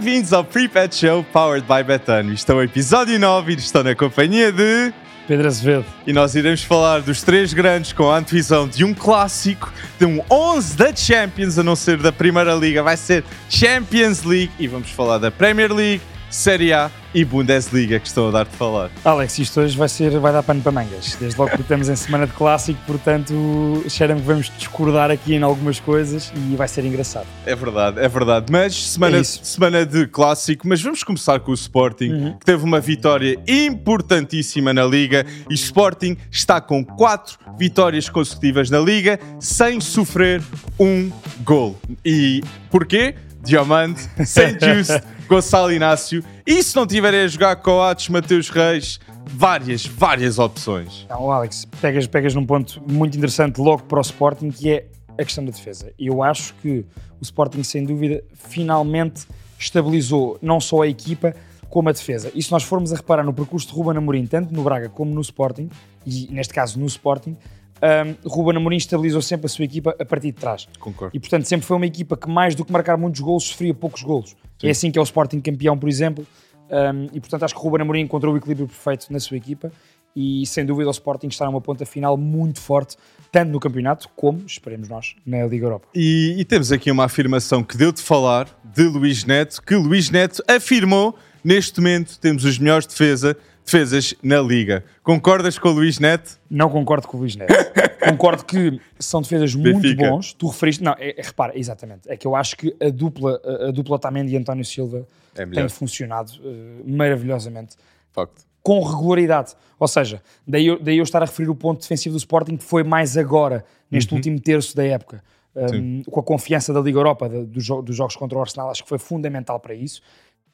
Bem-vindos 0.00 0.32
ao 0.32 0.44
Pre-Pet 0.44 0.94
Show 0.94 1.24
Powered 1.24 1.66
by 1.66 1.82
Betano. 1.82 2.32
Isto 2.32 2.52
é 2.52 2.54
o 2.54 2.62
episódio 2.62 3.18
9 3.18 3.52
e 3.52 3.56
estou 3.56 3.82
na 3.82 3.96
companhia 3.96 4.52
de... 4.52 4.94
Pedro 5.26 5.48
Azevedo. 5.48 5.84
E 6.06 6.12
nós 6.12 6.36
iremos 6.36 6.62
falar 6.62 7.00
dos 7.00 7.20
três 7.20 7.52
grandes 7.52 7.92
com 7.92 8.08
a 8.08 8.16
antevisão 8.16 8.68
de 8.68 8.84
um 8.84 8.94
clássico, 8.94 9.72
de 9.98 10.06
um 10.06 10.22
11 10.30 10.76
da 10.76 10.94
Champions, 10.94 11.58
a 11.58 11.64
não 11.64 11.74
ser 11.74 11.96
da 11.96 12.12
Primeira 12.12 12.54
Liga, 12.54 12.80
vai 12.80 12.96
ser 12.96 13.24
Champions 13.50 14.22
League 14.22 14.52
e 14.56 14.68
vamos 14.68 14.88
falar 14.88 15.18
da 15.18 15.32
Premier 15.32 15.72
League, 15.72 16.00
Série 16.30 16.72
A 16.74 16.90
e 17.14 17.24
Bundesliga 17.24 17.98
que 17.98 18.06
estão 18.06 18.28
a 18.28 18.30
dar 18.30 18.44
de 18.44 18.50
falar. 18.54 18.90
Alex, 19.02 19.38
isto 19.38 19.60
hoje 19.60 19.76
vai, 19.78 19.88
ser, 19.88 20.10
vai 20.18 20.30
dar 20.30 20.42
pano 20.42 20.60
para 20.60 20.70
mangas. 20.70 21.16
Desde 21.18 21.38
logo 21.40 21.50
que 21.52 21.62
estamos 21.62 21.88
em 21.88 21.96
semana 21.96 22.26
de 22.26 22.32
clássico, 22.34 22.78
portanto, 22.86 23.82
cheira-me 23.88 24.20
que 24.20 24.26
vamos 24.26 24.52
discordar 24.58 25.10
aqui 25.10 25.34
em 25.34 25.42
algumas 25.42 25.80
coisas 25.80 26.30
e 26.36 26.54
vai 26.54 26.68
ser 26.68 26.84
engraçado. 26.84 27.26
É 27.46 27.56
verdade, 27.56 27.98
é 28.00 28.08
verdade. 28.08 28.46
Mas 28.52 28.74
semana, 28.90 29.16
É 29.18 29.24
semana 29.24 29.86
de 29.86 30.06
clássico, 30.06 30.68
mas 30.68 30.82
vamos 30.82 31.02
começar 31.02 31.40
com 31.40 31.50
o 31.50 31.54
Sporting, 31.54 32.10
Uhum. 32.10 32.32
que 32.38 32.44
teve 32.44 32.62
uma 32.62 32.78
vitória 32.80 33.38
importantíssima 33.48 34.74
na 34.74 34.84
Liga 34.84 35.24
e 35.48 35.54
Sporting 35.54 36.16
está 36.30 36.60
com 36.60 36.84
quatro 36.84 37.38
vitórias 37.58 38.08
consecutivas 38.08 38.68
na 38.68 38.78
Liga 38.80 39.18
sem 39.40 39.80
sofrer 39.80 40.42
um 40.78 41.10
gol. 41.42 41.78
E 42.04 42.42
porquê? 42.70 43.14
Diamante, 43.42 44.02
St. 44.26 44.58
Just, 44.60 45.00
Gonçalo 45.28 45.70
Inácio. 45.70 46.24
E 46.46 46.62
se 46.62 46.74
não 46.74 46.86
tiverem 46.86 47.20
a 47.20 47.28
jogar 47.28 47.56
Coates, 47.56 48.08
Mateus 48.08 48.48
Reis, 48.48 48.98
várias, 49.26 49.84
várias 49.84 50.38
opções. 50.38 51.02
Então, 51.04 51.30
Alex, 51.30 51.66
pegas, 51.82 52.06
pegas 52.06 52.34
num 52.34 52.46
ponto 52.46 52.82
muito 52.90 53.16
interessante 53.16 53.60
logo 53.60 53.82
para 53.82 53.98
o 53.98 54.00
Sporting, 54.00 54.50
que 54.50 54.70
é 54.70 54.86
a 55.18 55.24
questão 55.24 55.44
da 55.44 55.50
defesa. 55.50 55.92
Eu 55.98 56.22
acho 56.22 56.54
que 56.54 56.86
o 57.20 57.22
Sporting, 57.22 57.62
sem 57.62 57.84
dúvida, 57.84 58.24
finalmente 58.32 59.26
estabilizou 59.58 60.38
não 60.40 60.60
só 60.60 60.82
a 60.82 60.88
equipa, 60.88 61.34
como 61.68 61.90
a 61.90 61.92
defesa. 61.92 62.32
E 62.34 62.42
se 62.42 62.50
nós 62.50 62.62
formos 62.62 62.90
a 62.92 62.96
reparar 62.96 63.22
no 63.22 63.34
percurso 63.34 63.68
de 63.68 63.74
Ruben 63.74 63.98
Amorim, 63.98 64.26
tanto 64.26 64.54
no 64.54 64.62
Braga 64.62 64.88
como 64.88 65.14
no 65.14 65.20
Sporting, 65.20 65.68
e 66.06 66.26
neste 66.30 66.54
caso 66.54 66.80
no 66.80 66.86
Sporting, 66.86 67.36
um, 67.82 68.28
Ruben 68.28 68.56
Amorim 68.56 68.76
estabilizou 68.76 69.20
sempre 69.20 69.44
a 69.46 69.48
sua 69.48 69.66
equipa 69.66 69.94
a 69.98 70.04
partir 70.04 70.28
de 70.28 70.38
trás. 70.40 70.66
Concordo. 70.78 71.14
E 71.14 71.20
portanto 71.20 71.44
sempre 71.44 71.66
foi 71.66 71.76
uma 71.76 71.86
equipa 71.86 72.16
que 72.16 72.28
mais 72.28 72.54
do 72.54 72.64
que 72.64 72.72
marcar 72.72 72.96
muitos 72.96 73.20
golos, 73.20 73.44
sofria 73.44 73.74
poucos 73.74 74.02
golos. 74.02 74.34
É 74.62 74.70
assim 74.70 74.90
que 74.90 74.98
é 74.98 75.02
o 75.02 75.04
Sporting 75.04 75.40
campeão, 75.40 75.78
por 75.78 75.88
exemplo. 75.88 76.26
Um, 76.70 77.08
e 77.14 77.20
portanto 77.20 77.44
acho 77.44 77.54
que 77.54 77.60
o 77.60 77.62
Ruben 77.62 77.80
Amorim 77.80 78.00
encontrou 78.00 78.34
o 78.34 78.36
equilíbrio 78.36 78.66
perfeito 78.66 79.10
na 79.10 79.18
sua 79.18 79.38
equipa 79.38 79.72
e 80.14 80.44
sem 80.46 80.66
dúvida 80.66 80.88
o 80.88 80.90
Sporting 80.90 81.28
está 81.28 81.46
numa 81.46 81.60
ponta 81.60 81.86
final 81.86 82.16
muito 82.16 82.60
forte, 82.60 82.96
tanto 83.30 83.50
no 83.50 83.60
campeonato 83.60 84.08
como, 84.16 84.42
esperemos 84.46 84.88
nós, 84.88 85.14
na 85.24 85.46
Liga 85.46 85.66
Europa. 85.66 85.86
E, 85.94 86.34
e 86.38 86.44
temos 86.44 86.72
aqui 86.72 86.90
uma 86.90 87.04
afirmação 87.04 87.62
que 87.62 87.76
deu 87.76 87.92
de 87.92 88.02
falar 88.02 88.48
de 88.64 88.82
Luís 88.82 89.24
Neto, 89.24 89.62
que 89.62 89.74
Luís 89.76 90.10
Neto 90.10 90.42
afirmou 90.48 91.16
neste 91.44 91.80
momento 91.80 92.18
temos 92.18 92.44
os 92.44 92.58
melhores 92.58 92.86
defesa, 92.86 93.36
defesas 93.72 94.14
na 94.22 94.40
Liga. 94.40 94.82
Concordas 95.02 95.58
com 95.58 95.68
o 95.68 95.72
Luís 95.72 95.98
Neto? 95.98 96.38
Não 96.50 96.70
concordo 96.70 97.06
com 97.06 97.16
o 97.16 97.20
Luís 97.20 97.36
Neto. 97.36 97.52
concordo 98.02 98.44
que 98.44 98.80
são 98.98 99.20
defesas 99.20 99.54
muito 99.54 99.80
Benfica. 99.80 100.10
bons. 100.10 100.32
Tu 100.32 100.46
referiste. 100.48 100.82
Não, 100.82 100.92
é, 100.98 101.10
é- 101.18 101.22
repara, 101.22 101.58
exatamente. 101.58 102.08
É 102.10 102.16
que 102.16 102.26
eu 102.26 102.34
acho 102.34 102.56
que 102.56 102.74
a 102.80 102.88
dupla, 102.88 103.40
a, 103.44 103.68
a 103.68 103.70
dupla 103.70 103.96
Otamendi 103.96 104.32
e 104.34 104.36
António 104.36 104.64
Silva 104.64 105.06
É 105.34 105.44
tem 105.46 105.68
funcionado 105.68 106.32
eh, 106.44 106.82
maravilhosamente. 106.86 107.76
Facto. 108.12 108.42
com 108.62 108.82
regularidade. 108.82 109.54
Ou 109.78 109.86
seja, 109.86 110.20
daí 110.46 110.66
eu, 110.66 110.78
daí 110.82 110.98
eu 110.98 111.04
estar 111.04 111.22
a 111.22 111.26
referir 111.26 111.48
o 111.48 111.54
ponto 111.54 111.80
defensivo 111.80 112.14
do 112.14 112.18
Sporting 112.18 112.56
que 112.56 112.64
foi 112.64 112.82
mais 112.82 113.16
agora, 113.16 113.64
neste 113.90 114.12
último 114.14 114.40
terço 114.40 114.74
da 114.76 114.84
época. 114.84 115.22
Um, 115.54 116.02
com 116.04 116.20
a 116.20 116.22
confiança 116.22 116.72
da 116.72 116.80
Liga 116.80 116.98
Europa, 116.98 117.28
da- 117.28 117.42
dos, 117.42 117.64
jo- 117.64 117.82
dos 117.82 117.96
jogos 117.96 118.14
contra 118.16 118.36
o 118.38 118.40
Arsenal, 118.40 118.70
acho 118.70 118.82
que 118.82 118.88
foi 118.88 118.98
fundamental 118.98 119.58
para 119.60 119.74
isso. 119.74 120.00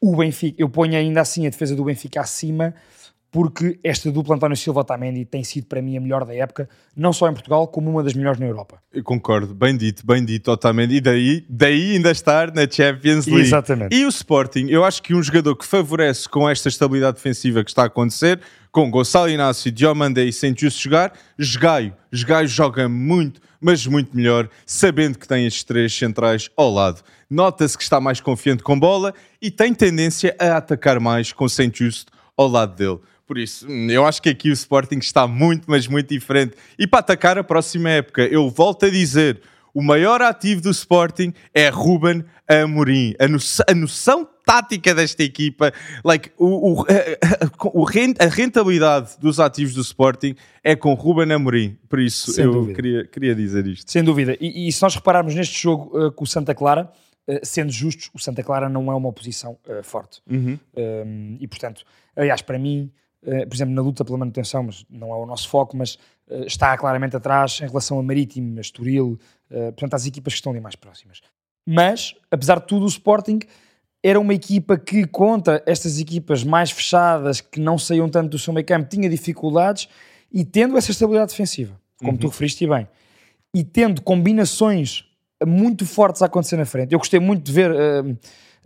O 0.00 0.16
Benfica, 0.16 0.56
eu 0.60 0.68
ponho 0.68 0.96
ainda 0.96 1.20
assim 1.20 1.46
a 1.46 1.50
defesa 1.50 1.74
do 1.76 1.84
Benfica 1.84 2.20
acima, 2.20 2.74
porque 3.34 3.80
esta 3.82 4.12
dupla 4.12 4.36
António 4.36 4.56
Silva-Otamendi 4.56 5.24
tem 5.24 5.42
sido 5.42 5.66
para 5.66 5.82
mim 5.82 5.96
a 5.96 6.00
melhor 6.00 6.24
da 6.24 6.32
época, 6.32 6.68
não 6.96 7.12
só 7.12 7.28
em 7.28 7.32
Portugal, 7.32 7.66
como 7.66 7.90
uma 7.90 8.00
das 8.00 8.14
melhores 8.14 8.38
na 8.38 8.46
Europa. 8.46 8.78
Eu 8.92 9.02
concordo, 9.02 9.52
bem 9.52 9.76
dito, 9.76 10.06
bem 10.06 10.24
dito, 10.24 10.52
Otamendi. 10.52 10.94
E 10.94 11.00
daí, 11.00 11.44
daí 11.50 11.96
ainda 11.96 12.12
estar 12.12 12.54
na 12.54 12.70
Champions 12.70 13.26
League. 13.26 13.42
Exatamente. 13.42 13.92
E 13.92 14.06
o 14.06 14.08
Sporting, 14.08 14.68
eu 14.68 14.84
acho 14.84 15.02
que 15.02 15.12
um 15.16 15.20
jogador 15.20 15.56
que 15.56 15.66
favorece 15.66 16.28
com 16.28 16.48
esta 16.48 16.68
estabilidade 16.68 17.16
defensiva 17.16 17.64
que 17.64 17.70
está 17.72 17.82
a 17.82 17.86
acontecer, 17.86 18.38
com 18.70 18.88
Gonçalo 18.88 19.28
Inácio, 19.28 19.72
Diomande 19.72 20.22
e 20.22 20.32
Sentius 20.32 20.78
jogar, 20.78 21.12
Jogaio. 21.36 21.92
Jogaio 22.12 22.46
joga 22.46 22.88
muito, 22.88 23.40
mas 23.60 23.84
muito 23.84 24.16
melhor, 24.16 24.48
sabendo 24.64 25.18
que 25.18 25.26
tem 25.26 25.44
estes 25.44 25.64
três 25.64 25.92
centrais 25.92 26.48
ao 26.56 26.70
lado. 26.70 27.02
Nota-se 27.28 27.76
que 27.76 27.82
está 27.82 28.00
mais 28.00 28.20
confiante 28.20 28.62
com 28.62 28.78
bola 28.78 29.12
e 29.42 29.50
tem 29.50 29.74
tendência 29.74 30.36
a 30.38 30.58
atacar 30.58 31.00
mais 31.00 31.32
com 31.32 31.48
Sentius 31.48 32.06
ao 32.36 32.46
lado 32.46 32.76
dele. 32.76 33.00
Por 33.26 33.38
isso, 33.38 33.66
hum, 33.68 33.88
eu 33.90 34.04
acho 34.06 34.20
que 34.20 34.28
aqui 34.28 34.50
o 34.50 34.52
Sporting 34.52 34.98
está 34.98 35.26
muito, 35.26 35.64
mas 35.66 35.86
muito 35.86 36.08
diferente. 36.08 36.54
E 36.78 36.86
para 36.86 36.98
atacar 37.00 37.38
a 37.38 37.44
próxima 37.44 37.88
época, 37.90 38.22
eu 38.26 38.48
volto 38.50 38.84
a 38.86 38.90
dizer: 38.90 39.40
o 39.72 39.82
maior 39.82 40.20
ativo 40.22 40.60
do 40.60 40.70
Sporting 40.70 41.32
é 41.54 41.68
Ruben 41.68 42.24
Amorim. 42.46 43.14
A, 43.18 43.26
noção, 43.26 43.64
a 43.68 43.74
noção 43.74 44.28
tática 44.44 44.94
desta 44.94 45.22
equipa, 45.22 45.72
like, 46.04 46.30
o, 46.36 46.82
o- 46.82 46.82
a, 46.82 46.84
o 47.72 47.82
ren- 47.84 48.12
a 48.20 48.26
rentabilidade 48.26 49.12
dos 49.18 49.40
ativos 49.40 49.72
do 49.72 49.80
Sporting 49.80 50.34
é 50.62 50.76
com 50.76 50.92
Ruben 50.92 51.32
Amorim. 51.32 51.78
Por 51.88 51.98
isso, 51.98 52.30
Sem 52.32 52.44
eu 52.44 52.52
dúvida. 52.52 52.74
queria, 52.74 53.06
queria 53.06 53.34
dizer 53.34 53.66
isto. 53.66 53.90
Sem 53.90 54.04
dúvida. 54.04 54.36
E, 54.38 54.68
e 54.68 54.72
se 54.72 54.82
nós 54.82 54.94
repararmos 54.94 55.34
neste 55.34 55.60
jogo 55.62 55.98
uh, 55.98 56.12
com 56.12 56.24
o 56.24 56.26
Santa 56.26 56.54
Clara, 56.54 56.92
uh, 57.26 57.38
sendo 57.42 57.72
justos, 57.72 58.10
o 58.12 58.18
Santa 58.18 58.42
Clara 58.42 58.68
não 58.68 58.92
é 58.92 58.94
uma 58.94 59.08
oposição 59.08 59.56
uh, 59.66 59.82
forte. 59.82 60.20
Um, 60.30 61.38
e 61.40 61.48
portanto, 61.48 61.82
aliás, 62.14 62.42
para 62.42 62.58
mim, 62.58 62.90
por 63.46 63.54
exemplo, 63.54 63.74
na 63.74 63.82
luta 63.82 64.04
pela 64.04 64.18
manutenção, 64.18 64.64
mas 64.64 64.84
não 64.90 65.10
é 65.10 65.16
o 65.16 65.26
nosso 65.26 65.48
foco, 65.48 65.76
mas 65.76 65.94
uh, 66.28 66.44
está 66.46 66.76
claramente 66.76 67.16
atrás 67.16 67.60
em 67.62 67.66
relação 67.66 67.98
a 67.98 68.02
Marítimo, 68.02 68.58
a 68.58 68.60
Estoril, 68.60 69.18
uh, 69.50 69.72
portanto, 69.72 69.94
às 69.94 70.06
equipas 70.06 70.34
que 70.34 70.38
estão 70.38 70.52
ali 70.52 70.60
mais 70.60 70.76
próximas. 70.76 71.20
Mas, 71.66 72.14
apesar 72.30 72.60
de 72.60 72.66
tudo, 72.66 72.84
o 72.84 72.88
Sporting 72.88 73.40
era 74.02 74.20
uma 74.20 74.34
equipa 74.34 74.76
que, 74.76 75.06
contra 75.06 75.62
estas 75.64 75.98
equipas 75.98 76.44
mais 76.44 76.70
fechadas, 76.70 77.40
que 77.40 77.58
não 77.58 77.78
saíam 77.78 78.08
tanto 78.08 78.30
do 78.30 78.38
seu 78.38 78.52
meio 78.52 78.66
campo, 78.66 78.88
tinha 78.88 79.08
dificuldades 79.08 79.88
e 80.30 80.44
tendo 80.44 80.76
essa 80.76 80.90
estabilidade 80.90 81.30
defensiva, 81.30 81.80
como 81.98 82.18
tu 82.18 82.28
referiste 82.28 82.66
bem, 82.66 82.86
e 83.54 83.64
tendo 83.64 84.02
combinações 84.02 85.06
muito 85.46 85.86
fortes 85.86 86.20
a 86.20 86.26
acontecer 86.26 86.56
na 86.56 86.66
frente. 86.66 86.92
Eu 86.92 86.98
gostei 86.98 87.18
muito 87.18 87.44
de 87.44 87.52
ver 87.52 87.70
hum, 88.04 88.16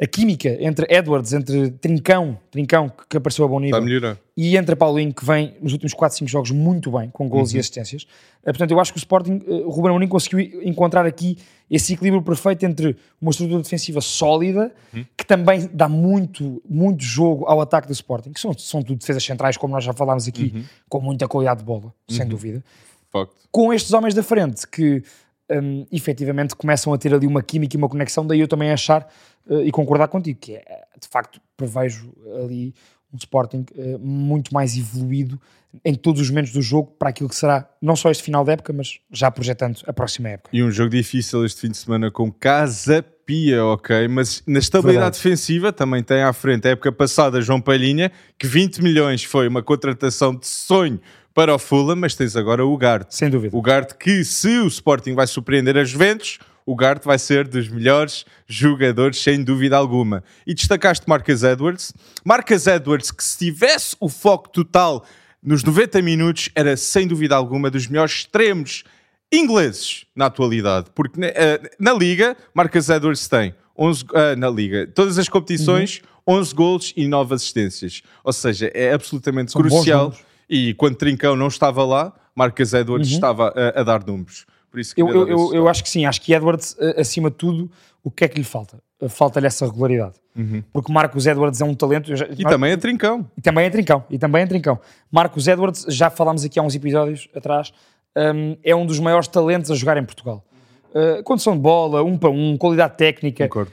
a 0.00 0.06
química 0.06 0.56
entre 0.60 0.86
Edwards, 0.88 1.32
entre 1.32 1.70
Trincão, 1.72 2.38
Trincão 2.50 2.88
que, 2.88 3.08
que 3.08 3.16
apareceu 3.16 3.44
a 3.44 3.48
bom 3.48 3.58
nível, 3.58 3.82
a 3.82 4.16
e 4.36 4.56
entre 4.56 4.76
Paulinho, 4.76 5.12
que 5.12 5.24
vem 5.24 5.56
nos 5.60 5.72
últimos 5.72 5.92
4, 5.92 6.18
5 6.18 6.30
jogos 6.30 6.50
muito 6.52 6.92
bem, 6.92 7.10
com 7.10 7.28
gols 7.28 7.52
e 7.52 7.58
assistências. 7.58 8.06
Eh, 8.44 8.52
portanto, 8.52 8.70
eu 8.70 8.78
acho 8.78 8.92
que 8.92 8.98
o 8.98 9.00
Sporting, 9.00 9.42
eh, 9.44 9.52
o 9.64 9.70
Ruben 9.70 9.90
Amorim 9.90 10.06
conseguiu 10.06 10.62
encontrar 10.62 11.04
aqui 11.04 11.36
esse 11.68 11.94
equilíbrio 11.94 12.22
perfeito 12.22 12.64
entre 12.64 12.96
uma 13.20 13.32
estrutura 13.32 13.60
defensiva 13.60 14.00
sólida, 14.00 14.72
que 15.16 15.26
também 15.26 15.68
dá 15.72 15.88
muito, 15.88 16.62
muito 16.68 17.02
jogo 17.02 17.46
ao 17.46 17.60
ataque 17.60 17.88
do 17.88 17.92
Sporting, 17.92 18.32
que 18.32 18.40
são, 18.40 18.56
são 18.56 18.80
tudo 18.80 18.98
defesas 18.98 19.24
centrais, 19.24 19.56
como 19.56 19.74
nós 19.74 19.82
já 19.82 19.92
falámos 19.92 20.28
aqui, 20.28 20.64
com 20.88 21.00
muita 21.00 21.26
qualidade 21.26 21.58
de 21.58 21.66
bola, 21.66 21.92
sem 22.08 22.26
dúvida. 22.26 22.62
Facto. 23.10 23.34
com 23.50 23.72
estes 23.72 23.90
homens 23.94 24.14
da 24.14 24.22
frente 24.22 24.68
que 24.68 25.02
hum, 25.50 25.86
efetivamente 25.90 26.54
começam 26.54 26.92
a 26.92 26.98
ter 26.98 27.12
ali 27.14 27.26
uma 27.26 27.42
química 27.42 27.76
e 27.76 27.78
uma 27.78 27.88
conexão, 27.88 28.26
daí 28.26 28.40
eu 28.40 28.48
também 28.48 28.70
achar 28.70 29.06
eh, 29.48 29.64
e 29.64 29.70
concordar 29.70 30.08
contigo, 30.08 30.38
que 30.40 30.54
é, 30.54 30.84
de 31.00 31.08
facto, 31.08 31.40
prevejo 31.56 32.12
ali 32.42 32.74
um 33.12 33.16
Sporting 33.16 33.64
eh, 33.76 33.96
muito 33.98 34.52
mais 34.52 34.76
evoluído 34.76 35.40
em 35.84 35.94
todos 35.94 36.20
os 36.20 36.30
momentos 36.30 36.52
do 36.52 36.62
jogo 36.62 36.94
para 36.98 37.10
aquilo 37.10 37.28
que 37.28 37.34
será 37.34 37.68
não 37.80 37.94
só 37.94 38.10
este 38.10 38.22
final 38.22 38.44
da 38.44 38.52
época, 38.52 38.72
mas 38.72 39.00
já 39.12 39.30
projetando 39.30 39.80
a 39.86 39.92
próxima 39.92 40.30
época. 40.30 40.50
E 40.52 40.62
um 40.62 40.70
jogo 40.70 40.90
difícil 40.90 41.44
este 41.44 41.60
fim 41.60 41.70
de 41.70 41.76
semana 41.76 42.10
com 42.10 42.32
Casa 42.32 43.04
Pia, 43.26 43.64
ok? 43.64 44.08
Mas 44.08 44.42
na 44.46 44.58
estabilidade 44.58 45.04
Verdade. 45.04 45.22
defensiva 45.22 45.72
também 45.72 46.02
tem 46.02 46.22
à 46.22 46.32
frente 46.32 46.66
a 46.66 46.70
época 46.70 46.90
passada 46.90 47.42
João 47.42 47.60
Palhinha, 47.60 48.10
que 48.38 48.46
20 48.46 48.82
milhões 48.82 49.22
foi 49.24 49.46
uma 49.46 49.62
contratação 49.62 50.34
de 50.34 50.46
sonho 50.46 50.98
para 51.38 51.54
o 51.54 51.58
Fulham, 51.58 51.94
mas 51.94 52.16
tens 52.16 52.34
agora 52.34 52.66
o 52.66 52.76
Garte. 52.76 53.14
Sem 53.14 53.30
dúvida. 53.30 53.56
O 53.56 53.62
Garte 53.62 53.94
que, 53.94 54.24
se 54.24 54.58
o 54.58 54.66
Sporting 54.66 55.14
vai 55.14 55.24
surpreender 55.24 55.76
a 55.76 55.84
Juventus, 55.84 56.40
o 56.66 56.74
Garte 56.74 57.06
vai 57.06 57.16
ser 57.16 57.46
dos 57.46 57.68
melhores 57.68 58.24
jogadores, 58.48 59.22
sem 59.22 59.44
dúvida 59.44 59.76
alguma. 59.76 60.24
E 60.44 60.52
destacaste 60.52 61.08
Marcus 61.08 61.44
Edwards. 61.44 61.94
Marcus 62.24 62.66
Edwards, 62.66 63.12
que 63.12 63.22
se 63.22 63.38
tivesse 63.38 63.94
o 64.00 64.08
foco 64.08 64.48
total 64.48 65.04
nos 65.40 65.62
90 65.62 66.02
minutos, 66.02 66.50
era 66.56 66.76
sem 66.76 67.06
dúvida 67.06 67.36
alguma 67.36 67.70
dos 67.70 67.86
melhores 67.86 68.14
extremos 68.14 68.82
ingleses 69.32 70.06
na 70.16 70.26
atualidade. 70.26 70.88
Porque 70.92 71.20
na, 71.20 71.28
eh, 71.28 71.70
na 71.78 71.92
Liga, 71.92 72.36
Marcus 72.52 72.88
Edwards 72.88 73.28
tem 73.28 73.54
11, 73.78 74.04
ah, 74.12 74.34
na 74.34 74.50
Liga, 74.50 74.88
todas 74.92 75.16
as 75.18 75.28
competições, 75.28 76.02
11 76.26 76.52
gols 76.52 76.92
e 76.96 77.06
9 77.06 77.36
assistências. 77.36 78.02
Ou 78.24 78.32
seja, 78.32 78.72
é 78.74 78.92
absolutamente 78.92 79.52
São 79.52 79.62
crucial. 79.62 80.12
E 80.48 80.74
quando 80.74 80.96
Trincão 80.96 81.36
não 81.36 81.48
estava 81.48 81.84
lá, 81.84 82.12
Marcus 82.34 82.72
Edwards 82.72 83.08
Uhum. 83.10 83.14
estava 83.16 83.52
a, 83.54 83.80
a 83.80 83.82
dar 83.82 84.04
números. 84.06 84.46
Por 84.70 84.80
isso 84.80 84.94
Eu, 84.96 85.08
eu, 85.08 85.28
eu, 85.28 85.54
eu 85.54 85.68
acho 85.68 85.82
que 85.82 85.88
sim, 85.90 86.04
acho 86.06 86.20
que 86.20 86.32
Edwards, 86.32 86.76
acima 86.96 87.30
de 87.30 87.36
tudo, 87.36 87.70
o 88.04 88.10
que 88.10 88.24
é 88.24 88.28
que 88.28 88.36
lhe 88.38 88.44
falta? 88.44 88.78
Falta-lhe 89.08 89.46
essa 89.46 89.64
regularidade. 89.66 90.14
Porque 90.72 90.92
Marcos 90.92 91.26
Edwards 91.26 91.60
é 91.60 91.64
um 91.64 91.74
talento. 91.74 92.14
já- 92.14 92.26
E 92.28 92.44
também 92.44 92.70
é 92.72 92.76
trincão. 92.76 93.28
E 93.36 93.40
também 93.40 93.64
é 93.66 93.70
trincão. 93.70 94.04
E 94.08 94.18
também 94.18 94.42
é 94.42 94.46
trincão. 94.46 94.78
Marcos 95.10 95.48
Edwards, 95.48 95.84
já 95.88 96.10
falámos 96.10 96.44
aqui 96.44 96.60
há 96.60 96.62
uns 96.62 96.74
episódios 96.76 97.28
atrás, 97.34 97.72
hum, 98.16 98.56
é 98.62 98.74
um 98.74 98.86
dos 98.86 99.00
maiores 99.00 99.26
talentos 99.26 99.70
a 99.70 99.74
jogar 99.74 99.96
em 99.96 100.04
Portugal. 100.04 100.44
Uh, 100.94 101.22
condição 101.24 101.54
de 101.54 101.60
bola, 101.60 102.02
um 102.04 102.16
para 102.16 102.30
um, 102.30 102.56
qualidade 102.56 102.96
técnica. 102.96 103.46
Concordo. 103.48 103.72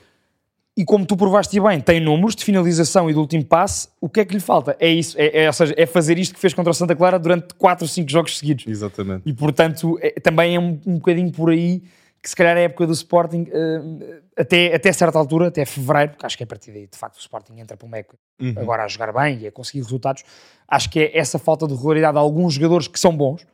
E 0.77 0.83
como 0.83 1.05
tu 1.05 1.15
provaste 1.15 1.57
bem, 1.59 1.79
tem 1.79 2.01
números 2.01 2.35
de 2.35 2.43
finalização 2.43 3.09
e 3.09 3.13
de 3.13 3.19
último 3.19 3.45
passe. 3.45 3.87
O 4.01 4.09
que 4.09 4.19
é 4.19 4.25
que 4.25 4.33
lhe 4.33 4.41
falta? 4.41 4.75
É 4.79 4.89
isso. 4.89 5.15
É, 5.17 5.43
é- 5.43 5.47
ou 5.47 5.53
seja, 5.53 5.73
é 5.77 5.85
fazer 5.85 6.17
isto 6.17 6.33
que 6.33 6.39
fez 6.39 6.53
contra 6.53 6.69
o 6.71 6.73
Santa 6.73 6.93
Clara 6.95 7.17
durante 7.17 7.53
4 7.55 7.85
ou 7.85 7.89
5 7.89 8.11
jogos 8.11 8.37
seguidos. 8.37 8.67
Exatamente. 8.67 9.21
E 9.25 9.33
portanto, 9.33 9.97
é- 10.01 10.19
também 10.19 10.55
é 10.55 10.59
um, 10.59 10.77
um 10.85 10.95
bocadinho 10.95 11.31
por 11.31 11.49
aí 11.49 11.81
que 12.21 12.29
se 12.29 12.35
calhar 12.35 12.57
a 12.57 12.59
época 12.61 12.87
do 12.87 12.91
Sporting, 12.93 13.45
eh, 13.51 14.19
até, 14.35 14.73
até 14.75 14.91
certa 14.91 15.15
altura, 15.19 15.47
até 15.49 15.63
fevereiro, 15.63 16.09
porque 16.13 16.25
acho 16.25 16.35
que 16.35 16.41
é 16.41 16.45
a 16.45 16.47
partir 16.47 16.71
daí, 16.71 16.87
de 16.91 16.97
facto, 16.97 17.17
o 17.17 17.19
Sporting 17.19 17.53
entra 17.59 17.77
para 17.77 17.85
uma 17.85 17.97
época 17.99 18.17
agora 18.57 18.83
a 18.83 18.87
jogar 18.87 19.13
bem 19.13 19.41
e 19.43 19.47
a 19.47 19.51
conseguir 19.51 19.81
resultados. 19.83 20.23
Acho 20.67 20.89
que 20.89 20.99
é 21.01 21.17
essa 21.17 21.37
falta 21.37 21.67
de 21.67 21.75
regularidade 21.75 22.13
de 22.13 22.19
alguns 22.19 22.55
jogadores 22.55 22.87
que 22.87 22.99
são 22.99 23.15
bons, 23.15 23.45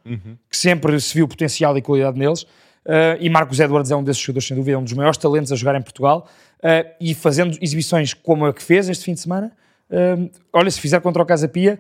que 0.49 0.55
sempre 0.57 0.97
se 1.01 1.13
viu 1.13 1.27
potencial 1.27 1.77
e 1.77 1.81
qualidade 1.81 2.17
neles. 2.17 2.47
eh, 2.83 3.17
e 3.19 3.29
Marcos 3.29 3.59
Edwards 3.59 3.91
é 3.91 3.95
um 3.95 4.03
desses 4.03 4.23
jogadores, 4.23 4.47
sem 4.47 4.55
dúvida, 4.57 4.75
é 4.75 4.79
um 4.79 4.83
dos 4.83 4.93
maiores 4.93 5.17
talentos 5.17 5.51
a 5.51 5.55
jogar 5.55 5.75
em 5.75 5.81
Portugal. 5.83 6.27
Eh, 6.63 6.95
e 6.99 7.13
fazendo 7.13 7.57
exibições 7.61 8.13
como 8.13 8.45
a 8.45 8.53
que 8.53 8.61
fez 8.63 8.87
este 8.89 9.05
fim 9.05 9.13
de 9.13 9.19
semana, 9.19 9.51
eh, 9.89 10.29
olha, 10.53 10.69
se 10.69 10.79
fizer 10.79 10.99
contra 11.01 11.21
o 11.21 11.25
Casa 11.25 11.47
Pia, 11.47 11.79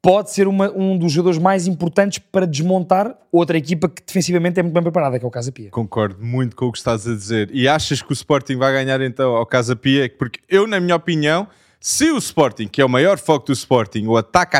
pode 0.00 0.30
ser 0.30 0.46
uma- 0.46 0.70
um 0.70 0.96
dos 0.96 1.10
jogadores 1.12 1.38
mais 1.42 1.66
importantes 1.66 2.18
para 2.18 2.46
desmontar 2.46 3.18
outra 3.32 3.58
equipa 3.58 3.88
que 3.88 4.00
defensivamente 4.06 4.60
é 4.60 4.62
muito 4.62 4.72
bem 4.74 4.82
preparada, 4.82 5.18
que 5.18 5.24
é 5.24 5.28
o 5.28 5.30
Casa 5.30 5.50
Pia. 5.50 5.70
Concordo 5.70 6.24
muito 6.24 6.54
com 6.54 6.66
o 6.66 6.72
que 6.72 6.78
estás 6.78 7.06
a 7.06 7.14
dizer. 7.14 7.50
E 7.52 7.66
achas 7.66 8.00
que 8.00 8.10
o 8.10 8.14
Sporting 8.14 8.56
vai 8.56 8.72
ganhar 8.72 9.00
então 9.00 9.34
ao 9.34 9.44
Casa 9.44 9.74
Pia? 9.74 10.08
Porque 10.16 10.38
eu, 10.48 10.66
na 10.68 10.78
minha 10.78 10.94
opinião, 10.94 11.48
se 11.80 12.10
o 12.12 12.18
Sporting, 12.18 12.68
que 12.68 12.80
é 12.80 12.84
o 12.84 12.88
maior 12.88 13.18
foco 13.18 13.46
do 13.46 13.52
Sporting, 13.52 14.06
o 14.06 14.14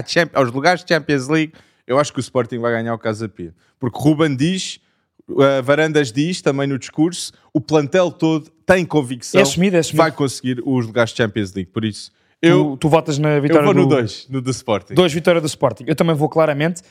Champ- 0.07 0.31
aos 0.35 0.51
lugares 0.51 0.85
de 0.85 0.93
Champions 0.93 1.29
League, 1.29 1.53
eu 1.87 1.99
acho 2.01 2.13
que 2.13 2.19
o 2.19 2.21
Sporting 2.21 2.59
vai 2.59 2.73
ganhar 2.73 2.91
ao 2.91 2.99
Casa 2.99 3.29
Pia. 3.29 3.55
Porque 3.79 3.97
Ruben 3.99 4.35
diz, 4.35 4.81
uh, 5.29 5.63
Varandas 5.63 6.11
diz 6.11 6.43
também 6.43 6.67
no 6.67 6.79
discurso, 6.79 7.33
o 7.55 7.61
plantel 7.61 8.11
todo 8.11 8.51
tem 8.75 8.85
convicção 8.85 9.41
É 9.41 9.43
assumido, 9.43 9.77
é 9.77 9.79
que 9.79 9.81
assumido. 9.81 10.03
vai 10.03 10.13
conseguir 10.13 10.63
os 10.65 10.87
lugares 10.87 11.11
de 11.11 11.17
Champions 11.17 11.53
League. 11.55 11.71
Por 11.73 11.85
isso, 11.85 12.13
eu, 12.41 12.73
tu, 12.73 12.77
tu 12.77 12.89
votas 12.89 13.19
na 13.19 13.31
eu 13.31 13.43
vitória 13.43 13.65
vou 13.65 13.75
no 13.75 13.83
do 13.87 13.97
2, 13.97 14.29
no 14.29 14.41
do 14.41 14.51
Sporting. 14.51 14.95
2 14.95 15.13
vitória 15.13 15.41
do 15.41 15.47
Sporting. 15.47 15.85
Eu 15.87 15.97
também 15.97 16.15
vou 16.15 16.29
claramente 16.29 16.83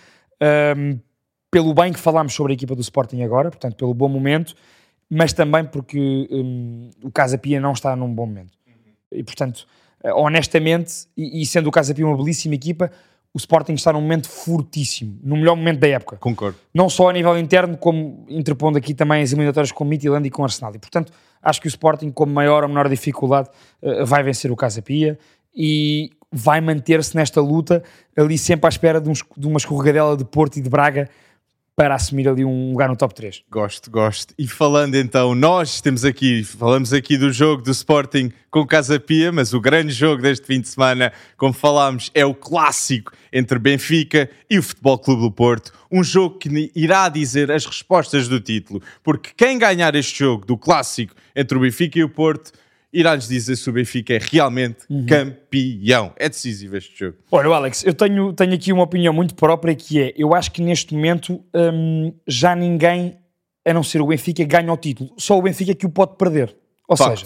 ahm, 0.41 0.97
pelo 1.51 1.74
bem 1.74 1.94
que 1.94 2.00
falámos 2.00 2.33
sobre 2.33 2.53
a 2.53 2.56
equipa 2.56 2.75
do 2.75 2.81
Sporting 2.81 3.21
agora, 3.21 3.50
portanto, 3.50 3.75
pelo 3.75 3.94
bom 3.94 4.09
momento, 4.09 4.56
mas 5.09 5.31
também 5.33 5.63
porque 5.63 6.27
hum, 6.29 6.89
o 7.03 7.12
Casa 7.12 7.38
Pia 7.38 7.59
não 7.62 7.71
está 7.71 7.95
num 7.95 8.13
bom 8.13 8.25
momento. 8.25 8.57
E 9.12 9.24
portanto, 9.24 9.65
eh, 10.03 10.13
honestamente, 10.13 11.07
e, 11.15 11.41
e 11.41 11.45
sendo 11.45 11.68
o 11.68 11.71
Casa 11.71 11.94
Pia 11.95 12.06
uma 12.06 12.18
belíssima 12.18 12.56
equipa, 12.56 12.91
o 13.38 13.39
Sporting 13.39 13.74
está 13.74 13.94
num 13.94 14.01
momento 14.01 14.28
fortíssimo, 14.28 15.19
no 15.24 15.36
melhor 15.38 15.56
momento 15.56 15.80
da 15.80 15.88
época. 15.88 16.18
Concordo. 16.18 16.57
não 16.74 16.89
só 16.89 17.10
a 17.10 17.13
nível 17.13 17.38
interno, 17.38 17.78
como 17.78 18.25
interpondo 18.30 18.78
aqui 18.78 18.94
também 18.94 19.22
as 19.22 19.31
eliminatórias 19.31 19.72
com 19.72 19.86
Midtjylland 19.86 20.28
e 20.28 20.31
com 20.31 20.44
Arsenal. 20.44 20.74
E, 20.75 20.80
portanto, 20.80 21.13
acho 21.42 21.62
que 21.62 21.68
o 21.68 21.69
Sporting, 21.69 22.10
com 22.12 22.25
maior 22.25 22.63
ou 22.63 22.69
menor 22.69 22.89
dificuldade, 22.89 23.50
eh, 23.81 24.04
vai 24.04 24.24
vencer 24.24 24.51
o 24.51 24.56
Casa 24.56 24.81
Pia 24.81 25.18
e 25.56 26.10
vai 26.31 26.60
manter-se 26.60 27.16
nesta 27.16 27.39
luta 27.39 27.81
ali 28.18 28.38
sempre 28.38 28.66
à 28.68 28.69
espera 28.69 29.00
de, 29.00 29.10
uns- 29.10 29.24
de 29.38 29.48
uma 29.48 29.57
escorregadela 29.57 30.18
de 30.18 30.25
Porto 30.25 30.57
e 30.57 30.62
de 30.62 30.69
Braga 30.69 31.10
para 31.77 31.94
assumir 31.94 32.27
ali 32.27 32.44
um 32.44 32.71
lugar 32.71 32.89
no 32.89 32.95
top 32.95 33.13
3. 33.13 33.44
Gosto, 33.51 33.91
gosto. 33.91 34.33
E 34.35 34.47
falando 34.47 34.95
então, 34.95 35.35
nós 35.35 35.79
temos 35.79 36.03
aqui, 36.03 36.44
falamos 36.44 36.91
aqui 36.91 37.19
do 37.19 37.31
jogo 37.31 37.62
do 37.62 37.69
Sporting 37.69 38.31
com 38.50 38.65
Casa 38.65 39.00
Pia, 39.00 39.31
mas 39.31 39.53
o 39.53 39.62
grande 39.62 39.94
jogo 39.94 40.24
deste 40.24 40.47
fim 40.47 40.59
de 40.59 40.68
semana, 40.68 41.13
como 41.38 41.53
falámos, 41.53 42.09
é 42.15 42.25
o 42.25 42.33
clássico 42.33 43.12
entre 43.31 43.59
Benfica 43.59 44.27
e 44.50 44.57
o 44.57 44.63
Futebol 44.63 44.97
Clube 44.97 45.21
do 45.21 45.31
Porto. 45.31 45.71
Um 45.91 46.03
jogo 46.03 46.39
que 46.39 46.71
irá 46.75 47.07
dizer 47.09 47.51
as 47.51 47.63
respostas 47.63 48.27
do 48.27 48.41
título, 48.41 48.81
porque 49.03 49.29
quem 49.38 49.59
ganhar 49.59 49.94
este 49.94 50.18
jogo 50.18 50.47
do 50.47 50.57
clássico 50.57 51.13
entre 51.35 51.59
o 51.59 51.62
Benfica 51.62 52.00
e 52.00 52.03
o 52.03 52.09
Porto 52.09 52.53
irá-nos 52.92 53.28
dizer 53.28 53.56
se 53.56 53.69
o 53.69 53.74
Benfica 53.74 54.13
é 54.13 54.19
realmente 54.19 54.86
campeão. 55.07 56.13
É 56.18 56.30
decisivo 56.30 56.78
este 56.78 56.98
jogo. 56.98 57.18
Olha, 57.31 57.50
Alex, 57.50 57.84
eu 57.86 57.94
tenho, 57.94 58.34
tenho 58.34 58.54
aqui 58.54 58.72
uma 58.72 58.84
opinião 58.84 59.13
muito 59.13 59.36
própria 59.36 59.75
que 59.75 60.01
é, 60.01 60.13
eu 60.16 60.34
acho 60.34 60.51
que 60.51 60.62
neste 60.62 60.94
momento 60.94 61.44
hum, 61.54 62.13
já 62.28 62.56
ninguém, 62.56 63.18
a 63.66 63.74
não 63.74 63.84
ser 63.84 64.01
o 64.01 64.07
Benfica, 64.07 64.44
ganha 64.44 64.72
o 64.72 64.78
título. 64.78 65.13
Só 65.18 65.38
o 65.38 65.42
Benfica 65.42 65.75
que 65.75 65.86
o 65.86 65.89
pode 65.89 66.16
perder. 66.18 66.56
Ou 66.88 66.95
seja, 66.95 67.25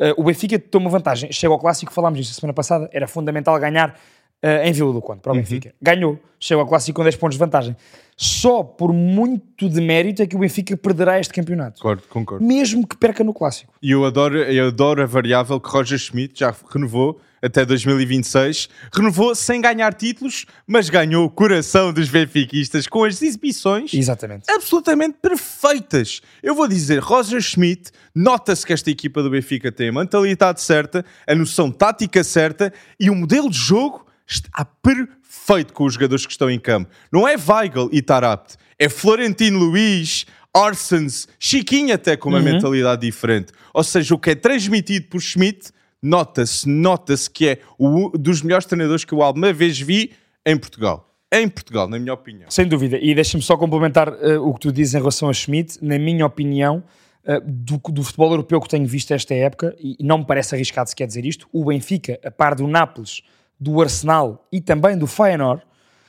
Uh, 0.00 0.14
o 0.16 0.24
Benfica 0.24 0.58
toma 0.58 0.88
vantagem. 0.88 1.30
Chega 1.30 1.52
ao 1.52 1.58
clássico, 1.58 1.92
falámos 1.92 2.18
disso 2.18 2.32
a 2.32 2.40
semana 2.40 2.54
passada, 2.54 2.88
era 2.90 3.06
fundamental 3.06 3.60
ganhar 3.60 4.00
uh, 4.44 4.64
em 4.64 4.72
Vila 4.72 4.92
do 4.92 5.00
Conde, 5.00 5.20
para 5.20 5.32
o 5.32 5.34
Benfica. 5.34 5.74
Ganhou, 5.80 6.18
chega 6.38 6.60
ao 6.60 6.66
clássico 6.66 6.96
com 6.96 7.02
10 7.02 7.16
pontos 7.16 7.36
de 7.36 7.38
vantagem. 7.38 7.76
Só 8.16 8.62
por 8.62 8.92
muito 8.92 9.68
de 9.68 9.80
mérito 9.80 10.22
é 10.22 10.26
que 10.26 10.36
o 10.36 10.38
Benfica 10.38 10.76
perderá 10.76 11.18
este 11.18 11.32
campeonato. 11.32 11.80
Concordo, 11.80 12.02
concordo. 12.08 12.44
Mesmo 12.44 12.86
que 12.86 12.96
perca 12.96 13.24
no 13.24 13.32
clássico. 13.32 13.72
E 13.82 13.90
eu 13.92 14.04
adoro, 14.04 14.38
eu 14.38 14.68
adoro 14.68 15.02
a 15.02 15.06
variável 15.06 15.58
que 15.58 15.68
Roger 15.68 15.98
Schmidt 15.98 16.38
já 16.40 16.54
renovou 16.70 17.18
até 17.42 17.64
2026. 17.64 18.68
Renovou 18.92 19.34
sem 19.34 19.60
ganhar 19.60 19.94
títulos, 19.94 20.44
mas 20.66 20.90
ganhou 20.90 21.24
o 21.24 21.30
coração 21.30 21.92
dos 21.92 22.08
benfiquistas 22.08 22.86
com 22.86 23.04
as 23.04 23.22
exibições 23.22 23.94
Exatamente. 23.94 24.50
absolutamente 24.50 25.16
perfeitas. 25.20 26.20
Eu 26.42 26.54
vou 26.54 26.68
dizer, 26.68 26.98
Roger 26.98 27.40
Schmidt, 27.40 27.90
nota-se 28.14 28.66
que 28.66 28.72
esta 28.72 28.90
equipa 28.90 29.22
do 29.22 29.30
Benfica 29.30 29.72
tem 29.72 29.88
a 29.88 29.92
mentalidade 29.92 30.60
certa, 30.60 31.04
a 31.26 31.34
noção 31.34 31.70
tática 31.70 32.22
certa 32.22 32.72
e 32.98 33.08
o 33.08 33.14
modelo 33.14 33.48
de 33.48 33.56
jogo 33.56 34.09
está 34.32 34.64
perfeito 34.64 35.72
com 35.72 35.84
os 35.84 35.94
jogadores 35.94 36.26
que 36.26 36.32
estão 36.32 36.50
em 36.50 36.58
campo. 36.58 36.90
Não 37.12 37.26
é 37.26 37.36
Weigl 37.36 37.88
e 37.92 38.00
Tarapt, 38.02 38.56
é 38.78 38.88
Florentino 38.88 39.58
Luiz, 39.58 40.26
Arsens, 40.54 41.28
Chiquinho 41.38 41.94
até 41.94 42.16
com 42.16 42.28
uma 42.28 42.40
mentalidade 42.40 43.02
diferente. 43.02 43.52
Ou 43.72 43.84
seja, 43.84 44.14
o 44.14 44.18
que 44.18 44.30
é 44.30 44.34
transmitido 44.34 45.06
por 45.06 45.20
Schmidt, 45.20 45.70
nota-se, 46.02 46.68
nota-se 46.68 47.30
que 47.30 47.48
é 47.48 47.58
o 47.78 48.10
dos 48.16 48.42
melhores 48.42 48.66
treinadores 48.66 49.04
que 49.04 49.12
eu 49.12 49.22
alguma 49.22 49.52
vez 49.52 49.78
vi 49.78 50.12
em 50.44 50.56
Portugal. 50.56 51.06
Em 51.32 51.48
Portugal, 51.48 51.88
na 51.88 51.98
minha 51.98 52.12
opinião. 52.12 52.50
Sem 52.50 52.66
dúvida. 52.66 52.98
E 53.00 53.14
deixa-me 53.14 53.42
só 53.42 53.56
complementar 53.56 54.08
uh, 54.08 54.44
o 54.44 54.52
que 54.54 54.60
tu 54.60 54.72
dizes 54.72 54.94
em 54.94 54.98
relação 54.98 55.28
a 55.28 55.32
Schmidt. 55.32 55.78
Na 55.80 55.96
minha 55.96 56.26
opinião, 56.26 56.82
uh, 57.24 57.40
do, 57.44 57.78
do 57.92 58.02
futebol 58.02 58.32
europeu 58.32 58.60
que 58.60 58.68
tenho 58.68 58.86
visto 58.86 59.12
esta 59.12 59.32
época, 59.32 59.76
e 59.78 59.96
não 60.00 60.18
me 60.18 60.26
parece 60.26 60.56
arriscado 60.56 60.88
se 60.88 60.96
quer 60.96 61.06
dizer 61.06 61.24
isto, 61.24 61.48
o 61.52 61.66
Benfica, 61.66 62.18
a 62.24 62.32
par 62.32 62.56
do 62.56 62.66
Nápoles, 62.66 63.22
do 63.60 63.80
Arsenal 63.80 64.46
e 64.50 64.60
também 64.60 64.96
do 64.96 65.06
Feyenoord, 65.06 65.62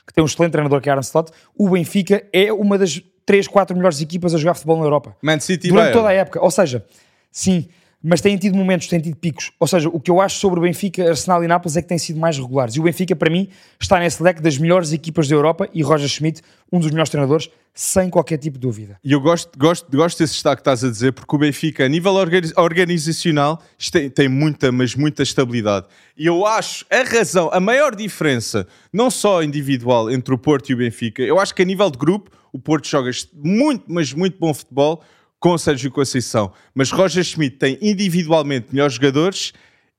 que 0.06 0.12
tem 0.12 0.24
um 0.24 0.26
excelente 0.26 0.52
treinador 0.52 0.80
que 0.80 0.88
é 0.88 0.92
Arne 0.92 1.04
Slot, 1.04 1.30
o 1.56 1.68
Benfica 1.68 2.24
é 2.32 2.52
uma 2.52 2.78
das 2.78 3.00
3, 3.26 3.46
4 3.46 3.76
melhores 3.76 4.00
equipas 4.00 4.34
a 4.34 4.38
jogar 4.38 4.54
futebol 4.54 4.78
na 4.78 4.84
Europa. 4.84 5.16
Man 5.22 5.38
City 5.38 5.68
Durante 5.68 5.84
Bayern. 5.84 5.98
toda 5.98 6.08
a 6.08 6.12
época. 6.12 6.42
Ou 6.42 6.50
seja, 6.50 6.84
sim, 7.30 7.68
mas 8.02 8.20
têm 8.20 8.36
tido 8.36 8.56
momentos, 8.56 8.88
têm 8.88 9.00
tido 9.00 9.16
picos. 9.16 9.52
Ou 9.60 9.66
seja, 9.66 9.88
o 9.88 10.00
que 10.00 10.10
eu 10.10 10.20
acho 10.20 10.38
sobre 10.38 10.58
o 10.58 10.62
Benfica, 10.62 11.08
Arsenal 11.08 11.44
e 11.44 11.46
Nápoles 11.46 11.76
é 11.76 11.82
que 11.82 11.88
têm 11.88 11.98
sido 11.98 12.18
mais 12.18 12.36
regulares. 12.36 12.74
E 12.74 12.80
o 12.80 12.82
Benfica, 12.82 13.14
para 13.14 13.30
mim, 13.30 13.48
está 13.80 13.98
nesse 14.00 14.22
leque 14.22 14.42
das 14.42 14.58
melhores 14.58 14.92
equipas 14.92 15.28
da 15.28 15.34
Europa 15.34 15.68
e 15.72 15.82
Roger 15.82 16.08
Schmidt, 16.08 16.42
um 16.72 16.80
dos 16.80 16.90
melhores 16.90 17.10
treinadores, 17.10 17.48
sem 17.74 18.10
qualquer 18.10 18.38
tipo 18.38 18.58
de 18.58 18.62
dúvida. 18.66 18.98
E 19.04 19.12
eu 19.12 19.20
gosto, 19.20 19.58
gosto, 19.58 19.94
gosto 19.96 20.18
desse 20.18 20.34
destaque 20.34 20.56
que 20.56 20.60
estás 20.62 20.84
a 20.84 20.90
dizer, 20.90 21.12
porque 21.12 21.34
o 21.34 21.38
Benfica, 21.38 21.84
a 21.84 21.88
nível 21.88 22.12
organi- 22.14 22.52
organizacional, 22.56 23.62
tem, 23.90 24.10
tem 24.10 24.28
muita, 24.28 24.70
mas 24.72 24.94
muita 24.94 25.22
estabilidade. 25.22 25.86
E 26.16 26.26
eu 26.26 26.44
acho 26.44 26.84
a 26.90 27.02
razão, 27.02 27.50
a 27.52 27.60
maior 27.60 27.94
diferença, 27.94 28.66
não 28.92 29.10
só 29.10 29.42
individual 29.42 30.10
entre 30.10 30.34
o 30.34 30.38
Porto 30.38 30.70
e 30.70 30.74
o 30.74 30.78
Benfica, 30.78 31.22
eu 31.22 31.38
acho 31.38 31.54
que 31.54 31.62
a 31.62 31.64
nível 31.64 31.90
de 31.90 31.98
grupo, 31.98 32.30
o 32.52 32.58
Porto 32.58 32.86
joga 32.86 33.10
muito, 33.34 33.84
mas 33.88 34.12
muito 34.12 34.38
bom 34.38 34.52
futebol 34.52 35.02
com 35.42 35.54
o 35.54 35.58
Sérgio 35.58 35.90
Conceição. 35.90 36.52
Mas 36.72 36.92
Roger 36.92 37.24
Schmidt 37.24 37.56
tem 37.56 37.76
individualmente 37.82 38.68
melhores 38.70 38.94
jogadores 38.94 39.52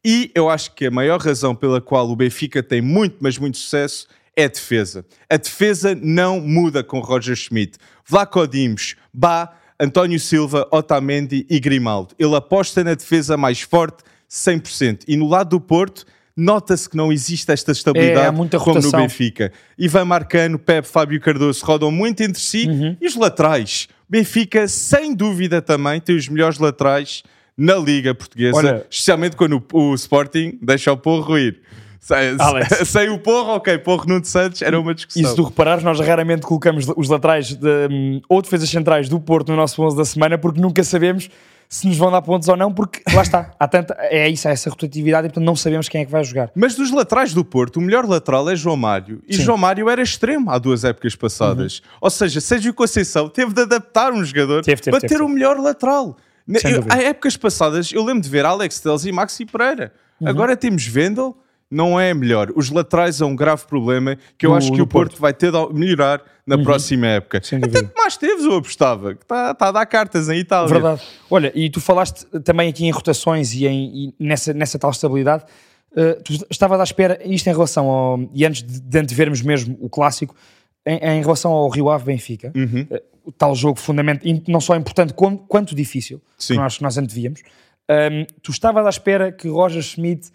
e 0.04 0.32
eu 0.34 0.50
acho 0.50 0.74
que 0.74 0.86
a 0.86 0.92
maior 0.92 1.20
razão 1.20 1.54
pela 1.54 1.82
qual 1.82 2.10
o 2.10 2.16
Benfica 2.16 2.64
tem 2.64 2.82
muito, 2.82 3.18
mas 3.20 3.38
muito 3.38 3.58
sucesso 3.58 4.08
é 4.38 4.46
a 4.46 4.48
defesa. 4.48 5.06
A 5.30 5.36
defesa 5.36 5.94
não 6.02 6.40
muda 6.40 6.82
com 6.82 7.00
Roger 7.02 7.36
Schmidt. 7.36 7.78
Vlaco 8.08 8.48
Dimos, 8.48 8.96
Bá, 9.14 9.52
António 9.78 10.18
Silva, 10.18 10.66
Otamendi 10.72 11.46
e 11.50 11.60
Grimaldo. 11.60 12.16
Ele 12.18 12.36
aposta 12.38 12.82
na 12.82 12.94
defesa 12.94 13.36
mais 13.36 13.60
forte 13.60 14.02
100%. 14.32 15.02
E 15.10 15.18
no 15.18 15.28
lado 15.28 15.50
do 15.50 15.60
Porto, 15.60 16.06
nota-se 16.38 16.90
que 16.90 16.96
não 16.96 17.12
existe 17.12 17.52
esta 17.52 17.74
estabilidade 17.74 18.28
É, 18.28 18.32
como 18.60 18.76
no. 18.82 18.92
Benfica. 19.04 19.52
Ivan 19.78 20.06
Marcano, 20.06 20.58
Pepe, 20.58 20.88
Fábio 20.88 21.20
Cardoso 21.20 21.66
rodam 21.66 21.92
muito 21.92 22.22
entre 22.24 22.42
si 22.42 22.66
Uhum. 22.68 22.96
e 23.02 23.06
os 23.08 23.16
laterais. 23.16 23.88
Benfica, 24.14 24.68
sem 24.68 25.16
dúvida 25.16 25.60
também, 25.60 26.00
tem 26.00 26.16
os 26.16 26.30
melhores 26.30 26.60
laterais 26.60 27.24
na 27.58 27.76
Liga 27.76 28.14
Portuguesa, 28.14 28.58
Olha- 28.58 28.86
especialmente 28.88 29.36
quando 29.36 29.64
o, 29.74 29.78
o 29.90 29.96
Sporting 29.96 30.60
deixa 30.62 30.92
o 30.92 30.98
porro 30.98 31.36
ir. 31.36 31.60
Sem, 32.00 32.38
sem 32.86 33.10
o 33.10 33.18
Porro, 33.18 33.56
ok, 33.56 33.76
Porro 33.80 34.06
Nuno 34.06 34.24
Santos 34.24 34.62
era 34.62 34.80
uma 34.80 34.94
discussão. 34.94 35.22
E 35.24 35.26
se 35.26 35.36
tu 35.36 35.44
reparares, 35.44 35.84
nós 35.84 36.00
raramente 36.00 36.42
colocamos 36.42 36.86
os 36.96 37.10
laterais 37.10 37.56
de, 37.56 37.88
hum, 37.90 38.22
ou 38.30 38.40
defesas 38.40 38.70
centrais 38.70 39.10
do 39.10 39.20
Porto 39.20 39.50
no 39.50 39.56
nosso 39.56 39.82
11 39.82 39.98
da 39.98 40.06
semana 40.06 40.38
porque 40.38 40.62
nunca 40.62 40.84
sabemos 40.84 41.30
se 41.74 41.88
nos 41.88 41.98
vão 41.98 42.12
dar 42.12 42.22
pontos 42.22 42.48
ou 42.48 42.56
não, 42.56 42.72
porque 42.72 43.02
lá 43.16 43.24
está, 43.24 43.50
há 43.60 43.68
tanta, 43.68 43.98
é 44.00 44.30
isso, 44.30 44.48
há 44.48 44.52
essa 44.52 44.70
rotatividade 44.70 45.26
e 45.26 45.30
portanto 45.30 45.44
não 45.44 45.56
sabemos 45.56 45.90
quem 45.90 46.02
é 46.02 46.06
que 46.06 46.12
vai 46.12 46.24
jogar. 46.24 46.52
Mas 46.54 46.76
dos 46.76 46.92
laterais 46.92 47.34
do 47.34 47.44
Porto, 47.44 47.78
o 47.78 47.82
melhor 47.82 48.06
lateral 48.06 48.48
é 48.48 48.56
João 48.56 48.78
Mário. 48.78 49.24
E 49.28 49.34
Sim. 49.34 49.40
Uhum. 49.40 49.46
João 49.48 49.58
Mário 49.58 49.90
era 49.90 50.04
extremo 50.04 50.52
há 50.52 50.60
duas 50.60 50.84
épocas 50.84 51.16
passadas. 51.16 51.82
Ou 52.00 52.12
seja, 52.12 52.40
Sérgio 52.40 52.76
Conceição 52.76 53.28
teve 53.28 53.54
de 53.54 53.62
adaptar 53.62 54.14
um 54.14 54.24
jogador 54.24 54.64
Teve, 54.64 54.82
teve, 54.82 54.92
para 54.92 55.02
teve, 55.02 55.16
ter 55.16 55.24
o 55.24 55.28
melhor 55.28 55.58
lateral. 55.58 56.16
Eu- 56.48 56.86
há 56.90 57.02
épocas 57.02 57.36
passadas, 57.36 57.92
eu 57.92 58.04
lembro 58.04 58.22
de 58.22 58.30
ver 58.30 58.46
Alex 58.46 58.80
Teles 58.80 59.06
e 59.06 59.12
Maxi 59.12 59.44
Pereira. 59.44 59.92
Uhum. 60.22 60.28
Agora 60.28 60.56
temos 60.56 60.86
Vendel, 60.86 61.36
não 61.74 62.00
é 62.00 62.14
melhor. 62.14 62.52
Os 62.56 62.70
laterais 62.70 63.20
é 63.22 63.26
um 63.26 63.36
grave 63.36 63.66
problema 63.66 64.18
que 64.38 64.46
eu 64.46 64.52
Do- 64.52 64.56
acho 64.58 64.72
que 64.72 64.82
o 64.82 64.88
Porto, 64.88 65.10
Porto. 65.12 65.22
vai 65.22 65.34
ter 65.34 65.52
de 65.52 65.74
melhorar 65.74 66.22
na 66.46 66.58
próxima 66.58 67.08
época. 67.08 67.38
Até 67.40 67.84
que 67.84 67.98
mais 67.98 68.16
teves, 68.18 68.46
eu 68.46 68.56
apostava. 68.58 69.16
Que 69.16 69.24
está 69.24 69.54
tá 69.54 69.68
a 69.70 69.72
dar 69.72 69.86
cartas 69.86 70.30
em 70.30 70.38
Itália. 70.40 70.70
Verdade. 70.70 71.02
Olha, 71.30 71.52
e 71.56 71.70
tu 71.70 71.80
falaste 71.82 72.26
também 72.44 72.70
aqui 72.70 72.86
em 72.86 72.92
rotações 72.92 73.54
e, 73.54 73.66
em, 73.66 74.14
e 74.20 74.26
nessa, 74.26 74.54
nessa 74.54 74.78
tal 74.78 74.92
estabilidade. 74.92 75.44
Uh, 75.92 76.22
tu 76.24 76.34
estavas 76.50 76.80
à 76.80 76.84
espera, 76.84 77.20
isto 77.24 77.48
em 77.48 77.54
relação 77.54 77.88
ao. 77.88 78.20
E 78.34 78.46
antes 78.46 78.64
de, 78.64 78.80
de 78.82 78.98
antevermos 79.00 79.42
mesmo 79.42 79.78
o 79.80 79.88
clássico, 79.90 80.36
em, 80.86 80.98
em 80.98 81.22
relação 81.22 81.52
ao 81.52 81.70
Rio 81.70 81.90
Ave 81.90 82.06
Benfica, 82.06 82.52
Uhum. 82.56 82.88
uh, 82.92 83.00
o 83.26 83.32
tal 83.32 83.56
jogo 83.56 83.80
fundamental, 83.80 84.28
não 84.48 84.60
só 84.60 84.76
importante 84.76 85.14
como, 85.14 85.38
quanto 85.38 85.74
difícil, 85.76 86.20
Sim. 86.38 86.56
que 86.56 86.60
nós, 86.60 86.78
que 86.78 86.84
nós 86.84 86.98
antevíamos, 86.98 87.42
um, 87.90 88.26
tu 88.42 88.52
estavas 88.52 88.86
à 88.86 88.90
espera 88.90 89.32
que 89.32 89.48
Roger 89.48 89.82
Schmidt 89.84 90.30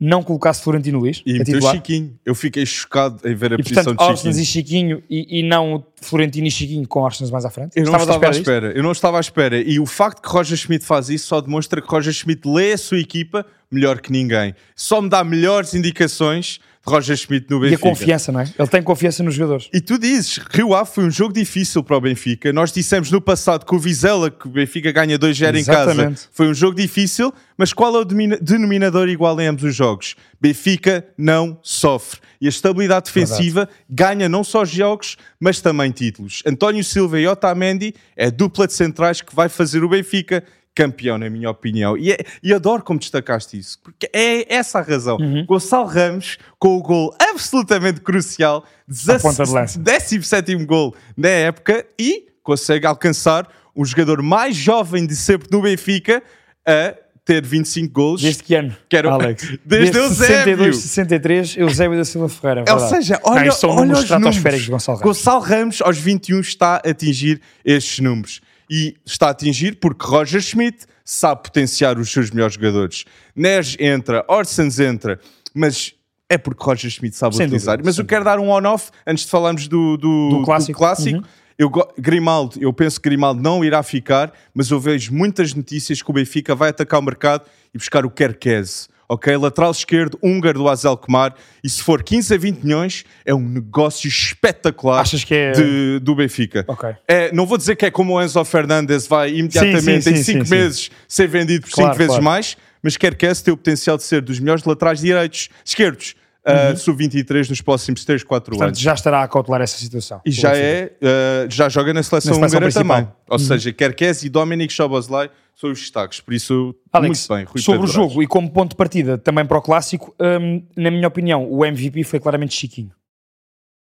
não 0.00 0.22
colocasse 0.22 0.62
Florentino 0.62 0.98
Luís 1.00 1.22
E 1.26 1.34
a 1.34 1.38
meteu. 1.38 1.60
Chiquinho. 1.60 2.16
Eu 2.24 2.34
fiquei 2.34 2.64
chocado 2.64 3.26
em 3.28 3.34
ver 3.34 3.52
a 3.52 3.56
E 3.56 3.62
posição 3.62 3.82
portanto, 3.84 3.98
de 3.98 4.04
Orsnes 4.12 4.36
Chiquinho. 4.46 5.00
e 5.00 5.00
Chiquinho 5.00 5.02
e, 5.10 5.40
e 5.40 5.42
não 5.42 5.74
o 5.74 5.84
Florentino 6.00 6.46
e 6.46 6.50
Chiquinho 6.50 6.86
com 6.86 7.00
Orsnes 7.00 7.30
mais 7.30 7.44
à 7.44 7.50
frente. 7.50 7.72
Eu 7.76 7.84
não 7.84 7.92
Estavas 7.96 8.06
estava 8.08 8.26
à 8.26 8.30
disto? 8.30 8.40
espera. 8.42 8.72
Eu 8.76 8.82
não 8.82 8.92
estava 8.92 9.16
à 9.16 9.20
espera. 9.20 9.60
E 9.60 9.80
o 9.80 9.86
facto 9.86 10.22
que 10.22 10.28
Roger 10.28 10.56
Schmidt 10.56 10.84
faz 10.84 11.08
isso 11.08 11.26
só 11.26 11.40
demonstra 11.40 11.80
que 11.82 11.88
Roger 11.88 12.12
Schmidt 12.12 12.46
lê 12.48 12.72
a 12.74 12.78
sua 12.78 13.00
equipa 13.00 13.44
melhor 13.70 14.00
que 14.00 14.12
ninguém. 14.12 14.54
Só 14.76 15.00
me 15.02 15.08
dá 15.08 15.24
melhores 15.24 15.74
indicações 15.74 16.60
Roger 16.88 17.16
Schmidt 17.16 17.46
no 17.50 17.56
E 17.56 17.58
a 17.58 17.70
Benfica. 17.70 17.88
confiança, 17.88 18.32
não 18.32 18.40
é? 18.40 18.52
Ele 18.58 18.68
tem 18.68 18.82
confiança 18.82 19.22
nos 19.22 19.34
jogadores. 19.34 19.68
E 19.72 19.80
tu 19.80 19.98
dizes, 19.98 20.38
Rio 20.50 20.74
Ave 20.74 20.90
foi 20.90 21.04
um 21.04 21.10
jogo 21.10 21.32
difícil 21.32 21.82
para 21.82 21.96
o 21.96 22.00
Benfica. 22.00 22.52
Nós 22.52 22.72
dissemos 22.72 23.10
no 23.10 23.20
passado 23.20 23.64
que 23.64 23.74
o 23.74 23.78
Vizela, 23.78 24.30
que 24.30 24.46
o 24.46 24.50
Benfica 24.50 24.90
ganha 24.92 25.18
2-0 25.18 25.56
em 25.56 25.64
casa, 25.64 26.14
foi 26.32 26.48
um 26.48 26.54
jogo 26.54 26.76
difícil, 26.76 27.32
mas 27.56 27.72
qual 27.72 27.94
é 27.96 27.98
o 28.00 28.04
denominador 28.04 29.08
igual 29.08 29.40
em 29.40 29.46
ambos 29.46 29.64
os 29.64 29.74
jogos? 29.74 30.14
Benfica 30.40 31.04
não 31.16 31.58
sofre. 31.62 32.20
E 32.40 32.46
a 32.46 32.48
estabilidade 32.48 33.06
defensiva 33.06 33.68
ganha 33.90 34.28
não 34.28 34.44
só 34.44 34.64
jogos, 34.64 35.16
mas 35.40 35.60
também 35.60 35.90
títulos. 35.90 36.42
António 36.46 36.84
Silva 36.84 37.18
e 37.18 37.26
Otamendi 37.26 37.94
é 38.16 38.26
a 38.26 38.30
dupla 38.30 38.66
de 38.66 38.72
centrais 38.74 39.20
que 39.20 39.34
vai 39.34 39.48
fazer 39.48 39.82
o 39.82 39.88
Benfica 39.88 40.44
campeão, 40.82 41.18
na 41.18 41.28
minha 41.28 41.50
opinião. 41.50 41.96
E, 41.96 42.12
é- 42.12 42.18
e 42.40 42.54
adoro 42.54 42.84
como 42.84 43.00
destacaste 43.00 43.58
isso, 43.58 43.80
porque 43.82 44.08
é 44.12 44.54
essa 44.54 44.78
a 44.78 44.82
razão. 44.82 45.16
Uhum. 45.16 45.44
Gonçalo 45.44 45.86
Ramos, 45.86 46.38
com 46.56 46.76
o 46.76 46.82
gol 46.82 47.12
absolutamente 47.20 48.00
crucial, 48.00 48.64
À 49.08 49.18
ponta 49.18 49.42
de 49.44 49.50
lança. 49.50 49.78
17 49.80 50.54
gol 50.64 50.94
na 51.16 51.28
época 51.28 51.84
e 51.98 52.26
consegue 52.44 52.86
alcançar 52.86 53.48
o 53.74 53.84
jogador 53.84 54.22
mais 54.22 54.54
jovem 54.54 55.04
de 55.04 55.16
sempre 55.16 55.48
no 55.50 55.60
Benfica 55.62 56.22
a 56.64 56.94
ter 57.24 57.44
25 57.44 57.92
gols. 57.92 58.22
Desde 58.22 58.42
que 58.42 58.54
ano? 58.54 58.74
Quero- 58.88 59.10
Alex. 59.10 59.58
Desde 59.66 59.98
Eusébio. 59.98 60.72
62, 60.72 60.76
63, 60.78 61.56
Eusébio 61.58 61.98
da 61.98 62.04
Silva 62.04 62.28
Ferreira. 62.28 62.60
Ou 62.60 62.66
verdade. 62.78 62.88
seja, 62.90 63.20
Não, 63.24 63.32
olha, 63.32 63.52
são 63.52 63.70
olha 63.70 63.80
números 63.80 63.98
os 63.98 64.04
estratosféricos 64.04 64.64
de 64.64 64.70
números. 64.70 64.86
Gonçalo 64.86 64.98
Ramos. 64.98 65.16
Gonçalo 65.18 65.40
Ramos, 65.40 65.82
aos 65.82 65.98
21, 65.98 66.40
está 66.40 66.76
a 66.76 66.88
atingir 66.90 67.40
estes 67.64 67.98
números. 67.98 68.40
E 68.70 68.96
está 69.04 69.28
a 69.28 69.30
atingir 69.30 69.78
porque 69.80 70.06
Roger 70.06 70.40
Schmidt 70.40 70.86
sabe 71.04 71.42
potenciar 71.42 71.98
os 71.98 72.10
seus 72.12 72.30
melhores 72.30 72.54
jogadores. 72.54 73.04
Neres 73.34 73.76
entra, 73.80 74.24
Orsens 74.28 74.78
entra, 74.78 75.18
mas 75.54 75.94
é 76.28 76.36
porque 76.36 76.62
Roger 76.62 76.90
Schmidt 76.90 77.16
sabe 77.16 77.34
Sem 77.34 77.46
utilizar. 77.46 77.76
dúvida, 77.76 77.88
mas 77.88 77.98
eu 77.98 78.04
quero 78.04 78.24
dar 78.24 78.38
um 78.38 78.50
on-off 78.50 78.90
antes 79.06 79.24
de 79.24 79.30
falarmos 79.30 79.66
do, 79.66 79.96
do, 79.96 80.28
Do 80.40 80.42
clássico. 80.74 81.16
Uhum. 81.16 81.22
Eu, 81.58 81.70
Grimaldo, 81.98 82.56
eu 82.60 82.72
penso 82.72 83.00
que 83.00 83.08
Grimaldo 83.08 83.42
não 83.42 83.64
irá 83.64 83.82
ficar, 83.82 84.32
mas 84.54 84.70
eu 84.70 84.78
vejo 84.78 85.12
muitas 85.12 85.54
notícias 85.54 86.00
que 86.00 86.08
o 86.10 86.12
Benfica 86.12 86.54
vai 86.54 86.70
atacar 86.70 87.00
o 87.00 87.02
mercado 87.02 87.44
e 87.74 87.78
buscar 87.78 88.06
o 88.06 88.10
Kerkez. 88.10 88.88
Ok? 89.08 89.34
Lateral 89.36 89.70
esquerdo, 89.70 90.18
húngaro 90.22 90.58
do 90.58 90.68
Azel 90.68 90.96
Kumar. 90.96 91.34
E 91.64 91.68
se 91.68 91.82
for 91.82 92.02
15 92.02 92.34
a 92.34 92.36
20 92.36 92.62
milhões, 92.62 93.04
é 93.24 93.34
um 93.34 93.40
negócio 93.40 94.06
espetacular 94.06 95.00
Achas 95.00 95.24
que 95.24 95.34
é- 95.34 95.52
de- 95.52 95.98
do 96.00 96.14
Benfica. 96.14 96.64
Ok. 96.68 96.90
É, 97.06 97.32
não 97.32 97.46
vou 97.46 97.56
dizer 97.56 97.76
que 97.76 97.86
é 97.86 97.90
como 97.90 98.14
o 98.14 98.22
Enzo 98.22 98.44
Fernandes 98.44 99.06
vai 99.06 99.30
imediatamente 99.34 100.02
sim, 100.02 100.10
em 100.10 100.16
sim, 100.16 100.22
5 100.24 100.38
sim, 100.40 100.44
sim. 100.44 100.54
meses 100.54 100.90
ser 101.06 101.26
vendido 101.26 101.62
por 101.62 101.70
5 101.70 101.80
Claro, 101.82 101.96
vezes 101.96 102.10
claro. 102.10 102.24
mais, 102.24 102.56
mas 102.82 102.96
Kerkez 102.96 103.40
tem 103.42 103.52
o 103.52 103.56
potencial 103.56 103.96
de 103.96 104.02
ser 104.04 104.20
dos 104.22 104.38
melhores 104.38 104.64
laterais 104.64 105.00
direitos, 105.00 105.48
esquerdos, 105.64 106.14
uh, 106.48 106.76
sub-23 106.76 107.48
nos 107.50 107.60
próximos 107.60 108.04
3, 108.04 108.22
4 108.24 108.52
Uhum. 108.52 108.58
Portanto, 108.58 108.68
anos. 108.68 108.80
já 108.80 108.94
estará 108.94 109.22
a 109.22 109.28
cautelar 109.28 109.60
essa 109.60 109.78
situação. 109.78 110.20
E 110.24 110.30
já 110.30 110.56
é, 110.56 110.92
uh, 111.02 111.50
já 111.50 111.68
joga 111.68 111.92
na 111.94 112.02
seleção, 112.02 112.30
Na 112.30 112.48
seleção 112.48 112.58
húngara 112.58 112.72
principal. 112.72 112.96
também. 113.02 113.12
Ou 113.28 113.38
seja, 113.38 113.72
Kerkez 113.72 114.22
e 114.24 114.28
Dominic 114.28 114.72
Szoboszlai 114.72 115.30
são 115.54 115.70
os 115.70 115.78
destaques. 115.80 116.20
Por 116.20 116.32
isso, 116.34 116.74
Alex, 116.92 117.28
muito 117.28 117.34
bem. 117.36 117.44
Rui 117.52 117.60
sobre 117.62 117.80
Pedro 117.80 117.90
o 117.90 117.94
jogo 118.08 118.22
e 118.22 118.26
como 118.26 118.50
ponto 118.50 118.70
de 118.70 118.76
partida 118.76 119.18
também 119.18 119.44
para 119.44 119.58
o 119.58 119.62
clássico, 119.62 120.14
hum, 120.20 120.62
na 120.76 120.90
minha 120.90 121.06
opinião, 121.08 121.50
o 121.50 121.64
MVP 121.64 122.04
foi 122.04 122.20
claramente 122.20 122.54
Chiquinho. 122.54 122.92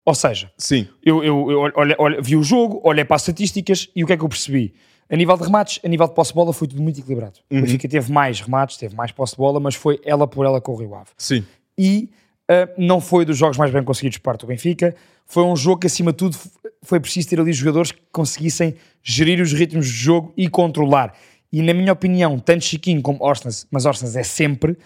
Ou 0.05 0.15
seja, 0.15 0.51
Sim, 0.57 0.87
eu, 1.03 1.23
eu, 1.23 1.51
eu 1.51 1.71
olha- 1.75 2.21
vi 2.21 2.35
o 2.35 2.41
jogo, 2.43 2.81
olhei 2.83 3.05
para 3.05 3.15
as 3.17 3.21
estatísticas 3.21 3.89
e 3.95 4.03
o 4.03 4.07
que 4.07 4.13
é 4.13 4.17
que 4.17 4.23
eu 4.23 4.29
percebi? 4.29 4.73
A 5.11 5.15
nível 5.15 5.35
de 5.37 5.43
remates, 5.43 5.79
a 5.83 5.87
nível 5.87 6.07
de 6.07 6.13
posse 6.15 6.31
de 6.31 6.35
bola, 6.35 6.53
foi 6.53 6.67
tudo 6.67 6.81
muito 6.81 6.99
equilibrado. 6.99 7.39
Uhum. 7.51 7.59
O 7.59 7.61
Benfica 7.61 7.87
teve 7.87 8.11
mais 8.11 8.41
remates, 8.41 8.77
teve 8.77 8.95
mais 8.95 9.11
posse 9.11 9.33
de 9.33 9.37
bola, 9.37 9.59
mas 9.59 9.75
foi 9.75 9.99
ela 10.03 10.27
por 10.27 10.45
ela 10.45 10.59
com 10.61 10.71
o 10.71 10.75
Rio 10.75 10.95
Ave. 10.95 11.09
sim. 11.17 11.43
e 11.77 12.09
uh, 12.49 12.73
não 12.77 12.99
foi 12.99 13.23
dos 13.23 13.37
jogos 13.37 13.57
mais 13.57 13.71
bem 13.71 13.83
conseguidos 13.83 14.17
por 14.17 14.23
parte 14.23 14.41
do 14.41 14.47
Benfica. 14.47 14.95
Foi 15.25 15.43
um 15.43 15.55
jogo 15.55 15.81
que, 15.81 15.87
acima 15.87 16.11
de 16.11 16.17
tudo, 16.17 16.37
foi 16.81 16.99
preciso 16.99 17.29
ter 17.29 17.39
ali 17.39 17.53
jogadores 17.53 17.91
que 17.91 18.01
conseguissem 18.11 18.75
gerir 19.03 19.39
os 19.41 19.53
ritmos 19.53 19.85
de 19.85 19.93
jogo 19.93 20.33
e 20.35 20.49
controlar. 20.49 21.13
E, 21.51 21.61
na 21.61 21.73
minha 21.73 21.93
opinião, 21.93 22.39
tanto 22.39 22.65
Chiquinho 22.65 23.01
como 23.01 23.23
Orsnes, 23.23 23.67
mas 23.71 23.85
Orsnes 23.85 24.15
é 24.15 24.23
sempre, 24.23 24.77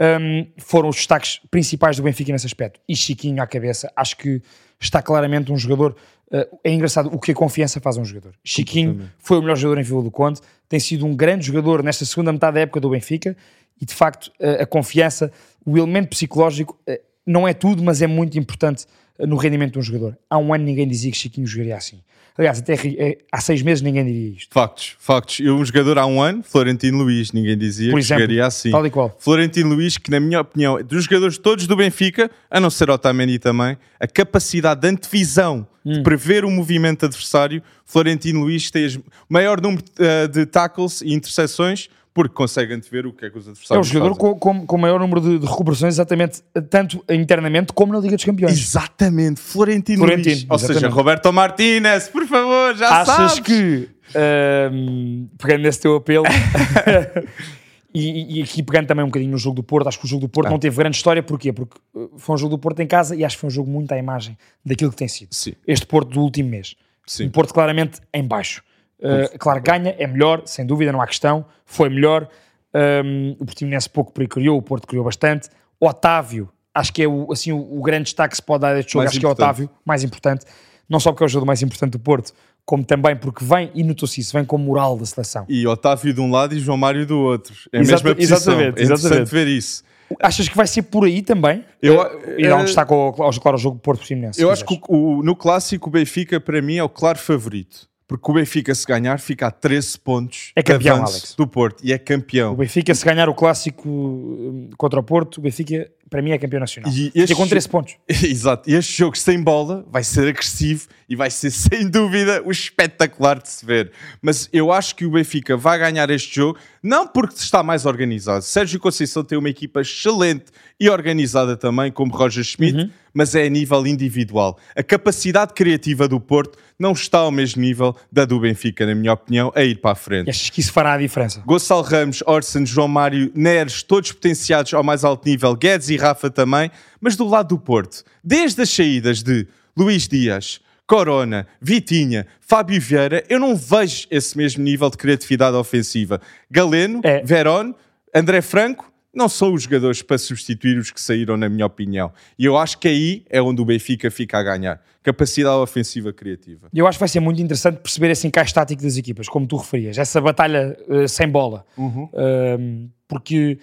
um, 0.00 0.46
foram 0.58 0.88
os 0.88 0.96
destaques 0.96 1.40
principais 1.50 1.96
do 1.96 2.02
Benfica 2.02 2.32
nesse 2.32 2.46
aspecto. 2.46 2.80
E 2.88 2.96
Chiquinho 2.96 3.40
à 3.42 3.46
cabeça, 3.46 3.90
acho 3.96 4.16
que 4.16 4.42
está 4.80 5.00
claramente 5.00 5.52
um 5.52 5.56
jogador. 5.56 5.96
uh, 6.32 6.58
é 6.64 6.72
engraçado 6.72 7.08
o 7.12 7.18
que 7.18 7.30
a 7.30 7.34
confiança 7.34 7.80
faz 7.80 7.96
a 7.96 8.00
um 8.00 8.04
jogador. 8.04 8.34
Chiquinho 8.44 9.08
foi 9.18 9.38
o 9.38 9.40
melhor 9.40 9.56
jogador 9.56 9.80
em 9.80 9.84
Vila 9.84 10.02
do 10.02 10.10
Conde, 10.10 10.40
tem 10.68 10.80
sido 10.80 11.06
um 11.06 11.14
grande 11.14 11.46
jogador 11.46 11.82
nesta 11.82 12.04
segunda 12.04 12.32
metade 12.32 12.54
da 12.54 12.60
época 12.60 12.80
do 12.80 12.90
Benfica 12.90 13.36
e 13.80 13.84
de 13.84 13.94
facto 13.94 14.30
a 14.60 14.66
confiança, 14.66 15.30
o 15.64 15.76
elemento 15.78 16.08
psicológico 16.10 16.78
uh, 16.88 16.98
não 17.26 17.48
é 17.48 17.54
tudo, 17.54 17.82
mas 17.82 18.02
é 18.02 18.06
muito 18.06 18.38
importante 18.38 18.84
uh, 19.18 19.26
no 19.26 19.36
rendimento 19.36 19.72
de 19.74 19.78
um 19.78 19.82
jogador. 19.82 20.16
Há 20.28 20.38
um 20.38 20.52
ano 20.52 20.64
ninguém 20.64 20.86
dizia 20.86 21.10
que 21.10 21.16
Chiquinho 21.16 21.46
jogaria 21.46 21.76
assim. 21.76 22.00
Aliás, 22.36 22.58
até 22.58 22.74
eh, 22.74 23.18
há 23.30 23.40
seis 23.40 23.62
meses 23.62 23.80
ninguém 23.80 24.04
diria 24.04 24.30
isto. 24.36 24.52
Factos, 24.52 24.96
factos. 24.98 25.38
Eu, 25.38 25.54
um 25.54 25.64
jogador 25.64 25.98
há 25.98 26.04
um 26.06 26.20
ano, 26.20 26.42
Florentino 26.42 26.98
Luís, 26.98 27.30
ninguém 27.30 27.56
dizia 27.56 27.92
Por 27.92 28.00
que 28.00 28.04
exemplo, 28.04 28.22
jogaria 28.22 28.44
assim. 28.46 28.72
tal 28.72 28.84
e 28.84 28.90
qual. 28.90 29.16
Florentino 29.20 29.72
Luís, 29.72 29.96
que 29.98 30.10
na 30.10 30.18
minha 30.18 30.40
opinião, 30.40 30.82
dos 30.82 31.04
jogadores 31.04 31.38
todos 31.38 31.68
do 31.68 31.76
Benfica, 31.76 32.28
a 32.50 32.58
não 32.58 32.70
ser 32.70 32.90
Otamendi 32.90 33.38
também, 33.38 33.78
a 34.00 34.06
capacidade 34.08 34.80
de 34.80 34.88
antevisão, 34.88 35.66
Hum. 35.86 35.92
de 35.92 36.02
prever 36.02 36.46
o 36.46 36.50
movimento 36.50 37.04
adversário, 37.04 37.62
Florentino 37.84 38.40
Luís 38.40 38.70
tem 38.70 38.86
o 38.96 39.02
maior 39.28 39.60
número 39.60 39.84
eh, 39.98 40.26
de 40.26 40.46
tackles 40.46 41.02
e 41.02 41.12
interseções, 41.12 41.90
porque 42.14 42.32
consegue 42.32 42.72
antever 42.72 43.06
o 43.06 43.12
que 43.12 43.26
é 43.26 43.30
que 43.30 43.36
os 43.36 43.44
É 43.46 43.48
o 43.48 43.52
adversários 43.52 43.86
jogador 43.88 44.14
fazem. 44.14 44.32
com, 44.34 44.38
com, 44.60 44.66
com 44.66 44.76
o 44.76 44.78
maior 44.78 45.00
número 45.00 45.20
de, 45.20 45.38
de 45.40 45.46
recuperações, 45.46 45.94
exatamente, 45.94 46.42
tanto 46.70 47.04
internamente 47.10 47.72
como 47.72 47.92
na 47.92 47.98
Liga 47.98 48.14
dos 48.14 48.24
Campeões. 48.24 48.52
Exatamente, 48.56 49.40
Florentino, 49.40 49.98
Florentino, 49.98 50.34
Luís. 50.36 50.46
Ou 50.48 50.58
seja. 50.58 50.88
Roberto 50.88 51.32
Martínez, 51.32 52.08
por 52.08 52.24
favor, 52.26 52.76
já 52.76 52.88
Achas 53.02 53.14
sabes. 53.16 53.40
que, 53.40 53.88
ahm, 54.14 55.26
pegando 55.36 55.62
nesse 55.62 55.80
teu 55.80 55.96
apelo, 55.96 56.24
e, 57.92 58.38
e 58.38 58.42
aqui 58.42 58.62
pegando 58.62 58.86
também 58.86 59.04
um 59.04 59.08
bocadinho 59.08 59.30
no 59.32 59.38
jogo 59.38 59.56
do 59.56 59.62
Porto, 59.62 59.88
acho 59.88 59.98
que 59.98 60.04
o 60.04 60.08
jogo 60.08 60.22
do 60.22 60.28
Porto 60.28 60.48
Ah. 60.48 60.50
não 60.50 60.58
teve 60.58 60.76
grande 60.76 60.96
história, 60.96 61.22
porquê? 61.22 61.52
Porque 61.52 61.76
uh, 61.94 62.10
foi 62.16 62.34
um 62.34 62.38
jogo 62.38 62.56
do 62.56 62.58
Porto 62.60 62.80
em 62.80 62.86
casa 62.86 63.14
e 63.14 63.24
acho 63.24 63.36
que 63.36 63.40
foi 63.40 63.48
um 63.48 63.50
jogo 63.50 63.70
muito 63.70 63.92
à 63.92 63.98
imagem 63.98 64.36
daquilo 64.64 64.90
que 64.90 64.96
tem 64.96 65.08
sido. 65.08 65.28
Sim, 65.34 65.54
Este 65.66 65.86
Porto 65.86 66.10
do 66.10 66.20
último 66.20 66.48
mês. 66.48 66.74
sim. 67.06 67.26
O 67.26 67.30
Porto 67.30 67.52
claramente 67.54 68.00
em 68.12 68.24
baixo. 68.24 68.62
Uh, 69.00 69.38
claro, 69.38 69.60
ganha, 69.62 69.94
é 69.98 70.06
melhor, 70.06 70.42
sem 70.46 70.64
dúvida, 70.64 70.90
não 70.92 71.00
há 71.00 71.06
questão. 71.06 71.44
Foi 71.66 71.88
melhor. 71.88 72.28
Um, 72.74 73.36
o 73.38 73.44
Portimonense 73.44 73.88
pouco 73.88 74.12
criou, 74.28 74.58
o 74.58 74.62
Porto 74.62 74.86
criou 74.86 75.04
bastante. 75.04 75.48
Otávio, 75.78 76.48
acho 76.74 76.92
que 76.92 77.02
é 77.02 77.06
o, 77.08 77.30
assim, 77.32 77.52
o, 77.52 77.78
o 77.78 77.82
grande 77.82 78.04
destaque 78.04 78.30
que 78.30 78.36
se 78.36 78.42
pode 78.42 78.62
dar 78.62 78.74
deste 78.74 78.92
jogo. 78.92 79.02
Mais 79.04 79.10
acho 79.10 79.20
que 79.20 79.26
é 79.26 79.28
o 79.28 79.32
importante. 79.32 79.48
Otávio, 79.48 79.70
mais 79.84 80.02
importante. 80.04 80.44
Não 80.88 80.98
só 81.00 81.12
porque 81.12 81.24
é 81.24 81.26
o 81.26 81.28
jogador 81.28 81.46
mais 81.46 81.62
importante 81.62 81.92
do 81.92 81.98
Porto, 81.98 82.32
como 82.64 82.84
também 82.84 83.16
porque 83.16 83.44
vem, 83.44 83.70
e 83.74 83.82
notou-se 83.82 84.20
isso, 84.20 84.32
vem 84.32 84.44
com 84.44 84.58
moral 84.58 84.96
da 84.98 85.04
seleção. 85.06 85.44
E 85.48 85.66
Otávio 85.66 86.12
de 86.12 86.20
um 86.20 86.30
lado 86.30 86.54
e 86.54 86.58
João 86.60 86.76
Mário 86.78 87.06
do 87.06 87.18
outro. 87.20 87.54
É 87.72 87.78
a 87.78 87.80
mesma 87.80 88.14
posição. 88.14 88.36
exatamente, 88.36 88.66
é 88.80 88.84
interessante 88.84 89.00
exatamente. 89.06 89.30
ver 89.30 89.46
isso. 89.48 89.82
Achas 90.20 90.48
que 90.48 90.56
vai 90.56 90.66
ser 90.66 90.82
por 90.82 91.04
aí 91.04 91.22
também? 91.22 91.64
Eu- 91.80 91.94
e 92.38 92.46
dá 92.46 92.56
um 92.56 92.60
eh, 92.60 92.64
destaque 92.64 92.92
ao, 92.92 93.00
ao, 93.00 93.14
claro, 93.14 93.54
ao 93.56 93.58
jogo 93.58 93.78
Porto 93.78 93.98
Portimonense. 94.00 94.40
Eu 94.40 94.50
acho 94.50 94.64
que 94.64 94.78
o- 94.88 95.22
no 95.22 95.34
clássico 95.34 95.88
o 95.88 95.92
Benfica, 95.92 96.38
para 96.40 96.60
mim, 96.60 96.76
é 96.76 96.84
o 96.84 96.88
claro 96.88 97.18
favorito. 97.18 97.88
Porque 98.06 98.30
o 98.30 98.34
Benfica, 98.34 98.74
se 98.74 98.86
ganhar, 98.86 99.18
fica 99.18 99.46
a 99.46 99.50
13 99.50 99.98
pontos 99.98 100.52
É 100.54 100.62
campeão, 100.62 100.98
Alex. 100.98 101.34
do 101.36 101.46
Porto. 101.46 101.82
E 101.82 101.92
é 101.92 101.96
o 101.96 102.00
campeão. 102.00 102.54
Benfica, 102.54 102.94
se 102.94 103.04
ganhar 103.04 103.28
o 103.28 103.34
clássico 103.34 103.88
hum, 103.88 104.70
contra 104.76 105.00
o 105.00 105.02
Porto, 105.02 105.38
o 105.38 105.40
Benfica, 105.40 105.90
para 106.14 106.22
mim, 106.22 106.30
é 106.30 106.38
campeão 106.38 106.60
nacional. 106.60 106.92
E 106.92 107.10
este 107.12 107.34
com 107.34 107.44
13 107.44 107.68
pontos. 107.68 107.96
Exato. 108.08 108.70
E 108.70 108.74
este 108.74 108.96
jogo 108.98 109.18
sem 109.18 109.42
bola 109.42 109.84
vai 109.90 110.04
ser 110.04 110.28
agressivo 110.28 110.86
e 111.08 111.16
vai 111.16 111.28
ser, 111.28 111.50
sem 111.50 111.88
dúvida, 111.90 112.40
o 112.44 112.52
espetacular 112.52 113.42
de 113.42 113.48
se 113.48 113.66
ver. 113.66 113.90
Mas 114.22 114.48
eu 114.52 114.70
acho 114.70 114.94
que 114.94 115.04
o 115.04 115.10
Benfica 115.10 115.56
vai 115.56 115.76
ganhar 115.76 116.08
este 116.10 116.36
jogo, 116.36 116.56
não 116.80 117.04
porque 117.08 117.34
está 117.34 117.64
mais 117.64 117.84
organizado. 117.84 118.44
Sérgio 118.44 118.78
Conceição 118.78 119.24
tem 119.24 119.36
uma 119.36 119.48
equipa 119.48 119.80
excelente 119.80 120.44
e 120.78 120.88
organizada 120.88 121.56
também, 121.56 121.90
como 121.90 122.14
Roger 122.14 122.44
Schmidt, 122.44 122.76
Uhum. 122.78 122.90
mas 123.12 123.34
é 123.34 123.44
a 123.46 123.48
nível 123.48 123.84
individual. 123.86 124.58
A 124.76 124.82
capacidade 124.82 125.52
criativa 125.54 126.06
do 126.08 126.18
Porto 126.20 126.58
não 126.78 126.90
está 126.92 127.18
ao 127.18 127.30
mesmo 127.30 127.62
nível 127.62 127.94
da 128.10 128.24
do 128.24 128.40
Benfica, 128.40 128.84
na 128.84 128.94
minha 128.94 129.12
opinião, 129.12 129.52
a 129.54 129.62
ir 129.62 129.80
para 129.80 129.92
a 129.92 129.94
frente. 129.94 130.26
E 130.26 130.30
achas 130.30 130.50
que 130.50 130.60
isso 130.60 130.72
fará 130.72 130.94
a 130.94 130.98
diferença? 130.98 131.40
Gonçalo 131.46 131.82
Ramos, 131.82 132.22
Orson, 132.26 132.66
João 132.66 132.88
Mário, 132.88 133.30
Neres, 133.34 133.82
todos 133.84 134.10
potenciados 134.10 134.74
ao 134.74 134.82
mais 134.82 135.04
alto 135.04 135.28
nível, 135.28 135.54
Guedes 135.54 135.88
e 135.90 135.96
Rafa 136.04 136.30
também, 136.30 136.70
mas 137.00 137.16
do 137.16 137.26
lado 137.26 137.48
do 137.48 137.58
Porto, 137.58 138.04
desde 138.22 138.60
as 138.62 138.68
saídas 138.70 139.22
de 139.22 139.46
Luís 139.76 140.06
Dias, 140.06 140.60
Corona, 140.86 141.46
Vitinha, 141.60 142.26
Fábio 142.40 142.78
Vieira, 142.80 143.24
eu 143.28 143.40
não 143.40 143.56
vejo 143.56 144.06
esse 144.10 144.36
mesmo 144.36 144.62
nível 144.62 144.90
de 144.90 144.98
criatividade 144.98 145.56
ofensiva. 145.56 146.20
Galeno, 146.50 147.00
É. 147.02 147.22
Verón, 147.22 147.72
André 148.14 148.42
Franco, 148.42 148.92
não 149.14 149.28
são 149.28 149.54
os 149.54 149.62
jogadores 149.62 150.02
para 150.02 150.18
substituir 150.18 150.76
os 150.76 150.90
que 150.90 151.00
saíram, 151.00 151.36
na 151.36 151.48
minha 151.48 151.64
opinião. 151.64 152.12
E 152.38 152.44
eu 152.44 152.58
acho 152.58 152.76
que 152.78 152.88
aí 152.88 153.24
é 153.30 153.40
onde 153.40 153.62
o 153.62 153.64
Benfica 153.64 154.10
fica 154.10 154.38
a 154.38 154.42
ganhar. 154.42 154.82
Capacidade 155.02 155.56
ofensiva 155.56 156.12
criativa. 156.12 156.68
Eu 156.74 156.86
acho 156.86 156.98
que 156.98 157.00
vai 157.00 157.08
ser 157.08 157.20
muito 157.20 157.40
interessante 157.40 157.76
perceber 157.78 158.10
esse 158.10 158.26
encaixe 158.26 158.52
tático 158.52 158.82
das 158.82 158.96
equipas, 158.96 159.28
como 159.28 159.46
tu 159.46 159.56
referias, 159.56 159.96
essa 159.98 160.20
batalha 160.20 160.76
eh, 160.88 161.06
sem 161.06 161.28
bola. 161.28 161.64
Um, 161.78 162.90
porque 163.06 163.58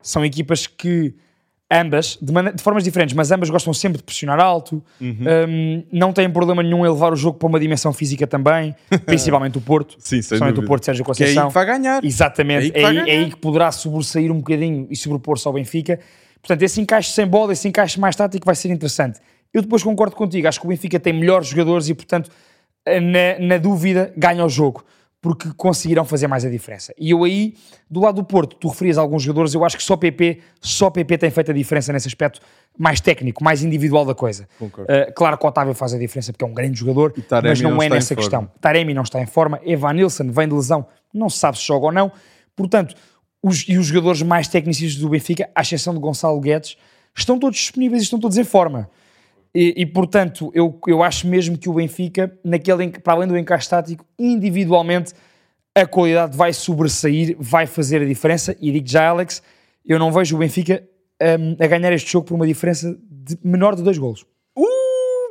são 0.00 0.24
equipas 0.24 0.66
que 0.66 1.14
ambas, 1.72 2.18
de, 2.20 2.32
de 2.54 2.62
formas 2.62 2.84
diferentes, 2.84 3.14
mas 3.14 3.30
ambas 3.32 3.48
gostam 3.48 3.72
sempre 3.72 3.98
de 3.98 4.04
pressionar 4.04 4.38
alto, 4.38 4.82
um, 5.00 5.82
não 5.90 6.12
têm 6.12 6.28
problema 6.30 6.62
nenhum 6.62 6.84
em 6.84 6.88
levar 6.90 7.12
o 7.12 7.16
jogo 7.16 7.38
para 7.38 7.48
uma 7.48 7.58
dimensão 7.58 7.92
física 7.92 8.26
também, 8.26 8.74
principalmente 9.06 9.56
o 9.56 9.60
Porto. 9.60 9.96
Sim, 9.98 10.16
principalmente 10.16 10.54
dúvida. 10.56 10.66
o 10.66 10.68
Porto 10.68 10.84
Sérgio 10.84 11.04
Que 11.04 11.10
é 11.10 11.12
aí 11.12 11.18
Conceição. 11.34 11.48
que 11.48 11.54
vai 11.54 11.66
ganhar. 11.66 12.04
Exatamente, 12.04 12.60
É 12.60 12.64
aí 12.66 12.70
que 12.72 12.78
é 12.78 12.82
é 12.82 12.92
ganhar. 12.92 13.04
aí 13.04 13.30
que 13.30 13.36
poderá 13.36 13.72
sobressair 13.72 14.30
um 14.30 14.36
bocadinho 14.38 14.86
e 14.90 14.96
sobrepor-se 14.96 15.46
ao 15.48 15.54
Benfica. 15.54 15.98
Portanto, 16.40 16.62
esse 16.62 16.80
encaixe 16.80 17.10
sem 17.12 17.26
bola, 17.26 17.52
esse 17.52 17.66
encaixe 17.68 17.98
mais 17.98 18.14
tático 18.16 18.44
vai 18.44 18.54
ser 18.54 18.68
interessante. 18.70 19.18
Eu 19.54 19.62
depois 19.62 19.82
concordo 19.82 20.14
contigo, 20.16 20.46
acho 20.48 20.60
que 20.60 20.66
o 20.66 20.68
Benfica 20.68 20.98
tem 21.00 21.12
melhores 21.12 21.48
jogadores 21.48 21.88
e, 21.88 21.94
portanto, 21.94 22.30
na, 22.86 23.38
na 23.46 23.58
dúvida, 23.58 24.12
ganha 24.16 24.44
o 24.44 24.48
jogo, 24.48 24.84
porque 25.22 25.50
conseguirão 25.56 26.04
fazer 26.04 26.26
mais 26.26 26.44
a 26.44 26.50
diferença. 26.50 26.92
E 26.98 27.10
eu 27.10 27.22
aí, 27.22 27.54
do 27.88 28.00
lado 28.00 28.16
do 28.16 28.24
Porto, 28.24 28.56
tu 28.56 28.66
referias 28.66 28.98
a 28.98 29.00
alguns 29.00 29.22
jogadores, 29.22 29.54
eu 29.54 29.64
acho 29.64 29.76
que 29.76 29.82
só 29.82 29.96
PP, 29.96 30.40
só 30.60 30.90
PP 30.90 31.16
tem 31.16 31.30
feito 31.30 31.52
a 31.52 31.54
diferença 31.54 31.92
nesse 31.92 32.08
aspecto 32.08 32.40
mais 32.76 33.00
técnico, 33.00 33.42
mais 33.42 33.62
individual 33.62 34.04
da 34.04 34.16
coisa. 34.16 34.48
Uh, 34.82 35.14
claro 35.14 35.38
que 35.38 35.46
o 35.46 35.48
Otávio 35.48 35.74
faz 35.74 35.94
a 35.94 35.98
diferença 35.98 36.32
porque 36.32 36.44
é 36.44 36.48
um 36.48 36.52
grande 36.52 36.76
jogador, 36.76 37.14
mas 37.40 37.60
não, 37.60 37.70
não 37.70 37.82
é 37.82 37.88
nessa 37.88 38.16
forma. 38.16 38.20
questão. 38.20 38.50
Taremi 38.60 38.92
não 38.92 39.02
está 39.02 39.22
em 39.22 39.26
forma, 39.26 39.60
Evan 39.64 39.92
Nilsson 39.92 40.28
vem 40.28 40.48
de 40.48 40.54
lesão, 40.54 40.84
não 41.14 41.30
se 41.30 41.38
sabe 41.38 41.56
se 41.56 41.64
joga 41.64 41.86
ou 41.86 41.92
não. 41.92 42.10
Portanto, 42.56 42.96
os, 43.40 43.64
e 43.68 43.78
os 43.78 43.86
jogadores 43.86 44.22
mais 44.22 44.48
técnicos 44.48 44.96
do 44.96 45.08
Benfica, 45.08 45.48
à 45.54 45.62
exceção 45.62 45.94
de 45.94 46.00
Gonçalo 46.00 46.40
Guedes, 46.40 46.76
estão 47.16 47.38
todos 47.38 47.60
disponíveis 47.60 48.02
e 48.02 48.04
estão 48.04 48.18
todos 48.18 48.36
em 48.38 48.44
forma. 48.44 48.90
E, 49.54 49.74
e, 49.82 49.86
portanto, 49.86 50.50
eu, 50.54 50.78
eu 50.86 51.02
acho 51.02 51.26
mesmo 51.26 51.58
que 51.58 51.68
o 51.68 51.74
Benfica, 51.74 52.36
naquele, 52.42 52.88
para 52.90 53.12
além 53.12 53.28
do 53.28 53.36
encaixe 53.36 53.68
tático, 53.68 54.04
individualmente, 54.18 55.12
a 55.74 55.86
qualidade 55.86 56.36
vai 56.36 56.52
sobressair, 56.52 57.36
vai 57.38 57.66
fazer 57.66 58.02
a 58.02 58.04
diferença. 58.04 58.56
E 58.60 58.70
digo 58.72 58.88
já, 58.88 59.08
Alex, 59.08 59.42
eu 59.84 59.98
não 59.98 60.12
vejo 60.12 60.36
o 60.36 60.38
Benfica 60.38 60.82
hum, 61.38 61.56
a 61.58 61.66
ganhar 61.66 61.92
este 61.92 62.10
jogo 62.10 62.26
por 62.26 62.34
uma 62.34 62.46
diferença 62.46 62.98
de 63.10 63.38
menor 63.42 63.76
de 63.76 63.82
dois 63.82 63.98
golos. 63.98 64.24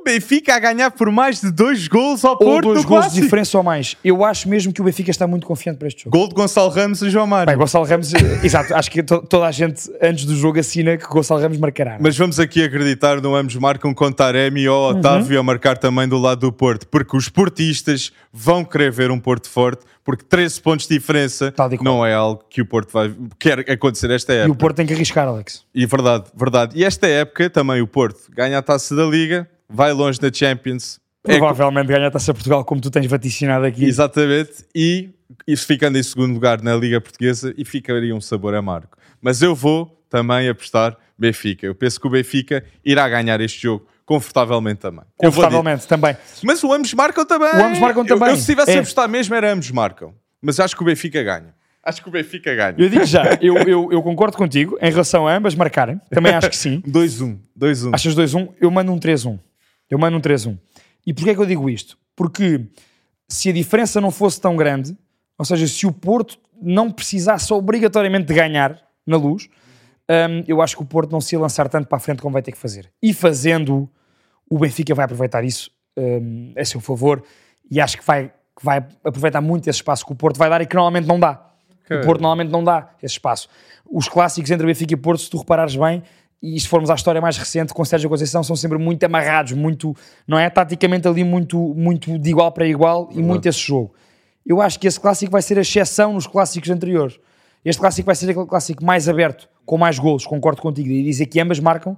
Benfica 0.04 0.56
a 0.56 0.60
ganhar 0.60 0.92
por 0.92 1.12
mais 1.12 1.42
de 1.42 1.52
dois 1.52 1.88
gols 1.88 2.24
ao 2.26 2.32
Ou 2.34 2.38
Porto 2.38 2.66
dois 2.66 2.84
no 2.84 2.88
golos 2.90 3.14
de 3.14 3.22
diferença 3.22 3.58
ou 3.58 3.64
mais. 3.64 3.96
Eu 4.04 4.24
acho 4.26 4.50
mesmo 4.50 4.74
que 4.74 4.82
o 4.82 4.84
Benfica 4.84 5.12
está 5.12 5.28
muito 5.28 5.46
confiante 5.46 5.78
para 5.78 5.88
este 5.88 6.04
jogo. 6.04 6.18
Gol 6.18 6.28
de 6.28 6.36
Gonçalo 6.36 6.70
Ramos 6.70 7.02
e 7.02 7.10
João 7.10 7.28
Mário. 7.28 7.48
Bem, 7.48 7.58
Gonçalo 7.58 7.86
Ramos, 7.86 8.14
eh, 8.14 8.18
exato, 8.44 8.74
acho 8.76 8.90
que 8.92 9.04
to- 9.04 9.22
toda 9.22 9.46
a 9.48 9.52
gente 9.52 9.90
antes 10.02 10.26
do 10.26 10.36
jogo 10.36 10.60
assina 10.60 10.98
que 10.98 11.06
Gonçalo 11.06 11.42
Ramos 11.42 11.58
marcará. 11.58 11.94
é? 11.96 11.98
Mas 12.00 12.18
vamos 12.18 12.40
aqui 12.40 12.64
acreditar 12.64 13.22
no 13.22 13.36
ambos 13.36 13.56
marcam 13.56 13.94
com 13.94 14.12
Taremi 14.12 14.68
ou 14.68 14.92
Uhum. 14.92 15.00
Otávio 15.00 15.40
a 15.40 15.44
marcar 15.44 15.78
também 15.78 16.08
do 16.08 16.18
lado 16.18 16.42
do 16.42 16.52
Porto, 16.52 16.88
porque 16.88 17.16
os 17.16 17.30
portistas 17.30 18.12
vão 18.34 18.64
querer 18.66 18.92
ver 18.92 19.12
um 19.12 19.20
Porto 19.20 19.50
forte, 19.50 19.84
porque 20.04 20.24
13 20.24 20.62
pontos 20.62 20.88
de 20.88 20.98
diferença 20.98 21.54
e 21.80 21.84
não 21.84 22.06
é 22.06 22.14
algo 22.14 22.44
que 22.50 22.62
o 22.62 22.66
Porto 22.66 22.92
vai 22.92 23.14
quer 23.38 23.60
acontecer 23.70 24.10
esta 24.12 24.34
E 24.34 24.38
época. 24.38 24.52
o 24.54 24.56
Porto 24.56 24.76
tem 24.78 24.86
que 24.86 24.94
arriscar, 24.94 25.28
Alex. 25.28 25.64
E 25.76 25.86
verdade, 25.86 26.26
verdade. 26.36 26.78
E 26.78 26.84
esta 26.84 27.08
época 27.08 27.50
também 27.50 27.82
o 27.82 27.88
Porto 27.88 28.20
ganha 28.36 28.58
a 28.58 28.62
taça 28.62 28.96
da 28.96 29.04
Liga, 29.06 29.48
vai 29.72 29.92
longe 29.94 30.20
da 30.20 30.32
Champions. 30.32 31.00
É 31.28 31.38
Provavelmente 31.38 31.88
ganha 31.88 32.08
a 32.08 32.12
Taça 32.12 32.34
Portugal, 32.34 32.66
como 32.66 32.82
tu 32.82 32.90
tens 32.90 33.06
vaticinado 33.06 33.64
aqui. 33.66 33.86
Exatamente, 33.86 34.66
e, 34.76 35.12
e 35.48 35.56
ficando 35.56 35.98
em 35.98 36.04
segundo 36.04 36.34
lugar 36.34 36.62
na 36.64 36.76
Liga 36.76 37.00
Portuguesa 37.00 37.54
e 37.58 37.64
ficaria 37.64 38.16
um 38.16 38.22
sabor 38.22 38.56
amargo. 38.56 38.90
Mas 39.22 39.42
eu 39.44 39.54
vou 39.54 40.04
também 40.10 40.50
apostar 40.50 40.98
Benfica. 41.18 41.68
Eu 41.68 41.76
penso 41.76 42.00
que 42.02 42.08
o 42.08 42.10
Benfica 42.10 42.64
irá 42.84 43.08
ganhar 43.08 43.40
este 43.40 43.62
jogo 43.62 43.86
confortavelmente 44.04 44.80
também. 44.80 45.06
Eu 45.22 45.30
Confortavelmente, 45.30 45.88
também. 45.88 46.18
Mas 46.44 46.64
o 46.64 46.74
ambos 46.74 46.92
marcam 46.96 47.24
também. 47.24 47.50
O 47.50 47.66
ambos 47.66 47.80
marcam 47.80 48.02
Eu- 48.04 48.08
também. 48.18 48.30
Eu, 48.32 48.38
se 48.38 48.46
tivesse 48.48 48.72
É. 48.72 48.78
a 48.78 48.80
apostar 48.80 49.08
mesmo 49.08 49.36
era 49.36 49.54
ambos 49.54 49.70
marcam. 49.70 50.14
Mas 50.42 50.60
acho 50.60 50.76
que 50.76 50.82
o 50.82 50.86
Benfica 50.86 51.22
ganha. 51.22 51.54
Acho 51.84 52.02
que 52.02 52.10
o 52.10 52.12
Benfica 52.12 52.54
ganha. 52.56 52.76
Eu 52.78 52.90
digo 52.90 53.06
já, 53.06 53.38
eu, 53.40 53.58
eu, 53.60 53.90
eu 53.92 54.02
concordo 54.04 54.36
contigo 54.38 54.78
em 54.82 54.90
relação 54.92 55.28
a 55.28 55.36
ambas 55.36 55.54
marcarem. 55.56 56.02
Também 56.10 56.34
acho 56.34 56.50
que 56.50 56.58
sim. 56.58 56.82
2-1. 56.90 57.38
2-1. 57.58 57.92
Achas 57.94 58.16
2-1? 58.16 58.50
Eu 58.60 58.70
mando 58.72 58.92
um 58.92 59.00
3-1. 59.00 59.40
Eu 59.92 60.00
mando 60.00 60.18
um 60.18 60.22
3-1. 60.22 60.58
E 61.06 61.14
porquê 61.14 61.32
é 61.32 61.36
que 61.36 61.42
eu 61.42 61.46
digo 61.46 61.70
isto? 61.70 61.98
Porque 62.16 62.66
se 63.28 63.50
a 63.50 63.54
diferença 63.54 64.00
não 64.00 64.10
fosse 64.10 64.40
tão 64.40 64.56
grande, 64.56 64.98
ou 65.38 65.44
seja, 65.44 65.68
se 65.68 65.86
o 65.86 65.92
Porto 65.92 66.40
não 66.62 66.90
precisasse 66.90 67.52
obrigatoriamente 67.54 68.28
de 68.28 68.34
ganhar 68.34 68.82
na 69.06 69.18
luz, 69.18 69.50
hum, 70.10 70.44
eu 70.48 70.62
acho 70.62 70.78
que 70.78 70.84
o 70.84 70.86
Porto 70.86 71.12
não 71.12 71.20
se 71.20 71.36
ia 71.36 71.40
lançar 71.40 71.68
tanto 71.68 71.88
para 71.88 71.98
a 71.98 72.00
frente 72.00 72.22
como 72.22 72.32
vai 72.32 72.42
ter 72.42 72.52
que 72.52 72.58
fazer. 72.58 72.92
E 73.02 73.14
fazendo, 73.14 73.90
o 74.50 74.58
Benfica 74.60 74.96
vai 74.96 75.06
aproveitar 75.06 75.44
isso 75.44 75.72
hum, 75.98 76.54
a 76.56 76.64
seu 76.64 76.80
favor 76.80 77.24
e 77.70 77.82
acho 77.82 77.98
que 77.98 78.06
vai, 78.06 78.28
que 78.28 78.64
vai 78.64 78.78
aproveitar 79.04 79.42
muito 79.42 79.70
esse 79.70 79.78
espaço 79.78 80.06
que 80.06 80.12
o 80.12 80.16
Porto 80.16 80.38
vai 80.38 80.50
dar 80.50 80.62
e 80.62 80.66
que 80.66 80.76
normalmente 80.76 81.08
não 81.08 81.20
dá. 81.20 81.48
O 81.90 82.06
Porto 82.06 82.22
normalmente 82.22 82.50
não 82.50 82.64
dá 82.64 82.90
esse 83.04 83.16
espaço. 83.16 83.50
Os 83.90 84.08
clássicos 84.08 84.50
entre 84.50 84.66
Benfica 84.66 84.94
e 84.94 84.98
Porto, 84.98 85.22
se 85.22 85.30
tu 85.30 85.38
reparares 85.38 85.76
bem, 85.76 86.02
e 86.42 86.60
se 86.60 86.68
formos 86.68 86.90
à 86.90 86.96
história 86.96 87.22
mais 87.22 87.38
recente, 87.38 87.74
com 87.74 87.86
Sérgio 87.86 88.10
Conceição, 88.10 88.44
são 88.44 88.56
sempre 88.56 88.78
muito 88.78 89.04
amarrados, 89.04 89.54
muito, 89.54 89.96
não 90.28 90.40
é? 90.40 90.50
Taticamente 90.50 91.08
ali 91.08 91.24
muito, 91.24 91.58
muito 91.76 92.18
de 92.18 92.30
igual 92.30 92.52
para 92.52 92.66
igual 92.66 93.10
e 93.12 93.22
muito 93.22 93.48
esse 93.48 93.60
jogo. 93.60 93.94
Eu 94.46 94.60
acho 94.60 94.80
que 94.80 94.88
esse 94.88 95.00
clássico 95.00 95.32
vai 95.32 95.42
ser 95.42 95.60
a 95.60 95.62
exceção 95.62 96.14
nos 96.14 96.26
clássicos 96.26 96.70
anteriores. 96.72 97.20
Este 97.64 97.80
clássico 97.80 98.08
vai 98.08 98.16
ser 98.16 98.30
aquele 98.32 98.48
clássico 98.48 98.84
mais 98.84 99.08
aberto, 99.08 99.48
com 99.66 99.78
mais 99.78 100.00
golos, 100.00 100.26
concordo 100.26 100.62
contigo, 100.62 100.90
e 100.90 101.04
dizer 101.04 101.28
que 101.28 101.40
ambas 101.40 101.60
marcam 101.60 101.96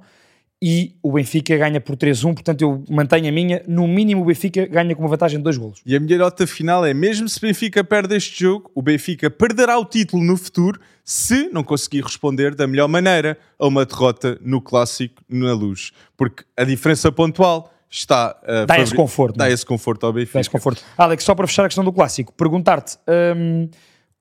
e 0.62 0.96
o 1.04 1.12
Benfica 1.12 1.58
ganha 1.58 1.82
por 1.82 1.96
3-1, 1.96 2.34
portanto 2.34 2.62
eu 2.62 2.84
mantenho 2.90 3.28
a 3.28 3.32
minha, 3.32 3.62
no 3.68 3.88
mínimo 3.88 4.22
o 4.22 4.26
Benfica 4.26 4.66
ganha 4.66 4.96
com 4.96 5.02
uma 5.02 5.10
vantagem 5.10 5.38
de 5.38 5.44
dois 5.44 5.58
golos. 5.58 5.82
E 5.86 5.96
a 5.96 6.00
minha 6.00 6.18
nota 6.18 6.48
final 6.48 6.86
é: 6.86 6.94
mesmo 6.94 7.28
se 7.28 7.40
Benfica 7.40 7.84
perde 7.84 8.16
este 8.16 8.44
jogo, 8.44 8.72
o 8.74 8.82
Benfica 8.82 9.30
perderá 9.30 9.78
o 9.78 9.86
título 9.86 10.24
no 10.24 10.38
futuro 10.38 10.80
se 11.04 11.50
não 11.52 11.64
conseguir 11.64 12.02
responder 12.02 12.56
da 12.56 12.66
melhor 12.66 12.88
maneira 12.88 13.38
a 13.60 13.68
uma 13.68 13.86
derrota 13.86 14.38
no 14.42 14.62
clássico 14.62 15.22
na 15.28 15.54
luz. 15.54 15.92
Porque 16.16 16.46
a 16.56 16.64
diferença 16.64 17.12
pontual 17.12 17.74
está 17.90 18.36
a 18.44 18.66
Dá 18.66 18.80
esse 18.80 18.96
conforto, 18.96 19.38
Dá 19.38 19.44
não 19.46 19.52
é? 19.52 19.54
esse 19.54 19.66
conforto 19.66 20.06
ao 20.06 20.14
Benfica. 20.14 20.40
Tens 20.40 20.48
conforto. 20.48 20.84
Alex, 20.98 21.24
só 21.24 21.36
para 21.36 21.46
fechar 21.46 21.66
a 21.66 21.68
questão 21.68 21.84
do 21.84 21.94
clássico, 21.94 22.34
perguntar-te 22.34 22.98
hum, 23.38 23.70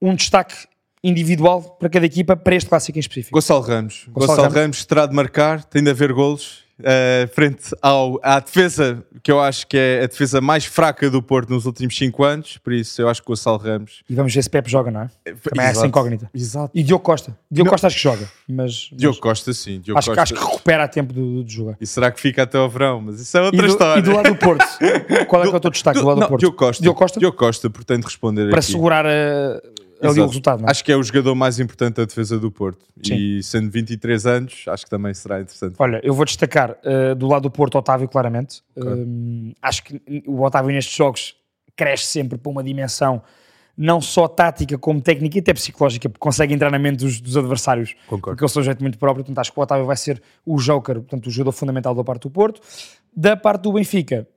um, 0.01 0.15
destaque 0.15 0.55
individual 1.03 1.63
para 1.79 1.89
cada 1.89 2.07
equipa 2.07 2.37
para 2.37 2.55
este 2.55 2.69
clássico 2.69 2.99
em 2.99 3.01
específico. 3.01 3.35
Gonçalo 3.37 3.63
Ramos. 3.63 4.05
Gonçalo 4.09 4.27
Gonçalo, 4.29 4.43
Ramos. 4.43 4.55
Ramos. 4.61 4.85
terá 4.85 5.07
de 5.07 5.15
marcar, 5.15 5.65
tem 5.65 5.83
de 5.83 5.91
haver 5.91 6.13
golos. 6.13 6.63
eh, 6.85 7.29
frente 7.33 7.77
ao, 7.81 8.19
à 8.25 8.41
defesa, 8.41 9.05
que 9.23 9.31
eu 9.31 9.41
acho 9.41 9.67
que 9.69 9.77
é 9.77 10.03
a 10.03 10.07
defesa 10.07 10.41
mais 10.41 10.65
fraca 10.65 11.09
do 11.09 11.23
Porto 11.23 11.51
nos 11.51 11.65
últimos 11.65 11.97
5 11.97 12.25
anos, 12.25 12.59
por 12.59 12.73
isso 12.73 13.01
eu 13.01 13.09
acho 13.09 13.21
que 13.23 13.29
o 13.29 13.31
Gonçalo 13.33 13.57
Ramos. 13.59 14.03
E 14.11 14.15
vamos 14.17 14.35
ver 14.35 14.43
se 14.43 14.51
Pepe 14.51 14.69
joga, 14.71 14.91
não 14.91 15.03
é? 15.03 15.11
Também 15.25 15.65
é 15.65 15.69
essa 15.69 15.71
Exato. 15.73 15.87
incógnita. 15.87 16.31
Exato. 16.35 16.71
E 16.75 16.83
Diogo 16.83 17.05
Costa. 17.05 17.37
Diogo 17.49 17.71
Costa 17.71 17.87
acho 17.87 17.97
que 17.97 18.03
joga, 18.03 18.29
mas, 18.49 18.89
Diogo 18.93 19.15
mas 19.17 19.21
Costa, 19.21 19.53
sim. 19.53 19.81
Diogo 19.81 19.99
acho, 19.99 20.11
que- 20.11 20.17
Costa. 20.17 20.35
acho 20.35 20.35
que 20.45 20.51
recupera 20.51 20.85
a 20.85 20.89
tempo 20.89 21.13
do, 21.13 21.45
do 21.45 21.51
jogo. 21.51 21.77
E 21.81 21.87
será 21.87 22.11
que 22.11 22.21
fica 22.21 22.43
até 22.43 22.59
ao 22.59 22.69
verão? 22.69 23.01
Mas 23.01 23.21
isso 23.21 23.37
é 23.37 23.41
E 23.41 23.45
outra 23.45 23.61
do, 23.63 23.67
história. 23.69 24.01
e 24.01 24.03
do 24.03 24.13
lado 24.13 24.29
do 24.31 24.37
Porto, 24.37 24.65
qual 25.29 25.43
é 25.45 25.49
que 25.49 25.55
é 25.55 25.57
o 25.57 25.61
teu 25.61 25.71
destaque 25.71 26.01
do, 26.01 26.07
lado 26.07 26.17
não, 26.19 26.27
do 26.27 26.31
Porto? 26.31 26.41
Diogo 26.41 26.57
Costa. 26.57 26.83
Diogo 26.83 26.99
Costa? 26.99 27.21
Diogo 27.21 27.37
Costa, 27.37 27.71
portanto, 27.71 28.05
responder 28.05 28.49
para 28.51 28.59
aqui. 28.59 28.73
segurar 28.73 29.07
a, 29.07 29.63
ali 30.09 30.21
o 30.21 30.27
resultado. 30.27 30.65
É? 30.65 30.71
Acho 30.71 30.85
que 30.85 30.93
é 30.93 30.97
o 30.97 31.03
jogador 31.03 31.35
mais 31.35 31.59
importante 31.61 31.97
da 31.97 32.05
defesa 32.05 32.39
do 32.39 32.51
Porto. 32.51 32.85
Sim. 33.03 33.15
E 33.15 33.43
sendo 33.43 33.71
23 33.71 34.27
anos, 34.27 34.65
acho 34.69 34.85
que 34.85 34.91
também 34.91 35.15
será 35.15 35.41
interessante. 35.41 35.75
Olha, 35.79 36.01
eu 36.03 36.15
vou 36.15 36.25
destacar 36.25 36.77
eh, 36.83 37.15
do 37.15 37.27
lado 37.29 37.43
do 37.43 37.51
Porto 37.51 37.79
Otávio, 37.79 38.09
claramente. 38.09 38.63
Um, 38.77 39.53
acho 39.61 39.85
que 39.85 40.01
o 40.27 40.43
Otávio 40.43 40.73
nestes 40.73 40.95
jogos 40.95 41.35
cresce 41.77 42.07
sempre 42.07 42.39
para 42.39 42.51
uma 42.51 42.63
dimensão 42.63 43.23
não 43.77 44.01
só 44.01 44.29
tática 44.29 44.77
como 44.77 45.01
técnica 45.01 45.39
e 45.39 45.41
até 45.41 45.55
psicológica, 45.55 46.09
porque 46.09 46.21
consegue 46.21 46.53
entrar 46.53 46.71
na 46.71 46.79
mente 46.79 46.99
dos, 46.99 47.21
dos 47.21 47.37
adversários, 47.37 47.95
Concordo. 48.07 48.37
porque 48.37 48.45
eu 48.45 48.49
sou 48.49 48.61
um 48.61 48.65
jeito 48.65 48.83
muito 48.83 48.99
próprio, 48.99 49.25
portanto 49.25 49.39
acho 49.39 49.53
que 49.53 49.59
o 49.59 49.63
Otávio 49.63 49.87
vai 49.87 49.97
ser 49.97 50.23
o 50.45 50.57
joker, 50.57 50.97
portanto 50.97 51.27
o 51.27 51.31
jogador 51.31 51.53
fundamental 51.53 51.95
da 51.95 52.05
parte 52.05 52.23
do 52.23 52.31
Porto. 52.31 52.61
Da 53.15 53.37
parte 53.37 53.63
do 53.63 53.73
Benfica, 53.73 54.29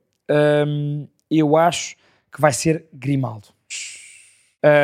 hum, 0.66 1.06
eu 1.30 1.56
acho 1.56 1.96
que 2.32 2.40
vai 2.40 2.52
ser 2.52 2.86
Grimaldo. 2.92 3.48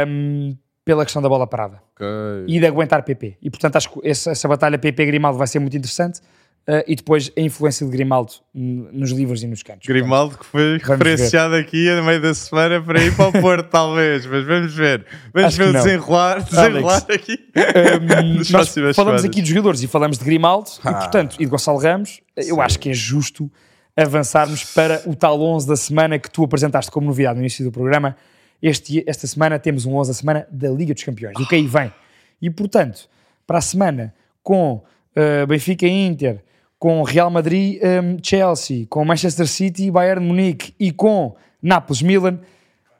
Hum, 0.06 0.56
pela 0.84 1.04
questão 1.04 1.22
da 1.22 1.28
bola 1.28 1.46
parada 1.46 1.80
Ok. 1.94 2.06
e 2.48 2.58
de 2.58 2.66
aguentar 2.66 3.02
PP. 3.04 3.36
E 3.40 3.50
portanto 3.50 3.76
acho 3.76 3.90
que 3.90 4.00
essa, 4.08 4.30
essa 4.32 4.48
batalha 4.48 4.78
PP-Grimaldo 4.78 5.38
vai 5.38 5.46
ser 5.46 5.58
muito 5.60 5.76
interessante. 5.76 6.20
eh, 6.64 6.84
e 6.86 6.94
depois 6.94 7.30
a 7.36 7.40
influência 7.40 7.84
de 7.84 7.90
Grimaldo 7.90 8.32
nos 8.54 9.10
livros 9.10 9.42
e 9.42 9.48
nos 9.48 9.64
cantos. 9.64 9.84
Grimaldo 9.86 10.38
que 10.38 10.46
foi 10.46 10.78
referenciado 10.78 11.56
aqui 11.56 11.90
no 11.96 12.04
meio 12.04 12.22
da 12.22 12.32
semana 12.34 12.80
para 12.80 13.02
ir 13.02 13.16
para 13.16 13.26
o 13.28 13.32
Porto, 13.32 13.66
talvez, 13.70 14.24
mas 14.26 14.44
vamos 14.46 14.72
ver. 14.72 15.04
Vamos 15.34 15.48
Acho 15.48 15.56
ver 15.58 15.68
o 15.70 15.72
desenrolar, 15.72 16.40
desenrolar 16.44 17.04
aqui 17.12 17.32
Hum, 17.32 18.06
nas 18.38 18.50
nós 18.50 18.94
falamos 18.96 19.24
aqui 19.24 19.40
dos 19.40 19.50
jogadores 19.50 19.82
e 19.82 19.88
falamos 19.88 20.18
de 20.18 20.24
Grimaldo 20.24 20.68
e 20.84 20.88
Ah. 20.88 20.92
portanto 20.94 21.34
e 21.40 21.44
de 21.44 21.50
Gonçalo 21.50 21.78
Ramos. 21.78 22.20
Eu 22.36 22.60
acho 22.60 22.78
que 22.78 22.90
é 22.90 22.94
justo 22.94 23.50
avançarmos 23.96 24.64
para 24.72 25.02
o 25.06 25.14
tal 25.14 25.40
11 25.40 25.66
da 25.66 25.76
semana 25.76 26.18
que 26.18 26.30
tu 26.30 26.44
apresentaste 26.44 26.90
como 26.90 27.06
novidade 27.08 27.34
no 27.36 27.42
início 27.42 27.64
do 27.64 27.70
programa. 27.72 28.16
Este, 28.62 29.02
esta 29.06 29.26
semana 29.26 29.58
temos 29.58 29.84
um 29.84 29.96
11 29.96 30.10
da 30.10 30.14
semana 30.14 30.46
da 30.50 30.70
Liga 30.70 30.94
dos 30.94 31.02
Campeões, 31.02 31.34
o 31.38 31.46
que 31.46 31.56
aí 31.56 31.66
vem. 31.66 31.92
E 32.40 32.48
portanto, 32.48 33.08
para 33.46 33.58
a 33.58 33.60
semana 33.62 34.14
com 34.42 34.82
uh, 35.16 35.46
Benfica 35.46 35.86
e 35.86 36.06
Inter, 36.06 36.42
com 36.78 37.02
Real 37.02 37.30
Madrid, 37.30 37.80
um, 37.82 38.16
Chelsea, 38.22 38.86
com 38.88 39.04
Manchester 39.04 39.46
City, 39.46 39.90
Bayern 39.90 40.24
Munique 40.24 40.74
e 40.80 40.90
com 40.90 41.36
Nápoles, 41.62 42.02
Milan, 42.02 42.40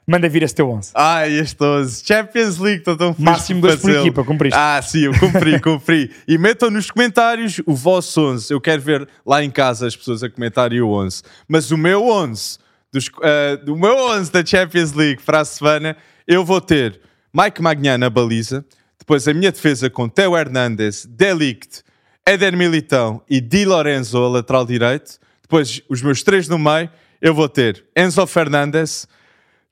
manda 0.07 0.29
vir 0.29 0.43
esse 0.43 0.55
teu 0.55 0.69
11. 0.69 0.91
Ai, 0.95 1.33
este 1.33 1.61
11. 1.61 2.03
Champions 2.05 2.57
League, 2.59 2.79
estou 2.79 2.95
tão 2.95 3.13
feliz 3.13 3.29
Máximo 3.29 3.61
dois 3.61 3.75
por 3.75 3.81
fazê-lo. 3.81 4.05
equipa, 4.05 4.23
cumpriste. 4.23 4.57
Ah, 4.57 4.81
sim, 4.81 4.99
eu 5.01 5.19
cumpri, 5.19 5.59
cumpri. 5.61 6.11
E 6.25 6.37
metam 6.37 6.69
nos 6.69 6.89
comentários 6.89 7.61
o 7.65 7.73
vosso 7.75 8.21
11. 8.21 8.53
Eu 8.53 8.61
quero 8.61 8.81
ver 8.81 9.07
lá 9.25 9.43
em 9.43 9.51
casa 9.51 9.87
as 9.87 9.95
pessoas 9.95 10.23
a 10.23 10.29
comentarem 10.29 10.79
o 10.79 10.89
11. 10.89 11.21
Mas 11.47 11.71
o 11.71 11.77
meu 11.77 12.07
11, 12.07 12.59
dos, 12.93 13.09
ah, 13.23 13.55
do 13.55 13.75
meu 13.75 13.97
11 14.11 14.31
da 14.31 14.45
Champions 14.45 14.93
League 14.93 15.23
para 15.23 15.39
a 15.39 15.45
semana, 15.45 15.97
eu 16.27 16.45
vou 16.45 16.61
ter 16.61 17.01
Mike 17.33 17.61
Magnan 17.61 17.97
na 17.97 18.09
baliza, 18.09 18.63
depois 18.99 19.27
a 19.27 19.33
minha 19.33 19.51
defesa 19.51 19.89
com 19.89 20.07
Theo 20.07 20.37
Hernandes, 20.37 21.05
Delict, 21.05 21.81
Éder 22.25 22.55
Militão 22.55 23.21
e 23.27 23.41
Di 23.41 23.65
Lorenzo, 23.65 24.17
a 24.19 24.29
lateral 24.29 24.65
direito. 24.65 25.19
Depois, 25.41 25.81
os 25.89 26.01
meus 26.01 26.21
três 26.21 26.47
no 26.47 26.57
meio, 26.57 26.89
eu 27.19 27.33
vou 27.33 27.49
ter 27.49 27.83
Enzo 27.97 28.25
Fernandes, 28.27 29.07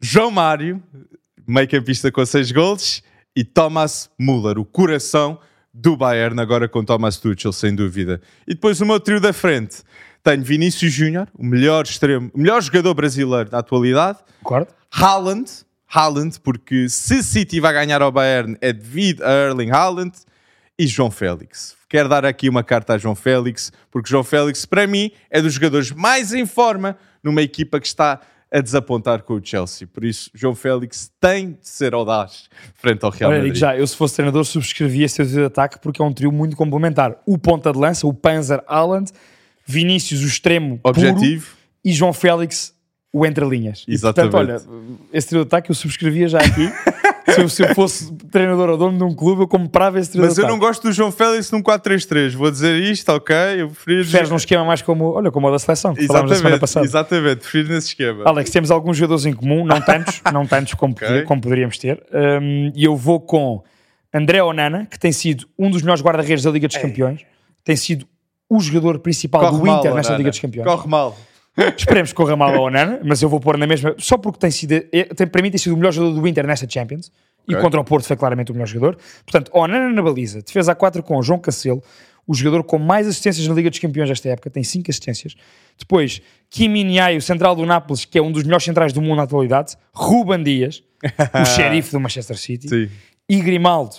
João 0.01 0.31
Mário, 0.31 0.81
meio 1.47 1.69
campista 1.69 2.11
com 2.11 2.25
6 2.25 2.51
gols, 2.51 3.03
e 3.35 3.43
Thomas 3.43 4.09
Müller, 4.19 4.57
o 4.57 4.65
coração 4.65 5.39
do 5.73 5.95
Bayern, 5.95 6.41
agora 6.41 6.67
com 6.67 6.83
Thomas 6.83 7.17
Tuchel, 7.17 7.53
sem 7.53 7.73
dúvida. 7.73 8.19
E 8.45 8.53
depois 8.53 8.81
o 8.81 8.85
meu 8.85 8.99
trio 8.99 9.21
da 9.21 9.31
frente, 9.31 9.83
tenho 10.23 10.43
Vinícius 10.43 10.91
Júnior, 10.91 11.27
o 11.37 11.43
melhor 11.43 11.83
extremo, 11.85 12.29
o 12.33 12.39
melhor 12.39 12.61
jogador 12.61 12.93
brasileiro 12.93 13.49
da 13.49 13.59
atualidade, 13.59 14.19
Concordo? 14.43 14.67
Haaland, 14.91 15.49
Haaland, 15.87 16.39
porque 16.41 16.87
se 16.89 17.23
City 17.23 17.59
vai 17.59 17.73
ganhar 17.73 18.01
ao 18.01 18.11
Bayern 18.11 18.57
é 18.61 18.71
devido 18.71 19.23
a 19.23 19.31
Erling 19.31 19.71
Haaland 19.71 20.11
e 20.77 20.87
João 20.87 21.11
Félix. 21.11 21.75
Quero 21.89 22.07
dar 22.07 22.25
aqui 22.25 22.47
uma 22.47 22.63
carta 22.63 22.93
a 22.93 22.97
João 22.97 23.15
Félix, 23.15 23.71
porque 23.89 24.09
João 24.09 24.23
Félix, 24.23 24.65
para 24.65 24.87
mim, 24.87 25.11
é 25.29 25.41
dos 25.41 25.53
jogadores 25.53 25.91
mais 25.91 26.33
em 26.33 26.45
forma 26.45 26.97
numa 27.21 27.41
equipa 27.41 27.79
que 27.79 27.87
está 27.87 28.19
a 28.51 28.59
desapontar 28.59 29.23
com 29.23 29.35
o 29.35 29.41
Chelsea. 29.43 29.87
Por 29.87 30.03
isso, 30.03 30.29
João 30.33 30.53
Félix 30.53 31.11
tem 31.19 31.51
de 31.53 31.67
ser 31.67 31.93
audaz 31.93 32.49
frente 32.73 33.03
ao 33.05 33.11
Real 33.11 33.29
Olha, 33.29 33.39
Madrid. 33.39 33.53
digo 33.53 33.59
já, 33.59 33.77
eu 33.77 33.87
se 33.87 33.95
fosse 33.95 34.15
treinador 34.15 34.43
subscrevia 34.43 35.05
esse 35.05 35.15
trio 35.15 35.27
de 35.27 35.43
ataque 35.43 35.79
porque 35.79 36.01
é 36.01 36.05
um 36.05 36.11
trio 36.11 36.31
muito 36.31 36.55
complementar. 36.55 37.17
O 37.25 37.37
ponta 37.37 37.71
de 37.71 37.79
lança, 37.79 38.05
o 38.05 38.13
Panzer 38.13 38.61
Haaland, 38.67 39.11
Vinícius, 39.65 40.21
o 40.23 40.27
extremo 40.27 40.77
puro, 40.79 40.89
Objetivo, 41.09 41.47
e 41.83 41.91
João 41.93 42.13
Félix, 42.13 42.73
o 43.13 43.25
entre-linhas. 43.25 43.83
E, 43.87 43.93
Exatamente. 43.93 44.31
Portanto, 44.31 44.69
olha, 44.69 45.07
esse 45.13 45.27
trio 45.27 45.41
de 45.41 45.47
ataque 45.47 45.71
eu 45.71 45.75
subscrevia 45.75 46.27
já 46.27 46.39
aqui. 46.39 46.71
se, 47.33 47.41
eu, 47.41 47.49
se 47.49 47.63
eu 47.63 47.75
fosse 47.75 48.13
treinador 48.31 48.69
ou 48.69 48.77
dono 48.77 48.97
de 48.97 49.03
um 49.03 49.13
clube, 49.13 49.41
eu 49.41 49.47
comprava 49.47 49.99
esse 49.99 50.11
trio 50.11 50.23
mas 50.23 50.33
de 50.35 50.39
eu 50.41 50.45
ataque. 50.45 50.59
não 50.59 50.65
gosto 50.67 50.83
do 50.83 50.91
João 50.91 51.11
Félix 51.11 51.51
num 51.51 51.61
4-3-3. 51.61 52.31
Vou 52.35 52.49
dizer 52.49 52.81
isto, 52.81 53.09
ok? 53.09 53.35
Eu 53.57 53.67
prefiro... 53.69 54.01
Preferes 54.03 54.29
num 54.29 54.35
esquema 54.37 54.63
mais 54.65 54.81
como, 54.81 55.11
olha, 55.11 55.29
como 55.31 55.47
o 55.47 55.51
da 55.51 55.59
seleção, 55.59 55.93
que 55.93 56.05
falámos 56.07 56.31
na 56.31 56.37
semana 56.37 56.55
Exatamente, 56.55 56.59
passada. 56.61 56.85
exatamente. 56.85 57.37
Prefiro 57.39 57.69
nesse 57.69 57.87
esquema. 57.89 58.23
Alex, 58.25 58.49
temos 58.49 58.71
alguns 58.71 58.97
jogadores 58.97 59.25
em 59.25 59.33
comum, 59.33 59.65
não 59.65 59.81
tantos, 59.81 60.21
não 60.33 60.45
tantos 60.47 60.73
como, 60.73 60.93
Ok. 60.93 61.07
poder- 61.07 61.25
como 61.25 61.41
poderíamos 61.41 61.77
ter. 61.77 62.01
Um, 62.13 62.71
e 62.75 62.83
eu 62.85 62.95
vou 62.95 63.19
com 63.19 63.61
André 64.13 64.41
Onana, 64.41 64.85
que 64.89 64.97
tem 64.99 65.11
sido 65.11 65.45
um 65.59 65.69
dos 65.69 65.81
melhores 65.81 66.01
guarda-redes 66.03 66.43
da 66.43 66.51
Liga 66.51 66.67
dos 66.67 66.77
Campeões, 66.77 67.21
tem 67.63 67.75
sido 67.75 68.05
o 68.53 68.59
jogador 68.59 68.99
principal 68.99 69.41
Corre 69.41 69.57
do 69.59 69.65
mal, 69.65 69.79
Inter 69.79 69.93
nesta. 69.95 70.15
Liga 70.17 70.29
dos 70.29 70.39
Campeões. 70.39 70.67
Corre 70.67 70.87
mal. 70.89 71.17
Esperemos 71.77 72.11
que 72.11 72.15
corra 72.15 72.35
mal 72.35 72.53
ao 72.55 72.63
Onana, 72.63 72.99
mas 73.03 73.21
eu 73.21 73.27
vou 73.29 73.39
pôr 73.39 73.57
na 73.57 73.67
mesma, 73.67 73.93
só 73.97 74.17
porque 74.17 74.39
tem 74.39 74.51
sido, 74.51 74.73
é- 74.73 75.03
tem, 75.15 75.27
para 75.27 75.41
mim 75.41 75.49
tem 75.51 75.57
sido 75.57 75.73
o 75.73 75.77
melhor 75.77 75.91
jogador 75.91 76.19
do 76.19 76.27
Inter 76.27 76.45
nesta 76.47 76.67
Champions. 76.69 77.11
E 77.47 77.53
Ok. 77.53 77.61
contra 77.63 77.79
o 77.81 77.83
Porto 77.83 78.05
foi 78.05 78.15
claramente 78.15 78.51
o 78.51 78.53
melhor 78.53 78.67
jogador. 78.67 78.97
Portanto, 79.25 79.49
Onana 79.53 79.89
na 79.89 80.01
baliza, 80.01 80.41
defesa 80.41 80.71
a 80.73 80.75
4 80.75 81.01
com 81.01 81.17
o 81.17 81.23
João 81.23 81.39
Cancelo, 81.39 81.81
o 82.27 82.33
jogador 82.35 82.63
com 82.63 82.77
mais 82.77 83.07
assistências 83.07 83.47
na 83.47 83.53
Liga 83.55 83.69
dos 83.69 83.79
Campeões 83.79 84.07
desta 84.09 84.29
época, 84.29 84.49
tem 84.49 84.63
5 84.63 84.89
assistências. 84.91 85.35
Depois, 85.77 86.21
Kim 86.49 86.69
Min-jae, 86.69 87.17
o 87.17 87.21
central 87.21 87.55
do 87.55 87.65
Nápoles, 87.65 88.05
que 88.05 88.17
é 88.17 88.21
um 88.21 88.31
dos 88.31 88.43
melhores 88.43 88.63
centrais 88.63 88.93
do 88.93 89.01
mundo 89.01 89.15
na 89.17 89.23
atualidade. 89.23 89.75
Ruben 89.93 90.43
Dias, 90.43 90.83
o 91.33 91.43
xerife 91.45 91.91
do 91.91 91.99
Manchester 91.99 92.37
City. 92.37 92.69
Sim. 92.69 92.89
E 93.27 93.41
Grimaldo, 93.41 93.95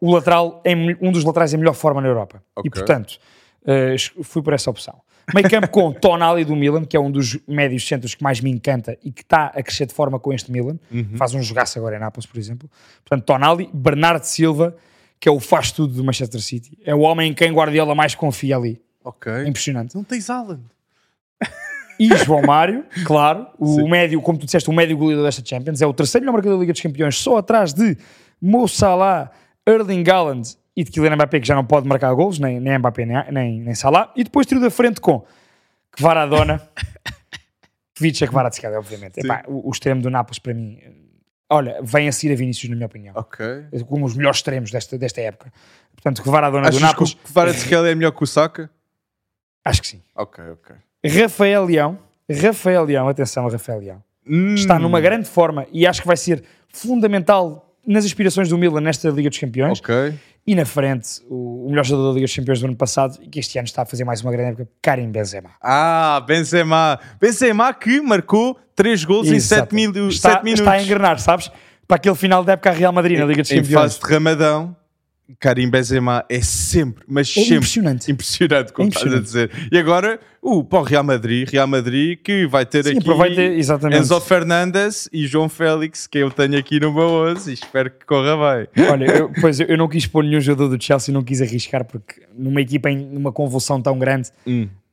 o 0.00 0.14
lateral, 0.14 0.62
em- 0.64 0.96
um 1.02 1.10
dos 1.10 1.24
laterais 1.24 1.52
em 1.52 1.56
melhor 1.56 1.74
forma 1.74 2.00
na 2.00 2.06
Europa. 2.08 2.42
Ok. 2.54 2.68
E 2.68 2.70
portanto, 2.70 3.18
eh, 3.66 3.96
fui 4.22 4.42
por 4.42 4.52
essa 4.52 4.70
opção. 4.70 5.00
Meio 5.34 5.50
campo 5.50 5.68
com 5.68 5.90
Tonali 5.98 6.44
do 6.44 6.54
Milan, 6.54 6.84
que 6.84 6.96
é 6.96 7.00
um 7.00 7.10
dos 7.10 7.36
médios 7.48 7.86
centros 7.86 8.14
que 8.14 8.22
mais 8.22 8.40
me 8.40 8.50
encanta 8.50 8.96
e 9.02 9.10
que 9.10 9.22
está 9.22 9.46
a 9.46 9.62
crescer 9.62 9.86
de 9.86 9.92
forma 9.92 10.20
com 10.20 10.32
este 10.32 10.52
Milan. 10.52 10.78
Uhum. 10.90 11.16
Faz 11.16 11.34
um 11.34 11.42
jogaço 11.42 11.78
agora 11.78 11.96
em 11.96 11.98
Nápoles, 11.98 12.26
por 12.26 12.38
exemplo. 12.38 12.70
Portanto, 13.04 13.26
Tonali, 13.26 13.68
Bernardo 13.74 14.22
Silva, 14.22 14.76
que 15.18 15.28
é 15.28 15.32
o 15.32 15.40
faz 15.40 15.72
tudo 15.72 15.94
do 15.94 16.04
Manchester 16.04 16.40
City. 16.40 16.78
É 16.84 16.94
o 16.94 17.00
homem 17.00 17.32
em 17.32 17.34
quem 17.34 17.52
Guardiola 17.52 17.94
mais 17.94 18.14
confia 18.14 18.56
ali. 18.56 18.80
Ok. 19.02 19.32
É 19.32 19.48
impressionante. 19.48 19.96
Não 19.96 20.04
tens 20.04 20.30
Alan. 20.30 20.60
E 21.98 22.14
João 22.14 22.42
Mário, 22.42 22.84
claro, 23.06 23.46
o 23.58 23.76
Sim. 23.76 23.88
médio, 23.88 24.20
como 24.20 24.38
tu 24.38 24.44
disseste, 24.44 24.68
o 24.68 24.72
médio 24.74 24.98
goleador 24.98 25.24
desta 25.24 25.42
Champions, 25.42 25.80
é 25.80 25.86
o 25.86 25.94
terceiro 25.94 26.24
melhor 26.26 26.34
marcador 26.34 26.58
da 26.58 26.60
Liga 26.60 26.74
dos 26.74 26.82
Campeões, 26.82 27.16
só 27.16 27.38
atrás 27.38 27.72
de 27.72 27.96
Mo 28.38 28.68
Salah, 28.68 29.30
Erling 29.66 30.04
Haaland 30.06 30.58
e 30.76 30.84
de 30.84 30.90
Kylian 30.90 31.14
Mbappé, 31.16 31.40
que 31.40 31.46
já 31.46 31.54
não 31.54 31.64
pode 31.64 31.88
marcar 31.88 32.12
gols, 32.14 32.38
nem, 32.38 32.60
nem 32.60 32.78
Mbappé, 32.78 33.06
nem, 33.06 33.32
nem, 33.32 33.60
nem 33.60 33.74
Salah. 33.74 34.12
E 34.14 34.22
depois 34.22 34.46
tiro 34.46 34.60
da 34.60 34.70
frente 34.70 35.00
com 35.00 35.24
Kvaradona, 35.92 36.60
Vicha 37.98 38.26
Kvaratskhelia, 38.26 38.78
obviamente. 38.78 39.18
Epá, 39.18 39.42
o, 39.48 39.68
o 39.68 39.70
extremo 39.70 40.02
do 40.02 40.10
Nápoles, 40.10 40.38
para 40.38 40.52
mim, 40.52 40.78
olha, 41.48 41.78
vem 41.82 42.08
a 42.08 42.12
seguir 42.12 42.34
a 42.34 42.36
Vinícius, 42.36 42.68
na 42.68 42.76
minha 42.76 42.86
opinião. 42.86 43.14
Ok. 43.16 43.46
Como 43.88 44.04
os 44.04 44.14
melhores 44.14 44.36
extremos 44.38 44.70
desta, 44.70 44.98
desta 44.98 45.20
época. 45.22 45.50
Portanto, 45.94 46.22
Kvaradona 46.22 46.64
do 46.64 46.68
Achas 46.68 46.82
Nápoles, 46.82 47.14
que 47.14 47.20
o 47.24 47.32
Kvaratskhelia 47.32 47.92
é 47.92 47.94
melhor 47.94 48.12
que 48.12 48.22
o 48.22 48.26
Saka? 48.26 48.68
acho 49.64 49.80
que 49.82 49.88
sim. 49.88 50.02
Ok, 50.14 50.44
ok. 50.50 50.76
Rafael 51.22 51.64
Leão, 51.64 51.98
Rafael 52.30 52.84
Leão, 52.84 53.08
atenção, 53.08 53.48
Rafael 53.48 53.80
Leão. 53.80 54.04
está 54.54 54.76
Hum, 54.76 54.80
numa 54.80 55.00
grande 55.00 55.26
forma 55.28 55.66
e 55.72 55.86
acho 55.86 56.02
que 56.02 56.06
vai 56.06 56.16
ser 56.16 56.44
fundamental 56.68 57.74
nas 57.86 58.04
aspirações 58.04 58.48
do 58.48 58.58
Milan 58.58 58.80
nesta 58.80 59.08
Liga 59.08 59.28
dos 59.30 59.38
Campeões. 59.38 59.78
Ok. 59.80 60.14
E 60.46 60.54
na 60.54 60.64
frente, 60.64 61.20
o, 61.28 61.66
melhor 61.68 61.84
jogador 61.84 62.08
da 62.10 62.14
Liga 62.14 62.26
dos 62.26 62.36
Campeões 62.36 62.60
do 62.60 62.66
ano 62.66 62.76
passado 62.76 63.18
e 63.20 63.28
que 63.28 63.40
este 63.40 63.58
ano 63.58 63.66
está 63.66 63.82
a 63.82 63.84
fazer 63.84 64.04
mais 64.04 64.20
uma 64.22 64.30
grande 64.30 64.50
época, 64.50 64.68
Karim 64.80 65.10
Benzema. 65.10 65.50
Ah, 65.60 66.22
Benzema. 66.24 67.00
Benzema 67.20 67.74
que 67.74 68.00
marcou 68.00 68.56
3 68.76 69.04
gols 69.04 69.26
em 69.26 69.40
7, 69.40 69.58
Exato. 69.58 69.74
mil, 69.74 70.08
está, 70.08 70.30
7 70.34 70.44
minutos. 70.44 70.60
está 70.60 70.72
a 70.72 70.82
engrenar, 70.82 71.18
sabes? 71.18 71.50
Para 71.88 71.96
aquele 71.96 72.14
final 72.14 72.44
da 72.44 72.52
época 72.52 72.70
a 72.70 72.72
Real 72.72 72.92
Madrid 72.92 73.18
na 73.18 73.24
Liga 73.24 73.42
dos 73.42 73.50
em 73.50 73.56
Campeões. 73.60 73.94
fase 73.94 74.00
de 74.00 74.14
Ramadão, 74.14 74.76
Karim 75.40 75.68
Benzema 75.68 76.24
é 76.28 76.40
sempre, 76.40 77.04
mas 77.08 77.28
É 77.28 77.32
sempre 77.32 77.56
impressionante. 77.56 78.10
impressionante, 78.10 78.72
como 78.72 78.88
É 78.88 78.90
estás 78.90 79.12
a 79.12 79.20
dizer. 79.20 79.50
E 79.72 79.76
agora, 79.78 80.20
o 80.40 80.62
para 80.62 80.78
o 80.78 80.82
Real 80.82 81.02
Madrid, 81.02 81.48
Real 81.50 81.66
Madrid 81.66 82.18
que 82.22 82.46
vai 82.46 82.64
ter 82.64 82.84
Sim, 82.84 82.90
aqui 82.90 82.98
aproveita, 82.98 83.42
exatamente. 83.42 84.00
Enzo 84.00 84.20
Fernandes 84.20 85.08
e 85.12 85.26
João 85.26 85.48
Félix, 85.48 86.06
que 86.06 86.18
eu 86.18 86.30
tenho 86.30 86.56
aqui 86.56 86.78
no 86.78 86.92
meu 86.92 87.08
11 87.08 87.50
e 87.50 87.54
espero 87.54 87.90
que 87.90 88.06
corra 88.06 88.36
bem. 88.36 88.86
Olha, 88.88 89.04
eu, 89.06 89.32
pois 89.40 89.58
eu, 89.58 89.76
não 89.76 89.88
quis 89.88 90.06
pôr 90.06 90.22
nenhum 90.22 90.40
jogador 90.40 90.76
do 90.76 90.82
Chelsea, 90.82 91.12
não 91.12 91.24
quis 91.24 91.42
arriscar, 91.42 91.84
porque 91.84 92.22
numa 92.36 92.60
equipa 92.60 92.88
em 92.88 92.96
numa 92.96 93.32
convulsão 93.32 93.82
tão 93.82 93.98
grande, 93.98 94.30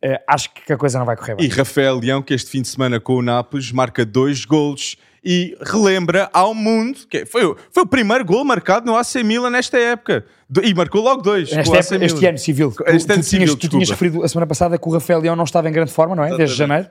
eh, 0.01 0.19
acho 0.27 0.51
que 0.53 0.73
a 0.73 0.77
coisa 0.77 0.97
não 0.97 1.05
vai 1.05 1.15
correr 1.15 1.35
bem. 1.35 1.45
E 1.45 1.49
Rafael 1.49 1.99
Leão, 1.99 2.21
que 2.21 2.33
este 2.33 2.49
fim 2.49 2.61
de 2.61 2.67
semana 2.67 2.99
com 2.99 3.15
o 3.15 3.21
Nápoles 3.21 3.71
marca 3.71 4.03
dois 4.03 4.45
golos 4.45 4.97
e 5.23 5.55
relembra 5.61 6.29
ao 6.33 6.53
mundo 6.53 6.99
que 7.09 7.25
foi, 7.25 7.45
o- 7.45 7.55
foi 7.71 7.83
o 7.83 7.87
primeiro 7.87 8.25
gol 8.25 8.43
marcado 8.43 8.85
no 8.85 8.95
AC 8.97 9.23
Milan 9.23 9.49
nesta 9.49 9.77
época. 9.77 10.25
E 10.63 10.73
marcou 10.73 11.01
logo 11.01 11.21
dois. 11.21 11.49
época- 11.61 11.77
este 12.05 12.15
Milan. 12.15 12.29
ano 12.29 12.37
civil. 12.37 12.71
Tu- 12.71 12.83
Este 12.87 13.11
ano 13.13 13.21
tu, 13.23 13.25
civil, 13.25 13.45
tinhas, 13.47 13.59
tu 13.59 13.69
tinhas 13.69 13.89
referido 13.89 14.23
a 14.23 14.27
semana 14.27 14.45
passada 14.47 14.77
que 14.77 14.87
o 14.87 14.91
Rafael 14.91 15.19
Leão 15.19 15.35
não 15.35 15.45
estava 15.45 15.69
em 15.69 15.71
grande 15.71 15.91
forma, 15.91 16.15
não 16.15 16.23
é? 16.23 16.35
Desde 16.37 16.55
janeiro. 16.55 16.87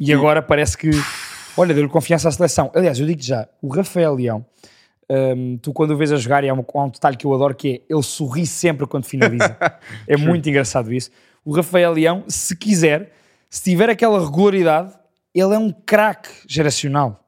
E 0.00 0.12
agora 0.12 0.42
parece 0.42 0.76
que, 0.76 0.90
olha, 1.56 1.72
deu-lhe 1.72 1.88
confiança 1.88 2.28
à 2.28 2.32
seleção. 2.32 2.70
Aliás, 2.74 2.98
eu 2.98 3.06
digo 3.06 3.22
já, 3.22 3.48
o 3.62 3.68
Rafael 3.68 4.14
Leão, 4.14 4.44
hum, 5.08 5.58
tu 5.62 5.72
quando 5.72 5.92
o 5.92 5.96
vês 5.96 6.12
a 6.12 6.16
jogar, 6.16 6.44
e 6.44 6.48
há 6.48 6.54
um, 6.54 6.64
há 6.74 6.84
um 6.84 6.88
detalhe 6.90 7.16
que 7.16 7.24
eu 7.24 7.32
adoro 7.32 7.54
que 7.54 7.68
é 7.88 7.92
ele 7.94 8.02
sorri 8.02 8.46
sempre 8.46 8.86
quando 8.86 9.04
finaliza. 9.06 9.56
é 10.06 10.16
muito 10.16 10.48
engraçado 10.48 10.92
isso. 10.92 11.10
O 11.44 11.54
Rafael 11.54 11.92
Leão, 11.92 12.24
se 12.28 12.56
quiser, 12.56 13.12
se 13.48 13.62
tiver 13.62 13.88
aquela 13.88 14.18
regularidade, 14.20 14.92
ele 15.34 15.54
é 15.54 15.58
um 15.58 15.70
craque 15.70 16.28
geracional. 16.48 17.25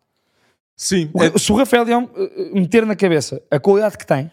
Sim, 0.80 1.10
O- 1.12 1.22
é- 1.24 1.36
Se 1.36 1.50
o 1.50 1.56
Rafael 1.56 1.82
Leão 1.84 2.04
uh, 2.16 2.54
meter 2.54 2.86
na 2.86 2.94
cabeça 2.94 3.42
a 3.50 3.58
qualidade 3.58 3.98
que 3.98 4.06
tem 4.06 4.30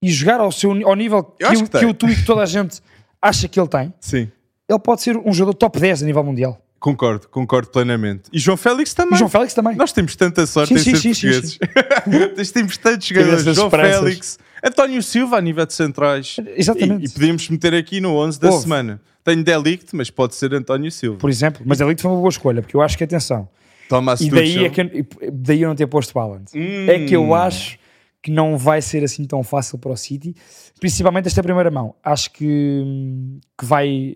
e 0.00 0.08
jogar 0.10 0.38
ao, 0.40 0.52
seu, 0.52 0.70
ao 0.88 0.94
nível 0.94 1.24
que, 1.24 1.44
Eu 1.44 1.50
que 1.50 1.68
que 1.78 1.84
eu, 1.84 1.92
tu 1.92 2.08
e 2.08 2.14
que 2.14 2.24
toda 2.24 2.40
a 2.42 2.46
gente 2.46 2.80
acha 3.20 3.48
que 3.48 3.58
ele 3.58 3.68
tem, 3.68 3.92
sim. 4.00 4.30
ele 4.68 4.78
pode 4.78 5.02
ser 5.02 5.16
um 5.16 5.32
jogador 5.32 5.54
top 5.58 5.80
10 5.80 6.04
a 6.04 6.06
nível 6.06 6.22
mundial. 6.22 6.58
Concordo, 6.78 7.28
concordo 7.28 7.68
plenamente. 7.68 8.22
E 8.32 8.38
João 8.40 8.56
Félix 8.56 8.92
também. 8.94 9.14
E 9.14 9.18
João 9.18 9.28
Félix 9.28 9.54
também. 9.54 9.76
Nós 9.76 9.92
temos 9.92 10.16
tanta 10.16 10.44
sorte 10.46 10.68
Sim, 10.76 10.90
em 10.90 10.94
sim, 10.96 11.14
ser 11.14 11.14
sim, 11.14 11.14
sim, 11.14 11.58
portugueses. 12.08 12.50
Temos 12.52 12.76
tantos 12.76 13.06
jogadores. 13.06 13.44
João 13.54 13.66
esperanças. 13.68 14.00
Félix, 14.00 14.38
António 14.64 15.02
Silva 15.02 15.36
a 15.36 15.40
nível 15.40 15.64
de 15.64 15.72
centrais. 15.74 16.36
Exatamente. 16.56 17.02
E, 17.02 17.06
e 17.06 17.08
podíamos 17.10 17.48
meter 17.48 17.74
aqui 17.74 18.00
no 18.00 18.16
11 18.16 18.40
da 18.40 18.50
Houve. 18.50 18.62
semana. 18.62 19.00
Tenho 19.22 19.44
Delict, 19.44 19.94
mas 19.94 20.10
pode 20.10 20.34
ser 20.34 20.52
António 20.54 20.90
Silva. 20.90 21.18
Por 21.18 21.30
exemplo, 21.30 21.62
mas 21.64 21.80
ali 21.80 21.94
foi 21.96 22.10
uma 22.10 22.16
boa 22.18 22.28
escolha, 22.30 22.60
porque 22.60 22.74
eu 22.76 22.82
acho 22.82 22.98
que, 22.98 23.04
atenção, 23.04 23.48
Thomas 23.88 24.20
e 24.20 24.30
daí, 24.30 24.52
Tuchel. 24.52 24.64
é 24.66 24.68
que 24.70 24.80
eu, 24.80 25.30
daí 25.32 25.62
eu 25.62 25.68
não 25.68 25.76
ter 25.76 25.86
posto 25.86 26.18
Haaland, 26.18 26.46
Hum. 26.54 26.86
é 26.88 27.04
que 27.06 27.14
eu 27.14 27.34
acho 27.34 27.78
que 28.22 28.30
não 28.30 28.56
vai 28.56 28.80
ser 28.80 29.02
assim 29.02 29.24
tão 29.24 29.42
fácil 29.42 29.78
para 29.78 29.92
o 29.92 29.96
City, 29.96 30.34
principalmente 30.78 31.26
esta 31.26 31.42
primeira 31.42 31.70
mão. 31.70 31.94
Acho 32.04 32.30
que, 32.32 32.84
que 33.58 33.64
vai, 33.64 34.14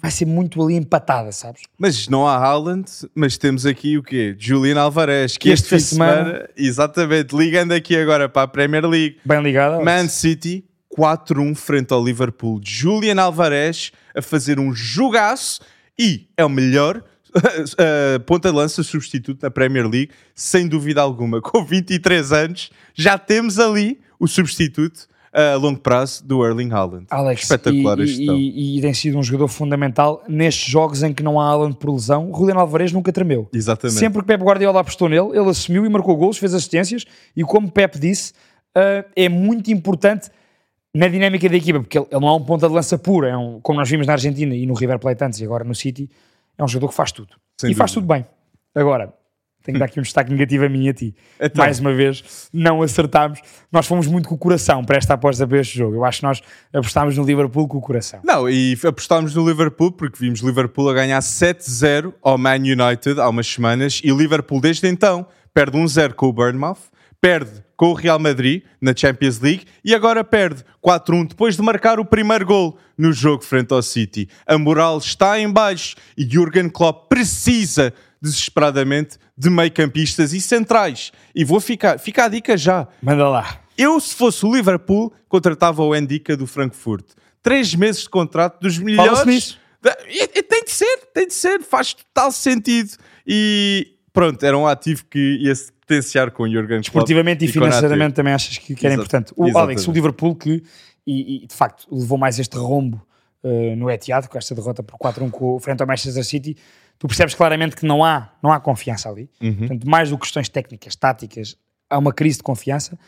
vai 0.00 0.10
ser 0.12 0.26
muito 0.26 0.62
ali 0.62 0.74
empatada, 0.76 1.32
sabes? 1.32 1.62
Mas 1.76 2.06
não 2.08 2.26
há 2.26 2.36
Haaland, 2.36 2.84
mas 3.14 3.36
temos 3.36 3.66
aqui 3.66 3.98
o 3.98 4.02
quê? 4.02 4.36
Julian 4.38 4.80
Alvarez, 4.80 5.36
que 5.36 5.50
Esta 5.50 5.64
este 5.66 5.68
fim 5.70 5.76
de 5.76 5.82
semana- 5.82 6.24
semana, 6.24 6.48
exatamente, 6.56 7.36
ligando 7.36 7.72
aqui 7.72 7.96
agora 7.96 8.28
para 8.28 8.42
a 8.42 8.48
Premier 8.48 8.86
League, 8.86 9.16
Bem 9.24 9.42
ligada. 9.42 9.74
Alex. 9.76 9.84
Man 9.84 10.08
City 10.08 10.64
4-1 10.96 11.54
frente 11.56 11.92
ao 11.92 12.04
Liverpool. 12.04 12.60
Julian 12.64 13.20
Alvarez 13.20 13.90
a 14.14 14.22
fazer 14.22 14.60
um 14.60 14.72
jogaço 14.72 15.60
e 15.98 16.28
é 16.36 16.44
o 16.44 16.48
melhor 16.48 17.02
uh, 17.36 18.20
ponta 18.26 18.50
de 18.50 18.56
lança 18.56 18.82
substituto 18.82 19.42
na 19.42 19.50
Premier 19.50 19.88
League, 19.88 20.10
sem 20.34 20.66
dúvida 20.66 21.00
alguma. 21.00 21.40
Com 21.42 21.64
23 21.64 22.32
anos, 22.32 22.70
já 22.94 23.18
temos 23.18 23.58
ali 23.58 24.00
o 24.18 24.26
substituto 24.26 25.08
uh, 25.34 25.54
a 25.54 25.56
longo 25.56 25.80
prazo 25.80 26.24
do 26.24 26.44
Erling 26.44 26.72
Haaland. 26.72 27.06
Alex, 27.10 27.42
Espetacular 27.42 27.98
e, 28.00 28.06
gestão. 28.06 28.36
e, 28.36 28.78
e 28.78 28.80
tem 28.80 28.94
sido 28.94 29.18
um 29.18 29.22
jogador 29.22 29.48
fundamental 29.48 30.22
nestes 30.28 30.70
jogos 30.70 31.02
em 31.02 31.12
que 31.12 31.22
não 31.22 31.40
há 31.40 31.44
Haaland 31.44 31.76
por 31.76 31.92
lesão. 31.92 32.30
O 32.30 32.36
Julián 32.36 32.56
Alvarez 32.56 32.92
nunca 32.92 33.12
tremeu. 33.12 33.48
Exatamente. 33.52 33.98
Sempre 33.98 34.20
que 34.20 34.26
Pep 34.26 34.42
Guardiola 34.42 34.80
apostou 34.80 35.08
nele, 35.08 35.30
ele 35.30 35.48
assumiu 35.48 35.84
e 35.84 35.88
marcou 35.88 36.16
gols, 36.16 36.38
fez 36.38 36.54
assistências 36.54 37.04
e 37.36 37.42
como 37.42 37.70
Pep 37.70 37.98
disse, 37.98 38.32
ah, 38.74 39.04
é 39.14 39.28
muito 39.28 39.70
importante 39.70 40.30
na 40.94 41.08
dinâmica 41.08 41.48
da 41.48 41.56
equipa, 41.56 41.80
porque 41.80 41.98
ele, 41.98 42.06
ele 42.10 42.20
não 42.20 42.28
é 42.28 42.34
um 42.34 42.44
ponta 42.44 42.68
de 42.68 42.74
lança 42.74 42.98
puro, 42.98 43.26
é 43.26 43.36
um, 43.36 43.60
como 43.60 43.78
nós 43.78 43.88
vimos 43.88 44.06
na 44.06 44.12
Argentina 44.12 44.54
e 44.54 44.66
no 44.66 44.74
River 44.74 44.98
Plate 44.98 45.24
antes 45.24 45.40
e 45.40 45.44
agora 45.44 45.64
no 45.64 45.74
City, 45.74 46.10
é 46.58 46.64
um 46.64 46.68
jogador 46.68 46.88
que 46.88 46.94
faz 46.94 47.12
tudo. 47.12 47.34
Sem 47.60 47.70
e 47.70 47.74
faz 47.74 47.92
dúvida. 47.92 48.14
tudo 48.14 48.24
bem. 48.24 48.26
Agora, 48.74 49.12
tenho 49.62 49.76
que 49.76 49.78
dar 49.78 49.86
aqui 49.86 50.00
um 50.00 50.02
destaque 50.02 50.30
negativo 50.30 50.64
a 50.64 50.68
mim 50.68 50.86
e 50.86 50.88
a 50.88 50.94
ti. 50.94 51.14
Então. 51.40 51.64
Mais 51.64 51.78
uma 51.78 51.94
vez, 51.94 52.48
não 52.52 52.82
acertámos. 52.82 53.40
Nós 53.70 53.86
fomos 53.86 54.06
muito 54.06 54.28
com 54.28 54.34
o 54.34 54.38
coração 54.38 54.84
para 54.84 54.96
esta 54.96 55.14
aposta 55.14 55.46
para 55.46 55.60
este 55.60 55.78
jogo. 55.78 55.94
Eu 55.94 56.04
acho 56.04 56.20
que 56.20 56.26
nós 56.26 56.42
apostámos 56.72 57.16
no 57.16 57.24
Liverpool 57.24 57.68
com 57.68 57.78
o 57.78 57.80
coração. 57.80 58.20
Não, 58.24 58.50
e 58.50 58.76
apostámos 58.84 59.34
no 59.34 59.46
Liverpool 59.48 59.92
porque 59.92 60.18
vimos 60.18 60.40
Liverpool 60.40 60.90
a 60.90 60.94
ganhar 60.94 61.20
7-0 61.20 62.12
ao 62.22 62.36
Man 62.36 62.56
United 62.56 63.20
há 63.20 63.28
umas 63.28 63.46
semanas 63.46 64.00
e 64.02 64.10
Liverpool 64.10 64.60
desde 64.60 64.88
então 64.88 65.26
perde 65.54 65.76
1-0 65.76 66.14
com 66.14 66.26
o 66.26 66.32
Bournemouth, 66.32 66.78
perde 67.20 67.62
com 67.82 67.90
o 67.90 67.94
Real 67.94 68.20
Madrid 68.20 68.62
na 68.80 68.94
Champions 68.94 69.40
League 69.40 69.64
e 69.84 69.92
agora 69.92 70.22
perde 70.22 70.64
4-1 70.80 71.30
depois 71.30 71.56
de 71.56 71.62
marcar 71.62 71.98
o 71.98 72.04
primeiro 72.04 72.46
gol 72.46 72.78
no 72.96 73.12
jogo 73.12 73.42
frente 73.42 73.74
ao 73.74 73.82
City. 73.82 74.28
A 74.46 74.56
moral 74.56 74.98
está 74.98 75.36
em 75.40 75.50
baixo 75.50 75.96
e 76.16 76.22
Jurgen 76.22 76.68
Klopp 76.68 77.08
precisa 77.08 77.92
desesperadamente 78.20 79.18
de 79.36 79.50
meio-campistas 79.50 80.32
e 80.32 80.40
centrais. 80.40 81.10
E 81.34 81.44
vou 81.44 81.58
ficar, 81.58 81.98
fica 81.98 82.26
a 82.26 82.28
dica 82.28 82.56
já. 82.56 82.86
Manda 83.02 83.28
lá. 83.28 83.58
Eu, 83.76 83.98
se 83.98 84.14
fosse 84.14 84.46
o 84.46 84.54
Liverpool, 84.54 85.12
contratava 85.28 85.82
o 85.82 85.92
Endica 85.92 86.36
do 86.36 86.46
Frankfurt. 86.46 87.06
Três 87.42 87.74
meses 87.74 88.02
de 88.02 88.10
contrato 88.10 88.60
dos 88.60 88.78
melhores. 88.78 89.58
tem 90.48 90.62
de 90.62 90.70
ser, 90.70 90.98
tem 91.12 91.26
de 91.26 91.34
ser, 91.34 91.60
faz 91.64 91.94
total 91.94 92.30
sentido. 92.30 92.92
E 93.26 93.96
pronto, 94.12 94.40
era 94.46 94.56
um 94.56 94.68
ativo 94.68 95.04
que 95.10 95.38
ia 95.40 95.52
potenciar 95.92 96.30
com 96.30 96.44
o 96.44 96.46
Jurgen 96.46 96.68
Klopp. 96.68 96.84
Esportivamente 96.84 97.44
e, 97.44 97.46
Nath. 97.46 97.54
financeiramente 97.54 98.14
também 98.14 98.32
achas 98.32 98.58
que, 98.58 98.74
que 98.74 98.86
era 98.86 98.94
Exato. 98.94 99.06
importante. 99.06 99.32
O 99.36 99.46
Exatamente. 99.46 99.78
Alex, 99.78 99.88
o 99.88 99.92
Liverpool 99.92 100.34
que, 100.34 100.62
e, 101.06 101.44
e, 101.44 101.46
de 101.46 101.54
facto, 101.54 101.86
levou 101.90 102.18
mais 102.18 102.38
este 102.38 102.56
rombo 102.56 103.00
eh, 103.44 103.74
no 103.76 103.90
Etihad, 103.90 104.28
com 104.28 104.38
esta 104.38 104.54
derrota 104.54 104.82
por 104.82 104.96
4-1 104.98 105.30
com, 105.30 105.58
frente 105.58 105.80
ao 105.80 105.86
Manchester 105.86 106.24
City, 106.24 106.56
tu 106.98 107.08
percebes 107.08 107.34
claramente 107.34 107.74
que 107.74 107.84
não 107.84 108.04
há, 108.04 108.30
não 108.42 108.52
há 108.52 108.60
confiança 108.60 109.08
ali. 109.08 109.28
Uhum. 109.40 109.54
Portanto, 109.54 109.88
mais 109.88 110.10
do 110.10 110.16
que 110.16 110.22
questões 110.22 110.48
técnicas, 110.48 110.94
táticas, 110.94 111.56
há 111.90 111.98
uma 111.98 112.12
crise 112.12 112.38
de 112.38 112.44
confiança. 112.44 112.98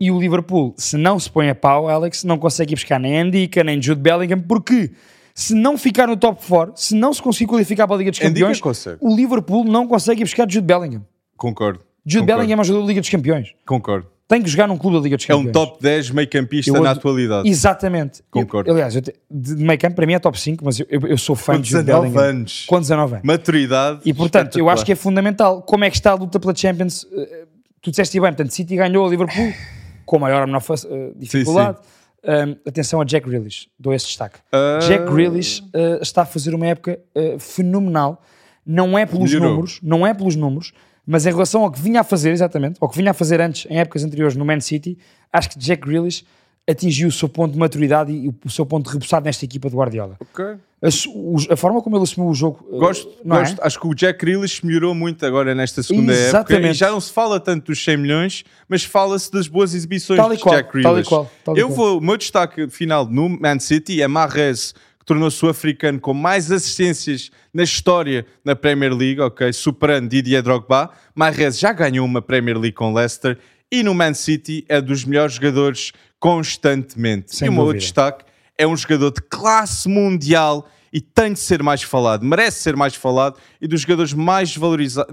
E 0.00 0.10
o 0.10 0.18
Liverpool, 0.18 0.74
se 0.76 0.96
não 0.96 1.18
se 1.18 1.30
põe 1.30 1.48
a 1.48 1.54
pau, 1.54 1.88
Alex, 1.88 2.24
não 2.24 2.38
consegue 2.38 2.74
ir 2.74 2.76
buscar 2.76 2.98
nem 2.98 3.18
Andica, 3.18 3.62
nem 3.62 3.80
Jude 3.80 4.00
Bellingham, 4.00 4.40
porque 4.40 4.90
se 5.34 5.54
não 5.54 5.78
ficar 5.78 6.06
no 6.08 6.16
top 6.16 6.44
4, 6.46 6.74
se 6.76 6.94
não 6.94 7.12
se 7.12 7.22
conseguir 7.22 7.46
qualificar 7.46 7.86
para 7.86 7.96
a 7.96 7.98
Liga 7.98 8.10
dos 8.10 8.20
Campeões, 8.20 8.60
o 9.00 9.14
Liverpool 9.14 9.64
não 9.64 9.86
consegue 9.86 10.22
ir 10.22 10.24
buscar 10.24 10.50
Jude 10.50 10.66
Bellingham. 10.66 11.04
Concordo. 11.36 11.80
Jude 12.04 12.20
concordo. 12.22 12.38
Bellingham 12.40 12.58
é 12.58 12.60
um 12.60 12.64
jogador 12.64 12.82
da 12.84 12.88
Liga 12.88 13.00
dos 13.00 13.10
Campeões. 13.10 13.54
Concordo. 13.66 14.06
Tem 14.28 14.40
que 14.42 14.48
jogar 14.48 14.66
num 14.66 14.78
clube 14.78 14.96
da 14.96 15.02
Liga 15.02 15.16
dos 15.16 15.24
É 15.24 15.28
Campeões. 15.28 15.48
um 15.48 15.52
top 15.52 15.82
10 15.82 16.10
meio-campista 16.10 16.70
Eu 16.70 16.82
na 16.82 16.90
ad- 16.90 16.98
atualidade. 16.98 17.48
Exatamente. 17.48 18.22
Concordo. 18.30 18.70
Eu- 18.70 18.74
aliás, 18.74 18.94
eu 18.96 19.02
te- 19.02 19.14
de 19.30 19.54
meio 19.56 19.78
campo, 19.78 19.94
para 19.96 20.06
mim 20.06 20.14
é 20.14 20.18
top 20.18 20.40
5, 20.40 20.64
mas 20.64 20.80
eu, 20.80 20.86
eu, 20.88 21.00
eu 21.08 21.18
sou 21.18 21.36
fã 21.36 21.54
Com 21.56 21.60
de 21.60 21.70
Jude 21.70 21.84
19 21.84 22.08
Bellingham. 22.08 22.24
anos. 22.38 22.64
Com 22.66 22.80
19 22.80 23.14
anos. 23.16 23.26
Maturidade. 23.26 24.00
E 24.04 24.14
portanto, 24.14 24.58
eu 24.58 24.70
acho 24.70 24.84
que 24.86 24.92
é 24.92 24.94
fundamental. 24.96 25.62
Como 25.62 25.84
é 25.84 25.90
que 25.90 25.96
está 25.96 26.12
a 26.12 26.14
luta 26.14 26.40
pela 26.40 26.54
Champions? 26.54 27.06
Eh, 27.12 27.46
Tu 27.82 27.90
disseste 27.90 28.18
bem, 28.20 28.30
portanto, 28.30 28.50
City 28.52 28.76
ganhou 28.76 29.04
a 29.04 29.10
Liverpool 29.10 29.52
com 30.06 30.16
maior 30.18 30.42
ou 30.42 30.46
menor 30.46 30.60
fa- 30.60 30.74
eh, 30.88 31.12
dificuldade. 31.16 31.78
Um, 32.24 32.54
atenção 32.64 33.00
a 33.00 33.04
Jack 33.04 33.28
Grealish, 33.28 33.66
dou 33.76 33.92
esse 33.92 34.06
destaque. 34.06 34.38
Ah. 34.52 34.78
Jack 34.80 35.12
Grealish 35.12 35.62
eh, 35.74 35.98
está 36.00 36.22
a 36.22 36.24
fazer 36.24 36.54
uma 36.54 36.64
época 36.68 37.00
eh, 37.14 37.36
fenomenal. 37.40 38.22
Não 38.64 38.96
é 38.96 39.04
pelos 39.04 39.32
Melhorou. 39.32 39.50
números, 39.54 39.80
não 39.82 40.06
é 40.06 40.14
pelos 40.14 40.36
números, 40.36 40.72
mas 41.06 41.26
em 41.26 41.30
relação 41.30 41.62
ao 41.62 41.70
que 41.70 41.80
vinha 41.80 42.00
a 42.00 42.04
fazer, 42.04 42.30
exatamente, 42.30 42.76
ao 42.80 42.88
que 42.88 42.96
vinha 42.96 43.10
a 43.10 43.14
fazer 43.14 43.40
antes, 43.40 43.66
em 43.70 43.78
épocas 43.78 44.04
anteriores 44.04 44.36
no 44.36 44.44
Man 44.44 44.60
City, 44.60 44.96
acho 45.32 45.50
que 45.50 45.58
Jack 45.58 45.86
Grealish 45.86 46.24
atingiu 46.68 47.08
o 47.08 47.12
seu 47.12 47.28
ponto 47.28 47.52
de 47.52 47.58
maturidade 47.58 48.12
e 48.12 48.32
o 48.44 48.48
seu 48.50 48.64
ponto 48.64 48.86
de 48.86 48.92
repousado 48.94 49.24
nesta 49.24 49.44
equipa 49.44 49.68
do 49.68 49.76
Guardiola. 49.76 50.16
Ok. 50.20 50.44
A, 50.44 51.52
a 51.52 51.56
forma 51.56 51.80
como 51.82 51.96
ele 51.96 52.04
assumiu 52.04 52.28
o 52.30 52.34
jogo, 52.34 52.64
eh, 52.72 52.76
Gosto, 52.78 53.08
é? 53.08 53.28
gosto. 53.28 53.60
Acho 53.62 53.80
que 53.80 53.86
o 53.86 53.94
Jack 53.94 54.18
Grealish 54.24 54.64
melhorou 54.64 54.94
muito 54.94 55.24
agora 55.26 55.54
nesta 55.56 55.82
segunda 55.82 56.12
época. 56.12 56.28
Exatamente. 56.28 56.70
E 56.70 56.74
já 56.74 56.90
não 56.90 57.00
se 57.00 57.12
fala 57.12 57.40
tanto 57.40 57.66
dos 57.66 57.82
100 57.84 57.96
milhões, 57.96 58.44
mas 58.68 58.84
fala-se 58.84 59.30
das 59.30 59.48
boas 59.48 59.74
exibições 59.74 60.20
de 60.20 60.28
Jack 60.36 60.42
tal 60.44 60.54
e 60.64 60.82
Grealish. 60.82 61.08
qual, 61.08 61.30
tal 61.44 61.56
e 61.56 61.60
Eu 61.60 61.66
qual. 61.68 61.76
vou, 61.76 61.98
o 61.98 62.00
meu 62.00 62.16
destaque 62.16 62.68
final 62.68 63.06
no 63.06 63.28
Man 63.28 63.58
City 63.58 64.00
é 64.02 64.06
Mahrez, 64.08 64.72
que 65.02 65.06
tornou-se 65.06 65.44
o 65.44 65.48
africano 65.48 65.98
com 65.98 66.14
mais 66.14 66.52
assistências 66.52 67.28
na 67.52 67.64
história 67.64 68.24
na 68.44 68.54
Premier 68.54 68.94
League, 68.94 69.20
ok? 69.20 69.52
Superando 69.52 70.08
Didier 70.08 70.42
Drogba. 70.44 70.90
Mahrez 71.12 71.58
já 71.58 71.72
ganhou 71.72 72.06
uma 72.06 72.22
Premier 72.22 72.56
League 72.56 72.76
com 72.76 72.94
Leicester 72.94 73.36
e 73.70 73.82
no 73.82 73.92
Man 73.94 74.14
City 74.14 74.64
é 74.68 74.80
dos 74.80 75.04
melhores 75.04 75.34
jogadores 75.34 75.90
constantemente. 76.20 77.34
Sem 77.34 77.46
e 77.46 77.48
o 77.48 77.52
meu 77.52 77.72
destaque 77.72 78.24
é 78.56 78.64
um 78.64 78.76
jogador 78.76 79.10
de 79.10 79.20
classe 79.22 79.88
mundial 79.88 80.68
e 80.92 81.00
tem 81.00 81.32
de 81.32 81.40
ser 81.40 81.62
mais 81.64 81.82
falado, 81.82 82.24
merece 82.24 82.60
ser 82.62 82.76
mais 82.76 82.94
falado 82.94 83.38
e 83.60 83.66
dos 83.66 83.80
jogadores 83.80 84.12
mais 84.12 84.54
valorizados, 84.56 85.12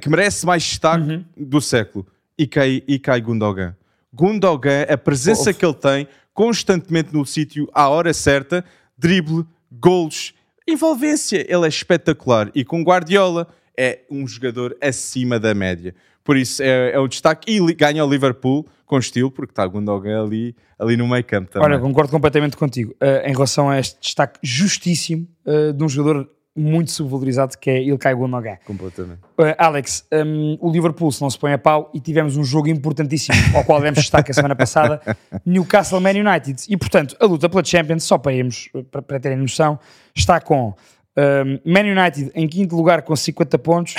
que 0.00 0.08
merece 0.08 0.46
mais 0.46 0.62
destaque 0.62 1.10
Uhum. 1.10 1.24
do 1.36 1.60
século. 1.60 2.06
Ikai, 2.38 2.82
Ikai 2.86 3.20
Gundogan. 3.20 3.74
Gundogan, 4.12 4.82
a 4.88 4.96
presença 4.96 5.48
Ouve. 5.50 5.54
que 5.58 5.64
ele 5.66 5.74
tem 5.74 6.08
constantemente 6.36 7.14
no 7.14 7.24
sítio 7.24 7.66
à 7.72 7.88
hora 7.88 8.12
certa, 8.12 8.62
drible, 8.96 9.46
golos, 9.72 10.34
envolvência, 10.68 11.44
ele 11.48 11.64
é 11.64 11.68
espetacular 11.68 12.50
e 12.54 12.62
com 12.62 12.82
Guardiola 12.82 13.48
é 13.76 14.00
um 14.10 14.28
jogador 14.28 14.76
acima 14.80 15.40
da 15.40 15.54
média. 15.54 15.94
Por 16.22 16.36
isso 16.36 16.62
é, 16.62 16.92
é 16.92 17.00
um 17.00 17.08
destaque 17.08 17.50
e 17.50 17.74
ganha 17.74 18.04
o 18.04 18.10
Liverpool 18.10 18.66
com 18.84 18.98
estilo, 18.98 19.30
porque 19.30 19.52
está 19.52 19.66
Gundogan 19.66 20.24
ali, 20.24 20.54
ali 20.78 20.96
no 20.96 21.08
meio 21.08 21.24
campo 21.24 21.50
também. 21.50 21.68
Olha, 21.68 21.78
concordo 21.80 22.10
completamente 22.10 22.56
contigo. 22.56 22.94
Uh, 23.02 23.26
em 23.26 23.32
relação 23.32 23.70
a 23.70 23.80
este 23.80 23.98
destaque 23.98 24.38
justíssimo 24.42 25.26
uh, 25.46 25.72
de 25.72 25.82
um 25.82 25.88
jogador 25.88 26.28
muito 26.56 26.90
subvalorizado 26.90 27.56
que 27.58 27.70
é 27.70 27.82
Ilkay 27.82 28.14
Gundogan. 28.14 28.56
Completamente. 28.64 29.20
Uh, 29.38 29.54
Alex, 29.58 30.06
um, 30.12 30.56
o 30.60 30.70
Liverpool 30.70 31.12
se 31.12 31.20
não 31.20 31.30
se 31.30 31.38
põe 31.38 31.52
a 31.52 31.58
pau 31.58 31.90
e 31.92 32.00
tivemos 32.00 32.36
um 32.36 32.44
jogo 32.44 32.68
importantíssimo 32.68 33.36
ao 33.54 33.64
qual 33.64 33.80
demos 33.80 34.00
destaque 34.00 34.30
a 34.30 34.34
semana 34.34 34.56
passada, 34.56 35.00
Newcastle 35.44 36.00
Man 36.00 36.10
United. 36.10 36.62
E 36.68 36.76
portanto, 36.76 37.16
a 37.20 37.26
luta 37.26 37.48
pela 37.48 37.64
Champions, 37.64 38.04
só 38.04 38.18
para 38.18 38.32
irmos, 38.32 38.68
para, 38.90 39.02
para 39.02 39.20
terem 39.20 39.38
noção, 39.38 39.78
está 40.14 40.40
com 40.40 40.74
um, 41.16 41.70
Man 41.70 42.00
United 42.00 42.30
em 42.34 42.46
quinto 42.48 42.76
lugar 42.76 43.02
com 43.02 43.14
50 43.14 43.58
pontos, 43.58 43.94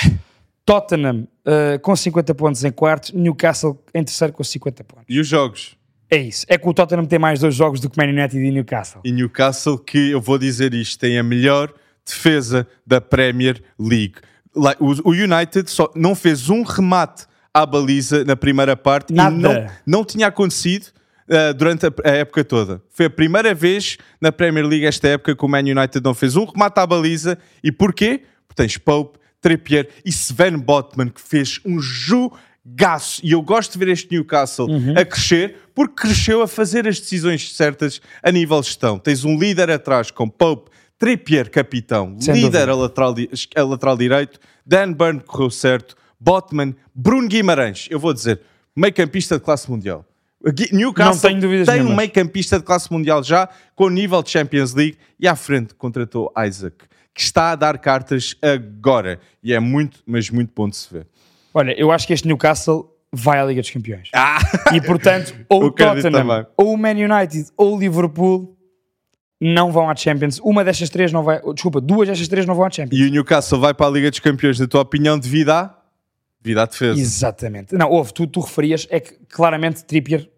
Tottenham 0.64 1.26
uh, 1.46 1.78
com 1.80 1.96
50 1.96 2.34
pontos 2.34 2.64
em 2.64 2.70
quarto, 2.70 3.16
Newcastle 3.16 3.82
em 3.94 4.04
terceiro 4.04 4.32
com 4.32 4.44
50 4.44 4.84
pontos. 4.84 5.04
E 5.08 5.18
os 5.18 5.26
jogos? 5.26 5.78
É 6.10 6.16
isso. 6.16 6.46
É 6.48 6.56
que 6.56 6.66
o 6.66 6.72
Tottenham 6.72 7.04
tem 7.04 7.18
mais 7.18 7.40
dois 7.40 7.54
jogos 7.54 7.80
do 7.80 7.90
que 7.90 7.98
Man 7.98 8.10
United 8.10 8.38
e 8.38 8.50
Newcastle. 8.50 9.02
E 9.04 9.12
Newcastle, 9.12 9.78
que 9.78 10.10
eu 10.10 10.20
vou 10.20 10.38
dizer 10.38 10.72
isto, 10.72 10.98
tem 10.98 11.18
a 11.18 11.22
melhor 11.22 11.72
defesa 12.08 12.66
da 12.86 13.00
Premier 13.00 13.62
League. 13.78 14.16
O 14.80 15.12
United 15.12 15.70
só 15.70 15.90
não 15.94 16.14
fez 16.14 16.48
um 16.48 16.62
remate 16.62 17.26
à 17.52 17.64
baliza 17.64 18.24
na 18.24 18.36
primeira 18.36 18.76
parte 18.76 19.12
Nada. 19.12 19.34
e 19.34 19.38
não, 19.38 19.66
não 19.86 20.04
tinha 20.04 20.26
acontecido 20.26 20.86
uh, 21.28 21.54
durante 21.54 21.86
a, 21.86 21.92
a, 22.04 22.10
época 22.10 22.44
toda. 22.44 22.82
Foi 22.90 23.06
a 23.06 23.10
primeira 23.10 23.54
vez 23.54 23.98
na 24.20 24.32
Premier 24.32 24.66
League 24.66 24.86
esta 24.86 25.08
época 25.08 25.36
que 25.36 25.44
o 25.44 25.48
Man 25.48 25.60
United 25.60 26.02
não 26.02 26.14
fez 26.14 26.36
um 26.36 26.44
remate 26.44 26.80
à 26.80 26.86
baliza. 26.86 27.38
E 27.62 27.70
porquê? 27.70 28.22
Porque 28.46 28.62
tens 28.62 28.76
Pope, 28.76 29.18
Trippier 29.40 29.88
e 30.04 30.10
Sven 30.10 30.58
Botman 30.58 31.08
que 31.08 31.20
fez 31.20 31.60
um 31.64 31.78
jogaço. 31.80 33.20
E 33.22 33.32
eu 33.32 33.42
gosto 33.42 33.72
de 33.72 33.78
ver 33.78 33.88
este 33.92 34.10
Newcastle 34.10 34.68
Uhum. 34.68 34.94
a 34.96 35.04
crescer 35.04 35.56
porque 35.74 35.94
cresceu 36.02 36.42
a 36.42 36.48
fazer 36.48 36.88
as 36.88 36.98
decisões 36.98 37.54
certas 37.54 38.00
a 38.22 38.32
nível 38.32 38.60
gestão. 38.62 38.98
Tens 38.98 39.24
um 39.24 39.38
líder 39.38 39.70
atrás 39.70 40.10
com 40.10 40.28
Pope, 40.28 40.70
Trippier, 40.98 41.50
capitão, 41.50 42.16
Sem 42.20 42.34
líder 42.34 42.66
dúvida. 42.66 42.72
a 42.72 42.74
lateral, 42.74 43.14
a 43.56 43.62
lateral 43.62 43.96
direito, 43.96 44.40
Dan 44.66 44.92
Burn 44.92 45.20
correu 45.20 45.50
certo, 45.50 45.96
Botman, 46.18 46.74
Bruno 46.94 47.28
Guimarães, 47.28 47.86
eu 47.90 48.00
vou 48.00 48.12
dizer, 48.12 48.40
meio 48.74 48.92
campista 48.92 49.36
de 49.38 49.44
classe 49.44 49.70
mundial. 49.70 50.04
Newcastle 50.72 51.30
tem 51.30 51.36
um 51.36 51.40
nenhumas. 51.66 51.96
meio 51.96 52.10
campista 52.10 52.58
de 52.58 52.64
classe 52.64 52.90
mundial 52.92 53.22
já, 53.22 53.48
com 53.74 53.88
nível 53.88 54.22
de 54.22 54.30
Champions 54.30 54.72
League, 54.74 54.96
e 55.18 55.26
à 55.28 55.34
frente 55.36 55.74
contratou 55.74 56.32
Isaac, 56.46 56.76
que 57.14 57.20
está 57.20 57.52
a 57.52 57.56
dar 57.56 57.78
cartas 57.78 58.36
agora, 58.42 59.20
e 59.42 59.52
é 59.52 59.60
muito, 59.60 60.00
mas 60.06 60.30
muito 60.30 60.52
bom 60.54 60.68
de 60.68 60.76
se 60.76 60.92
ver. 60.92 61.06
Olha, 61.54 61.72
eu 61.78 61.90
acho 61.90 62.06
que 62.06 62.12
este 62.12 62.26
Newcastle 62.26 62.88
vai 63.12 63.40
à 63.40 63.44
Liga 63.44 63.60
dos 63.60 63.70
Campeões. 63.70 64.10
Ah! 64.14 64.38
E 64.72 64.80
portanto, 64.80 65.34
ou 65.48 65.64
o 65.66 65.70
Tottenham, 65.70 66.12
também. 66.12 66.46
ou 66.56 66.72
o 66.74 66.76
Man 66.76 66.90
United, 66.90 67.48
ou 67.56 67.76
o 67.76 67.78
Liverpool 67.80 68.56
não 69.40 69.70
vão 69.70 69.88
à 69.88 69.94
Champions. 69.94 70.40
Uma 70.40 70.64
destas 70.64 70.90
três 70.90 71.12
não 71.12 71.22
vai. 71.22 71.40
Desculpa, 71.52 71.80
duas 71.80 72.08
destas 72.08 72.28
três 72.28 72.46
não 72.46 72.54
vão 72.54 72.64
à 72.64 72.70
Champions. 72.70 72.98
E 72.98 73.04
o 73.04 73.10
Newcastle 73.10 73.60
vai 73.60 73.72
para 73.72 73.86
a 73.86 73.90
Liga 73.90 74.10
dos 74.10 74.20
Campeões, 74.20 74.58
na 74.58 74.66
tua 74.66 74.80
opinião, 74.80 75.18
devido 75.18 75.50
à, 75.50 75.78
devido 76.42 76.58
à 76.58 76.66
defesa. 76.66 77.00
Exatamente. 77.00 77.74
Não, 77.74 77.88
houve, 77.90 78.12
tu, 78.12 78.26
tu 78.26 78.40
referias, 78.40 78.86
é 78.90 79.00
que 79.00 79.14
claramente 79.28 79.84
Trippier, 79.84 80.28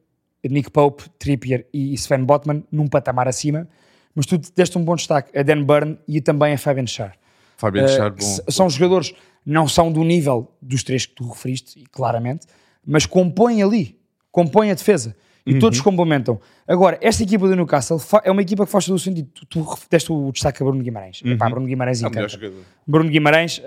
Nick 0.45 0.71
Pope, 0.71 1.05
Trippier 1.19 1.67
e 1.73 1.95
Sven 1.95 2.25
Botman 2.25 2.65
num 2.71 2.87
patamar 2.89 3.29
acima, 3.29 3.69
mas 4.15 4.27
tu 4.27 4.39
deste 4.55 4.77
um 4.77 4.85
bom 4.85 4.97
destaque 4.97 5.37
a 5.39 5.43
Dan 5.43 5.63
Burn 5.65 5.99
e 6.07 6.21
também 6.21 6.53
a 6.55 6.59
Fabian 6.59 6.87
Schär. 6.87 7.13
Fabian 7.57 7.85
Uh, 7.85 7.89
Schär, 7.89 8.13
que 8.13 8.25
bom. 8.25 8.51
são 8.51 8.71
jogadores, 8.71 9.15
não 9.45 9.69
são 9.69 9.93
do 9.93 10.03
nível 10.03 10.51
dos 10.61 10.83
três 10.83 11.07
que 11.07 11.15
tu 11.15 11.29
referiste, 11.29 11.85
claramente, 11.93 12.47
mas 12.85 13.07
compõem 13.07 13.63
ali, 13.63 13.99
compõem 14.33 14.71
a 14.71 14.75
defesa. 14.75 15.15
E 15.47 15.55
Uhum. 15.55 15.59
todos 15.59 15.81
complementam. 15.81 16.39
Agora, 16.69 16.99
esta 17.01 17.23
equipa 17.23 17.49
do 17.49 17.57
Newcastle 17.57 18.01
é 18.23 18.31
uma 18.31 18.43
equipa 18.43 18.67
que 18.67 18.71
faz 18.73 18.85
todo 18.85 18.95
o 18.97 18.99
sentido. 18.99 19.29
Tu, 19.33 19.47
tu 19.47 19.79
deste 19.91 20.13
o 20.13 20.31
destaque 20.31 20.63
a 20.63 20.67
Bruno 20.67 20.83
Guimarães. 20.83 21.21
Epá, 21.25 21.49
Bruno 21.49 21.67
Guimarães 21.67 22.03
É 22.03 22.07
encanta. 22.07 22.39
Bruno 22.87 23.09
Guimarães, 23.11 23.59
uh, 23.59 23.63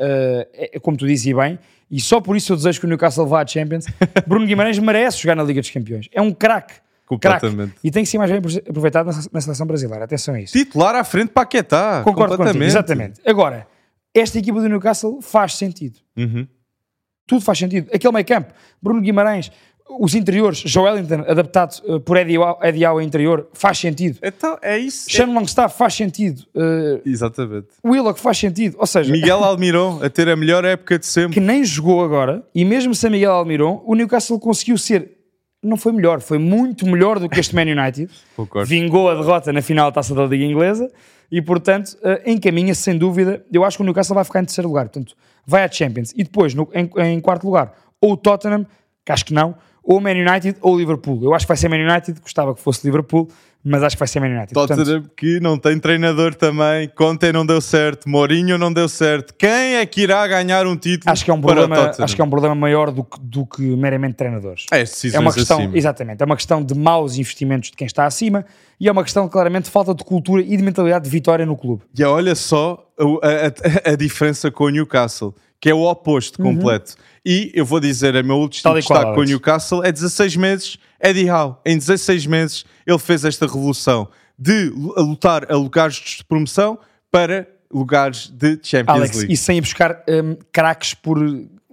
é, 0.54 0.80
como 0.80 0.96
tu 0.96 1.08
dizes 1.08 1.26
e 1.26 1.34
bem, 1.34 1.58
e 1.90 2.00
só 2.00 2.22
por 2.22 2.38
isso 2.38 2.54
eu 2.54 2.58
desejo 2.58 2.80
que 2.80 2.86
o 2.86 2.90
Newcastle 2.90 3.26
vá 3.26 3.42
à 3.44 3.48
Champions. 3.48 3.86
Bruno 4.28 4.46
Guimarães 4.46 4.78
merece 4.80 5.18
jogar 5.22 5.36
na 5.36 5.44
Liga 5.44 5.62
dos 5.62 5.70
Campeões. 5.72 6.08
É 6.12 6.22
um 6.22 6.32
craque. 6.32 6.76
Completamente. 7.06 7.74
E 7.84 7.92
tem 7.92 8.04
que 8.04 8.10
ser 8.10 8.18
mais 8.18 8.32
bem 8.32 8.40
aproveitado 8.68 9.08
na, 9.08 9.14
na 9.34 9.42
seleção 9.42 9.68
brasileira. 9.68 10.06
Atenção 10.06 10.34
a 10.36 10.40
isso. 10.42 10.54
Titular 10.54 10.96
à 10.96 11.04
frente 11.04 11.30
para 11.30 11.44
Paquetá. 11.44 12.02
Concordo 12.04 12.38
contigo, 12.38 12.38
completamente. 12.38 12.70
exatamente. 12.70 13.22
Agora, 13.26 13.68
esta 14.14 14.40
equipa 14.40 14.62
do 14.62 14.70
Newcastle 14.70 15.22
faz 15.22 15.56
sentido. 15.56 16.00
Uhum. 16.18 16.48
Tudo 17.28 17.42
faz 17.42 17.58
sentido. 17.60 17.90
Aquele 17.94 18.14
meio 18.14 18.26
campo, 18.26 18.54
Bruno 18.82 19.02
Guimarães, 19.02 19.52
os 20.00 20.16
interiores, 20.16 20.60
Joelinton, 20.60 21.24
adaptado 21.28 21.80
uh, 21.86 22.00
por 22.00 22.18
Eddie 22.18 22.38
Howe, 22.38 22.58
Eddie 22.64 22.86
Howe 22.86 23.04
interior, 23.04 23.48
faz 23.54 23.78
sentido. 23.78 24.18
Então, 24.24 24.58
é 24.62 24.78
isso. 24.78 25.10
Sean 25.10 25.28
Longstaff 25.28 25.78
faz 25.78 25.94
sentido. 25.94 26.42
Uh, 26.56 27.02
Exatamente. 27.06 27.68
Willock 27.86 28.20
faz 28.20 28.38
sentido. 28.38 28.76
Ou 28.80 28.88
seja, 28.88 29.12
Miguel 29.12 29.44
Almiron 29.44 30.00
a 30.02 30.10
ter 30.10 30.28
a 30.30 30.36
melhor 30.36 30.66
época 30.66 30.98
de 30.98 31.06
sempre. 31.06 31.34
que 31.34 31.40
nem 31.40 31.64
jogou 31.64 32.04
agora, 32.04 32.44
e 32.56 32.66
mesmo 32.66 32.96
sem 32.96 33.10
Miguel 33.12 33.32
Almiron, 33.34 33.84
o 33.86 33.94
Newcastle 33.94 34.40
conseguiu 34.40 34.78
ser, 34.78 35.12
não 35.62 35.78
foi 35.78 35.92
melhor, 35.92 36.22
foi 36.22 36.38
muito 36.38 36.86
melhor 36.88 37.20
do 37.20 37.30
que 37.30 37.40
este 37.40 37.54
Man 37.56 37.64
United. 37.64 38.10
Concordo. 38.36 38.68
Vingou 38.68 39.10
a 39.10 39.16
derrota 39.16 39.54
na 39.54 39.62
final 39.62 39.92
da 39.92 39.96
taça 39.96 40.16
da 40.16 40.26
Liga 40.26 40.44
Inglesa 40.46 40.92
e, 41.32 41.42
portanto, 41.42 41.98
eh, 42.04 42.32
encaminha-se 42.32 42.82
sem 42.82 42.98
dúvida. 42.98 43.46
Eu 43.52 43.64
acho 43.64 43.78
que 43.78 43.84
o 43.84 43.86
Newcastle 43.86 44.16
vai 44.16 44.24
ficar 44.24 44.42
em 44.42 44.46
terceiro 44.46 44.68
lugar, 44.68 44.86
portanto, 44.90 45.16
vai 45.46 45.64
à 45.64 45.72
Champions. 45.72 46.12
E 46.16 46.24
depois, 46.24 46.54
no- 46.54 46.70
em, 46.74 46.90
em 47.14 47.20
quarto 47.20 47.46
lugar, 47.46 47.74
ou 48.02 48.14
o 48.14 48.18
Tottenham, 48.18 48.66
que 49.06 49.12
acho 49.12 49.26
que 49.26 49.34
não, 49.34 49.56
ou 49.84 50.00
Man 50.00 50.12
United 50.12 50.58
ou 50.62 50.78
Liverpool. 50.78 51.20
Eu 51.24 51.34
acho 51.34 51.46
que 51.46 51.50
vai 51.50 51.58
ser 51.58 51.70
Man 51.70 51.78
United, 51.92 52.20
gostava 52.22 52.54
que 52.56 52.62
fosse 52.62 52.86
Liverpool, 52.86 53.30
mas 53.66 53.82
acho 53.82 53.96
que 53.96 54.00
vai 54.00 54.08
ser 54.08 54.20
Man 54.20 54.28
United. 54.28 54.54
Portanto, 54.54 54.80
Tottenham 54.80 55.04
que 55.16 55.40
não 55.40 55.58
tem 55.58 55.80
treinador 55.80 56.36
também. 56.36 56.90
Conte 56.90 57.32
não 57.32 57.46
deu 57.46 57.62
certo. 57.62 58.10
Mourinho 58.10 58.58
não 58.58 58.72
deu 58.74 58.90
certo. 58.90 59.34
Quem 59.38 59.76
é 59.76 59.86
que 59.86 60.02
irá 60.02 60.28
ganhar 60.28 60.68
um 60.68 60.76
título 60.76 61.10
acho 61.12 61.24
que 61.24 61.32
é 61.32 61.34
um 61.34 61.40
problema, 61.40 61.92
acho 61.98 62.14
que 62.16 62.22
é 62.22 62.26
um 62.26 62.30
problema 62.30 62.56
maior 62.56 62.92
do 62.92 63.04
que, 63.06 63.18
do 63.22 63.46
que 63.46 63.62
meramente 63.62 64.16
treinadores. 64.16 64.66
É, 64.72 64.84
É 65.14 65.20
uma 65.20 65.32
questão, 65.34 65.60
acima. 65.60 65.78
exatamente, 65.78 66.22
é 66.22 66.26
uma 66.26 66.36
questão 66.36 66.62
de 66.64 66.76
maus 66.76 67.18
investimentos 67.18 67.70
de 67.72 67.78
quem 67.78 67.88
está 67.88 68.06
acima 68.06 68.46
e 68.80 68.90
é 68.90 68.92
uma 68.92 69.04
questão 69.04 69.30
claramente 69.30 69.66
de 69.66 69.72
falta 69.72 69.94
de 69.96 70.04
cultura 70.04 70.42
e 70.42 70.58
de 70.58 70.64
mentalidade 70.64 71.06
de 71.06 71.10
vitória 71.10 71.46
no 71.46 71.56
clube. 71.56 71.84
E 71.98 72.04
olha 72.04 72.36
só 72.36 72.86
a, 73.00 73.90
a- 73.90 73.92
a 73.94 73.96
diferença 73.96 74.52
com 74.52 74.66
o 74.66 74.70
Newcastle, 74.70 75.34
que 75.64 75.70
é 75.70 75.74
o 75.74 75.84
oposto 75.84 76.44
completo. 76.44 76.96
E 77.26 77.50
eu 77.56 77.66
vou 77.66 77.80
dizer, 77.80 78.18
a 78.18 78.22
meu 78.22 78.36
último 78.36 78.70
Uhum. 78.70 78.80
Destaque 78.80 79.16
com 79.16 79.22
o. 79.22 79.24
Newcastle 79.24 79.82
é 79.82 79.94
16 79.94 80.36
meses. 80.36 80.78
Eddie 81.02 81.30
Howe, 81.30 81.56
em 81.66 81.78
16 81.78 82.26
meses, 82.26 82.66
ele 82.86 83.00
fez 83.00 83.24
esta 83.24 83.46
revolução 83.46 84.10
de 84.38 84.74
lutar 84.98 85.50
a 85.50 85.56
lugares 85.56 85.96
de 86.18 86.26
promoção 86.26 86.78
para 87.10 87.48
lugares 87.72 88.28
de 88.28 88.60
Champions 88.62 88.98
Alex, 88.98 89.18
League. 89.20 89.34
e 89.34 89.38
sem 89.38 89.58
ir 89.58 89.62
buscar 89.62 90.04
hum, 90.10 90.36
craques 90.52 90.94
por 90.96 91.18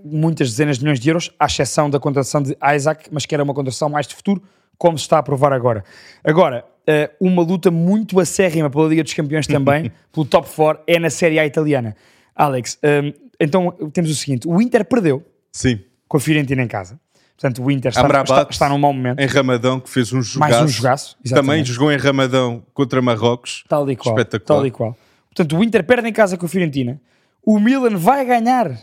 muitas 0.05 0.50
dezenas 0.50 0.79
de 0.79 0.85
milhões 0.85 1.00
de 1.00 1.11
euros, 1.11 1.33
à 1.37 1.46
exceção 1.46 1.90
da 1.90 1.98
contratação 1.98 2.40
de 2.40 2.57
Isaac, 2.76 3.09
mas 3.11 3.26
que 3.26 3.35
era 3.35 3.42
uma 3.42 3.53
contratação 3.53 3.88
mais 3.88 4.07
de 4.07 4.14
futuro, 4.14 4.40
como 4.79 4.96
se 4.96 5.03
está 5.03 5.18
a 5.18 5.22
provar 5.22 5.53
agora. 5.53 5.83
Agora, 6.22 6.64
eh, 6.87 7.11
uma 7.20 7.42
luta 7.42 7.72
muito 7.72 8.20
acérrima 8.20 8.70
pela 8.70 8.87
Liga 8.87 9.03
dos 9.03 9.14
Campeões 9.14 9.48
também, 9.48 9.90
pelo 10.12 10.24
top 10.24 10.48
4, 10.48 10.85
é 10.87 11.00
na 11.00 11.11
Série 11.11 11.40
A 11.40 11.44
italiana. 11.44 11.96
Alex, 12.37 12.79
hum, 12.85 13.30
então 13.40 13.70
temos 13.92 14.11
o 14.11 14.14
seguinte: 14.14 14.46
o 14.46 14.61
Inter 14.61 14.85
perdeu 14.85 15.24
Sim, 15.53 15.81
com 16.09 16.16
a 16.16 16.20
Fiorentina 16.20 16.62
em 16.62 16.68
casa. 16.68 16.98
Portanto, 17.37 17.64
o 17.64 17.70
Inter 17.70 17.88
está, 17.88 18.03
Amrabat, 18.03 18.31
está, 18.31 18.46
está 18.50 18.68
num 18.68 18.76
mau 18.76 18.92
momento. 18.92 19.18
em 19.18 19.26
Ramadão, 19.26 19.81
que 19.81 19.88
fez 19.88 20.12
um 20.12 20.20
jogaço. 20.20 20.38
Mais 20.38 20.62
um 20.62 20.68
jogaço, 20.68 21.16
Também 21.24 21.33
exatamente. 21.33 21.72
jogou 21.72 21.90
em 21.90 21.96
Ramadão 21.96 22.62
contra 22.74 23.00
Marrocos. 23.00 23.64
Tal 23.66 23.90
e 23.90 23.96
qual. 23.96 24.14
Espetacular. 24.14 24.59
Tal 24.59 24.66
e 24.66 24.70
qual. 24.70 24.96
Portanto, 25.35 25.57
o 25.57 25.64
Inter 25.64 25.83
perde 25.85 26.07
em 26.09 26.12
casa 26.12 26.37
com 26.37 26.44
a 26.44 26.48
Fiorentina. 26.48 27.00
O 27.42 27.59
Milan 27.59 27.96
vai 27.96 28.26
ganhar 28.26 28.76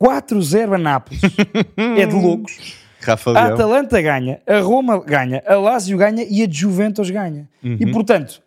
4-0 0.00 0.74
a 0.74 0.78
Nápoles. 0.78 1.20
é 1.76 2.06
de 2.06 2.14
loucos. 2.14 2.76
Rafa 3.00 3.30
A. 3.30 3.46
Atalanta 3.54 4.02
ganha, 4.02 4.42
a 4.46 4.58
Roma 4.58 4.98
ganha, 5.02 5.40
a 5.46 5.54
Lazio 5.54 5.96
ganha 5.96 6.26
e 6.28 6.42
a 6.42 6.48
Juventus 6.50 7.08
ganha. 7.10 7.48
E, 7.62 7.84
Uhum. 7.84 7.92
portanto, 7.92 8.42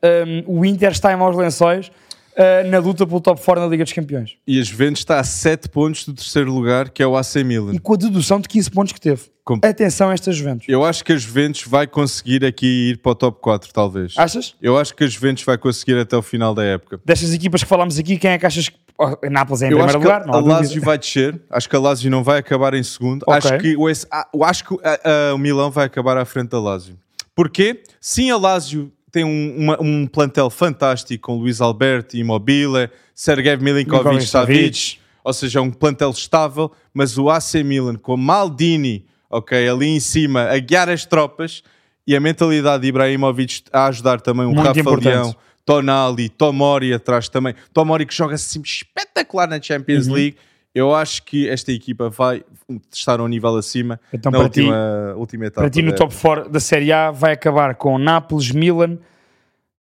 um, 0.47 0.59
o 0.59 0.65
Inter 0.65 0.91
está 0.91 1.11
em 1.11 1.15
maus 1.15 1.35
lençóis 1.37 1.89
uh, 2.37 2.69
na 2.69 2.79
luta 2.79 3.05
pelo 3.05 3.19
top 3.21 3.41
4 3.43 3.63
na 3.63 3.69
Liga 3.69 3.83
dos 3.83 3.93
Campeões. 3.93 4.35
E 4.47 4.59
a 4.59 4.63
Juventus 4.63 5.01
está 5.01 5.19
a 5.19 5.23
7 5.23 5.69
pontos 5.69 6.05
do 6.05 6.13
terceiro 6.13 6.51
lugar, 6.53 6.89
que 6.89 7.01
é 7.01 7.07
o 7.07 7.15
AC 7.17 7.35
Milan. 7.43 7.73
E 7.73 7.79
com 7.79 7.93
a 7.93 7.97
dedução 7.97 8.39
de 8.39 8.47
15 8.47 8.71
pontos 8.71 8.93
que 8.93 8.99
teve. 9.01 9.23
Com- 9.43 9.59
Atenção 9.63 10.09
a 10.09 10.13
esta 10.13 10.31
Juventus. 10.31 10.65
Eu 10.69 10.85
acho 10.85 11.03
que 11.03 11.11
a 11.13 11.17
Juventus 11.17 11.63
vai 11.67 11.87
conseguir 11.87 12.45
aqui 12.45 12.91
ir 12.91 12.97
para 12.97 13.11
o 13.11 13.15
top 13.15 13.39
4, 13.41 13.73
talvez. 13.73 14.13
Achas? 14.17 14.55
Eu 14.61 14.77
acho 14.77 14.95
que 14.95 15.03
a 15.03 15.07
Juventus 15.07 15.43
vai 15.43 15.57
conseguir 15.57 15.97
até 15.99 16.15
o 16.15 16.21
final 16.21 16.53
da 16.53 16.63
época. 16.63 16.99
Destas 17.03 17.33
equipas 17.33 17.63
que 17.63 17.69
falámos 17.69 17.97
aqui, 17.97 18.17
quem 18.17 18.31
é 18.31 18.37
que 18.37 18.45
achas 18.45 18.69
que... 18.69 18.75
Oh, 18.99 19.17
Nápoles 19.31 19.63
é 19.63 19.67
em 19.67 19.71
Eu 19.71 19.77
primeiro 19.77 19.99
que 19.99 20.05
lugar? 20.05 20.25
Não 20.27 20.35
a. 20.35 20.39
Lazio 20.41 20.79
vai 20.83 20.95
descer. 20.97 21.41
Acho 21.49 21.67
que 21.67 21.75
a 21.75 21.79
Lazio 21.79 22.11
não 22.11 22.23
vai 22.23 22.37
acabar 22.37 22.75
em 22.75 22.83
segundo. 22.83 23.23
Ok. 23.27 23.35
Acho 23.35 23.57
que, 23.57 23.75
o, 23.75 24.43
acho 24.43 24.63
que 24.63 24.75
a- 24.83 25.29
a- 25.31 25.33
o 25.33 25.39
Milão 25.39 25.71
vai 25.71 25.87
acabar 25.87 26.17
à 26.17 26.23
frente 26.25 26.49
da 26.49 26.59
Lazio. 26.59 26.95
Porquê? 27.35 27.81
Sim, 27.99 28.29
a 28.29 28.37
Lazio 28.37 28.91
tem 29.11 29.23
um, 29.23 29.55
uma- 29.57 29.81
um 29.81 30.07
plantel 30.07 30.49
fantástico 30.49 31.23
com 31.27 31.37
Luís 31.37 31.59
Alberto, 31.61 32.15
Immobile, 32.17 32.89
Sergei 33.13 33.55
Milinkovic, 33.57 34.25
Savic. 34.25 34.97
Ou 35.23 35.33
seja, 35.33 35.61
um 35.61 35.69
plantel 35.71 36.09
estável. 36.11 36.71
Mas 36.93 37.17
o 37.17 37.29
AC 37.29 37.55
Milan 37.63 37.95
com 37.95 38.15
Maldini, 38.17 39.05
ok, 39.29 39.67
ali 39.69 39.87
em 39.87 39.99
cima, 39.99 40.43
a 40.49 40.57
guiar 40.59 40.89
as 40.89 41.05
tropas 41.05 41.61
e 42.07 42.15
a 42.15 42.19
mentalidade 42.19 42.81
de 42.81 42.87
Ibrahimovic 42.89 43.63
a 43.71 43.85
ajudar 43.87 44.19
também 44.21 44.45
o 44.45 44.51
Muito 44.51 44.65
Rafa 44.65 44.79
importante. 44.79 45.05
Leão, 45.13 45.35
Tonali, 45.65 46.27
Tomori 46.29 46.91
atrás 46.93 47.29
também. 47.29 47.53
Tomori 47.71 48.05
que 48.05 48.13
joga 48.15 48.33
assim 48.35 48.61
espetacular 48.61 49.47
na 49.47 49.61
Champions 49.61 50.07
Uhum. 50.07 50.13
League. 50.13 50.37
Eu 50.73 50.95
acho 50.95 51.23
que 51.23 51.49
esta 51.49 51.71
equipa 51.71 52.09
vai 52.09 52.43
estar 52.91 53.19
a 53.19 53.23
um 53.23 53.27
nível 53.27 53.55
acima 53.57 53.99
Então, 54.13 54.31
na 54.31 54.39
para 54.39 54.49
ti- 54.49 54.61
última, 54.61 55.13
última 55.17 55.45
etapa. 55.47 55.61
Para 55.61 55.69
ti, 55.69 55.81
no 55.81 55.91
da- 55.91 55.97
top 55.97 56.15
4 56.15 56.49
da 56.49 56.59
Série 56.61 56.91
A, 56.93 57.11
vai 57.11 57.33
acabar 57.33 57.75
com 57.75 57.97
Nápoles, 57.97 58.51
Milan, 58.51 58.97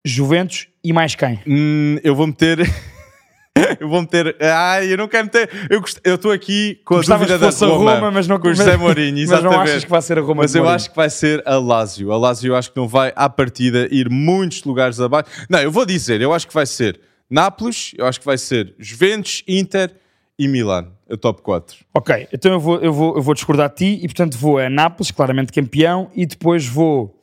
Juventus 0.04 0.68
e 0.82 0.92
mais 0.92 1.14
quem? 1.14 1.40
Hum, 1.46 1.98
eu 2.04 2.14
vou 2.14 2.26
meter. 2.26 2.58
eu 3.80 3.88
vou 3.88 4.02
meter. 4.02 4.36
Ai, 4.42 4.92
eu 4.92 4.98
não 4.98 5.08
quero 5.08 5.24
meter. 5.24 5.48
Eu 5.70 5.80
gost- 5.80 6.00
estou 6.04 6.30
aqui 6.30 6.80
com 6.84 6.94
a 6.94 6.96
Gostavas 6.98 7.26
dúvida 7.28 7.50
da 7.50 7.66
Roma, 7.66 7.94
Roma, 7.94 8.10
mas 8.10 8.28
não- 8.28 8.38
com 8.38 8.48
o 8.48 8.54
José 8.54 8.76
Mourinho, 8.76 9.12
Mas 9.14 9.22
exatamente. 9.22 9.54
não 9.56 9.60
achas 9.62 9.84
que 9.84 9.90
vai 9.90 10.02
ser 10.02 10.18
a 10.18 10.20
Roma 10.20 10.42
Mas 10.42 10.54
eu 10.54 10.60
Mourinho? 10.62 10.76
acho 10.76 10.90
que 10.90 10.96
vai 10.96 11.08
ser 11.08 11.42
a 11.46 11.56
Lazio. 11.56 12.12
A 12.12 12.18
Lazio 12.18 12.52
eu 12.52 12.56
acho 12.56 12.70
que 12.70 12.76
não 12.76 12.86
vai, 12.86 13.10
à 13.16 13.30
partida, 13.30 13.88
ir 13.90 14.10
muitos 14.10 14.62
lugares 14.64 15.00
abaixo. 15.00 15.30
Não, 15.48 15.60
eu 15.60 15.70
vou 15.70 15.86
dizer, 15.86 16.20
eu 16.20 16.34
acho 16.34 16.46
que 16.46 16.52
vai 16.52 16.66
ser 16.66 17.00
Nápoles, 17.30 17.92
eu 17.96 18.04
acho 18.06 18.20
que 18.20 18.26
vai 18.26 18.36
ser 18.36 18.74
Juventus, 18.78 19.42
Inter 19.48 19.90
e 20.38 20.48
Milan, 20.48 20.92
a 21.08 21.16
top 21.16 21.42
4. 21.42 21.84
Ok, 21.94 22.28
então 22.32 22.52
eu 22.52 22.60
vou, 22.60 22.80
eu, 22.80 22.92
vou, 22.92 23.16
eu 23.16 23.22
vou 23.22 23.34
discordar 23.34 23.68
de 23.70 23.76
ti 23.76 24.04
e 24.04 24.08
portanto 24.08 24.36
vou 24.36 24.58
a 24.58 24.68
Nápoles, 24.68 25.10
claramente 25.10 25.52
campeão, 25.52 26.10
e 26.14 26.26
depois 26.26 26.66
vou 26.66 27.22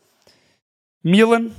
Milan, 1.03 1.51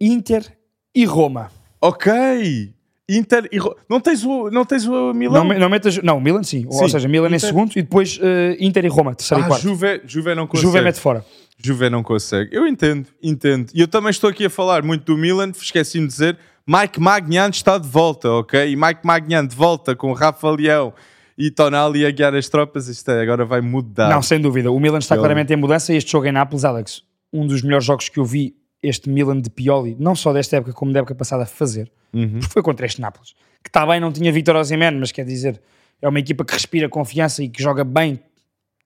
Inter 0.00 0.56
e 0.94 1.04
Roma. 1.04 1.50
Ok! 1.80 2.74
Inter 3.18 3.48
e 3.50 3.58
Ro- 3.58 3.76
não 3.88 4.00
tens 4.00 4.24
o 4.24 4.50
não 4.50 4.64
tens 4.64 4.86
o 4.86 5.12
Milan? 5.14 5.44
Não, 5.44 5.58
não 5.58 5.68
metas. 5.68 5.98
Não, 6.02 6.20
Milan 6.20 6.42
sim. 6.42 6.64
Ou 6.66 6.72
Sim, 6.72 6.88
seja, 6.88 7.08
Milan 7.08 7.26
em 7.28 7.34
Inter- 7.36 7.48
segundo 7.48 7.72
e 7.76 7.82
depois 7.82 8.18
eh, 8.22 8.56
Inter 8.60 8.84
e 8.84 8.88
Roma, 8.88 9.14
terceiro 9.14 9.42
e 9.42 9.44
ah, 9.44 9.48
quarto. 9.48 9.62
Juve, 9.62 10.00
Juve 10.06 10.34
não 10.34 10.46
consegue. 10.46 10.66
Juve 10.68 10.80
mete 10.82 11.00
fora. 11.00 11.24
Juve 11.62 11.90
não 11.90 12.02
consegue. 12.02 12.54
Eu 12.54 12.66
entendo, 12.66 13.06
entendo. 13.22 13.70
E 13.74 13.80
eu 13.80 13.88
também 13.88 14.10
estou 14.10 14.30
aqui 14.30 14.46
a 14.46 14.50
falar 14.50 14.82
muito 14.82 15.04
do 15.04 15.16
Milan, 15.18 15.50
esqueci-me 15.50 16.06
de 16.06 16.12
dizer, 16.12 16.38
Mike 16.66 17.00
Magnan 17.00 17.50
está 17.50 17.76
de 17.78 17.86
volta, 17.88 18.30
ok? 18.30 18.70
E 18.70 18.76
Mike 18.76 19.00
Magnan 19.04 19.46
de 19.46 19.54
volta 19.56 19.94
com 19.96 20.12
Rafa 20.12 20.50
Leão 20.50 20.92
e 21.36 21.50
Tonali 21.50 22.04
a 22.06 22.10
guiar 22.10 22.34
as 22.34 22.48
tropas, 22.48 22.86
isto 22.88 23.10
é, 23.10 23.22
agora 23.22 23.44
vai 23.44 23.60
mudar. 23.60 24.08
Não, 24.10 24.22
sem 24.22 24.40
dúvida. 24.40 24.70
O 24.70 24.78
Milan 24.80 24.98
está 24.98 25.14
Ele- 25.14 25.20
claramente 25.20 25.52
em 25.52 25.56
mudança 25.56 25.92
e 25.92 25.96
este 25.96 26.12
jogo 26.12 26.26
em 26.26 26.32
Nápoles, 26.32 26.64
Alex, 26.64 27.02
um 27.32 27.46
dos 27.46 27.62
melhores 27.62 27.84
jogos 27.84 28.08
que 28.08 28.18
eu 28.20 28.24
vi 28.24 28.54
este 28.82 29.08
Milan 29.10 29.40
de 29.40 29.50
Pioli, 29.50 29.96
não 29.98 30.14
só 30.14 30.32
desta 30.32 30.56
época 30.56 30.72
como 30.72 30.92
da 30.92 31.00
época 31.00 31.14
passada, 31.14 31.44
fazer, 31.46 31.90
Uhum. 32.12 32.40
porque 32.40 32.52
foi 32.52 32.62
contra 32.62 32.86
este 32.86 33.00
Nápoles, 33.00 33.34
que 33.62 33.68
está 33.68 33.86
bem, 33.86 34.00
não 34.00 34.10
tinha 34.10 34.32
Vitor 34.32 34.56
Osimhen, 34.56 34.98
mas 34.98 35.12
quer 35.12 35.24
dizer, 35.24 35.60
é 36.02 36.08
uma 36.08 36.18
equipa 36.18 36.44
que 36.44 36.52
respira 36.52 36.88
confiança 36.88 37.42
e 37.42 37.48
que 37.48 37.62
joga 37.62 37.84
bem 37.84 38.18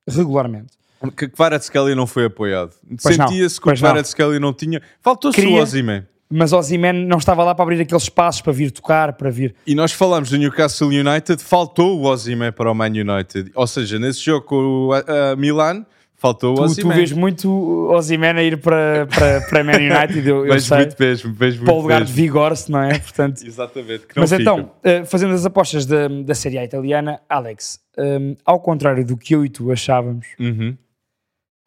regularmente. 0.06 0.74
Que 1.16 1.28
Kvaratskhelia 1.28 1.94
não 1.94 2.06
foi 2.06 2.26
apoiado. 2.26 2.74
Sentia-se 2.98 3.60
que 3.60 3.66
o 3.66 3.70
pois 3.70 3.80
não. 3.80 3.90
Kvaratskhelia 3.90 4.40
não 4.40 4.52
tinha... 4.52 4.80
Faltou-se 5.02 5.40
o 5.46 5.54
Osimhen. 5.54 6.04
Mas 6.30 6.52
Osimhen 6.52 7.06
não 7.06 7.18
estava 7.18 7.44
lá 7.44 7.54
para 7.54 7.62
abrir 7.62 7.80
aqueles 7.80 8.04
espaços, 8.04 8.40
para 8.40 8.52
vir 8.52 8.70
tocar, 8.70 9.12
para 9.12 9.30
vir... 9.30 9.54
E 9.66 9.74
nós 9.74 9.92
falamos 9.92 10.30
do 10.30 10.38
Newcastle 10.38 10.88
United, 10.88 11.42
faltou 11.42 12.00
o 12.00 12.04
Osimhen 12.04 12.52
para 12.52 12.70
o 12.70 12.74
Man 12.74 12.86
United. 12.88 13.52
Ou 13.54 13.66
seja, 13.66 13.98
nesse 13.98 14.20
jogo 14.20 14.46
com 14.46 14.56
o 14.56 14.94
uh, 14.94 15.36
Milan, 15.36 15.84
faltou 16.24 16.52
o 16.52 16.54
Tu, 16.54 16.60
tu 16.60 16.64
Osimhen. 16.64 16.96
vês 16.96 17.12
muito 17.12 17.88
Osimhen 17.92 18.30
a 18.30 18.42
ir 18.42 18.56
para, 18.58 19.06
para, 19.06 19.40
para 19.42 19.62
Man 19.64 19.72
United, 19.76 20.26
eu, 20.26 20.46
eu 20.46 20.58
sei, 20.60 20.78
muito 20.78 20.96
mesmo, 20.98 21.32
vejo 21.34 21.56
muito 21.58 21.64
para 21.66 21.74
o 21.74 21.82
lugar 21.82 21.98
de 22.02 22.10
mesmo. 22.10 22.16
Vigor-se, 22.16 22.70
não 22.72 22.82
é? 22.82 22.96
Portanto, 23.00 23.42
Exatamente, 23.44 24.04
Mas 24.16 24.30
fica. 24.30 24.40
então, 24.42 24.70
eh, 24.82 25.04
fazendo 25.04 25.34
as 25.34 25.44
apostas 25.44 25.84
da, 25.84 26.08
da 26.08 26.34
Série 26.34 26.56
A 26.58 26.64
italiana, 26.64 27.20
Alex, 27.28 27.78
hum, 27.98 28.34
ao 28.44 28.58
contrário 28.60 29.04
do 29.04 29.16
que 29.18 29.34
eu 29.34 29.44
e 29.44 29.48
tu 29.50 29.70
achávamos, 29.70 30.26
Uhum. 30.40 30.76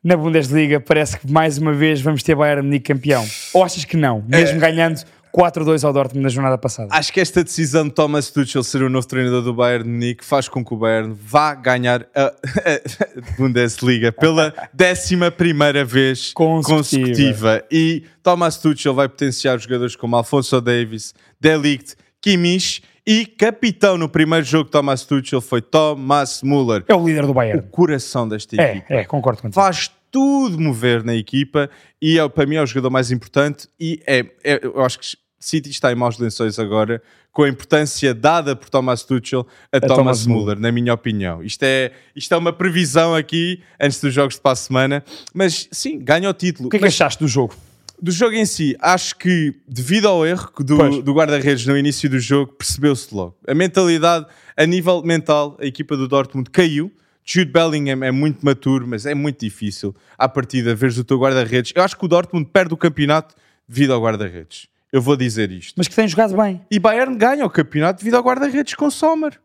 na 0.03 0.15
Bundesliga 0.17 0.79
parece 0.79 1.19
que 1.19 1.31
mais 1.31 1.57
uma 1.57 1.73
vez 1.73 2.01
vamos 2.01 2.23
ter 2.23 2.33
Bayern 2.35 2.63
Munique 2.63 2.93
campeão. 2.93 3.25
Ou 3.53 3.63
achas 3.63 3.83
que 3.85 3.95
não? 3.97 4.23
É. 4.31 4.37
Mesmo 4.37 4.59
ganhando 4.59 5.01
4-2 5.37 5.83
ao 5.83 5.93
Dortmund 5.93 6.23
na 6.23 6.29
jornada 6.29 6.57
passada. 6.57 6.89
Acho 6.91 7.13
que 7.13 7.19
esta 7.19 7.43
decisão 7.43 7.83
de 7.87 7.91
Thomas 7.93 8.31
Tuchel 8.31 8.63
ser 8.63 8.81
o 8.81 8.89
novo 8.89 9.05
treinador 9.07 9.43
do 9.43 9.53
Bayern 9.53 9.83
de 9.83 9.89
Munique 9.91 10.25
faz 10.25 10.49
com 10.49 10.65
que 10.65 10.73
o 10.73 10.77
Bayern 10.77 11.15
vá 11.15 11.53
ganhar 11.53 12.07
a, 12.15 12.25
a 12.25 13.31
Bundesliga 13.37 14.11
pela 14.11 14.53
décima 14.73 15.29
primeira 15.29 15.85
vez 15.85 16.33
Consecutiva. 16.33 17.05
consecutiva. 17.07 17.63
E 17.71 18.03
Thomas 18.23 18.57
Tuchel 18.57 18.93
vai 18.95 19.07
potenciar 19.07 19.59
jogadores 19.59 19.95
como 19.95 20.15
Alfonso 20.15 20.59
Davis, 20.59 21.13
Delict, 21.39 21.95
Kimmich 22.21 22.81
e 23.05 23.25
capitão 23.25 23.97
no 23.97 24.09
primeiro 24.09 24.43
jogo 24.45 24.65
de 24.65 24.71
Thomas 24.71 25.05
Tuchel 25.05 25.39
foi 25.39 25.61
Thomas 25.61 26.41
Müller. 26.41 26.83
É 26.87 26.95
o 26.95 27.05
líder 27.07 27.25
do 27.27 27.33
Bayern. 27.33 27.61
Coração 27.69 28.27
desta 28.27 28.59
É, 28.61 28.77
equipa. 28.77 28.93
é, 28.93 29.05
concordo 29.05 29.41
contigo. 29.43 29.53
faz 29.55 29.91
tudo 30.09 30.59
mover 30.59 31.03
na 31.03 31.13
equipa 31.13 31.69
e 32.01 32.17
é, 32.17 32.27
para 32.27 32.45
mim 32.45 32.55
é 32.55 32.61
o 32.61 32.65
jogador 32.65 32.89
mais 32.89 33.11
importante 33.11 33.67
e 33.79 34.01
é, 34.07 34.25
é- 34.43 34.61
eu 34.63 34.83
acho 34.83 34.97
que 34.99 35.05
City 35.39 35.69
está 35.69 35.91
em 35.91 35.95
maus 35.95 36.17
lençóis 36.17 36.57
agora 36.59 37.01
com 37.31 37.43
a 37.43 37.49
importância 37.49 38.15
dada 38.15 38.55
por 38.55 38.69
Thomas 38.69 39.03
Tuchel 39.03 39.45
a, 39.71 39.79
Thomas, 39.79 39.97
Thomas 39.97 40.25
Müller, 40.25 40.59
na 40.59 40.71
minha 40.71 40.93
opinião. 40.93 41.43
Isto 41.43 41.63
é, 41.63 41.91
isto 42.15 42.33
é 42.33 42.37
uma 42.37 42.51
previsão 42.51 43.13
aqui 43.13 43.61
antes 43.79 44.01
dos 44.01 44.11
jogos 44.13 44.35
de 44.35 44.41
para 44.41 44.53
a 44.53 44.55
semana, 44.55 45.03
mas 45.33 45.67
sim, 45.71 45.99
ganha 45.99 46.27
o 46.29 46.33
título. 46.33 46.67
O 46.67 46.71
que 46.71 46.77
é 46.77 46.79
que 46.79 46.85
Mas 46.85 46.95
achaste 46.95 47.19
do 47.23 47.27
jogo? 47.27 47.53
do 47.99 48.11
jogo 48.11 48.35
em 48.35 48.45
si, 48.45 48.77
acho 48.79 49.15
que 49.15 49.55
devido 49.67 50.07
ao 50.07 50.25
erro 50.25 50.51
Pois. 50.53 50.95
do, 50.97 51.01
do 51.01 51.13
guarda-redes 51.13 51.65
no 51.65 51.75
início 51.77 52.09
do 52.09 52.19
jogo, 52.19 52.53
percebeu-se 52.53 53.13
logo. 53.13 53.35
A 53.47 53.53
mentalidade, 53.55 54.25
a 54.55 54.65
nível 54.65 55.01
mental, 55.01 55.57
a 55.59 55.65
equipa 55.65 55.97
do 55.97 56.07
Dortmund 56.07 56.49
caiu. 56.51 56.91
Jude 57.23 57.51
Bellingham 57.51 58.03
é 58.03 58.11
muito 58.11 58.45
maturo, 58.45 58.87
mas 58.87 59.05
é 59.05 59.13
muito 59.13 59.39
difícil 59.39 59.93
à 60.17 60.29
partida 60.29 60.73
veres 60.73 60.97
o 60.97 61.03
teu 61.03 61.19
guarda-redes. 61.19 61.73
Eu 61.75 61.83
acho 61.83 61.97
que 61.97 62.05
o 62.05 62.07
Dortmund 62.07 62.49
perde 62.53 62.73
o 62.73 62.77
campeonato 62.77 63.35
devido 63.67 63.93
ao 63.93 64.01
guarda-redes. 64.01 64.67
Eu 64.91 65.01
vou 65.01 65.17
dizer 65.17 65.51
isto. 65.51 65.75
Mas 65.77 65.87
que 65.87 65.95
tem 65.95 66.07
jogado 66.07 66.35
bem. 66.35 66.61
E 66.71 66.79
Bayern 66.79 67.15
ganha 67.17 67.45
o 67.45 67.49
campeonato 67.49 67.99
devido 67.99 68.15
ao 68.15 68.23
guarda-redes 68.23 68.73
com 68.73 68.89
Sommer. 68.89 69.39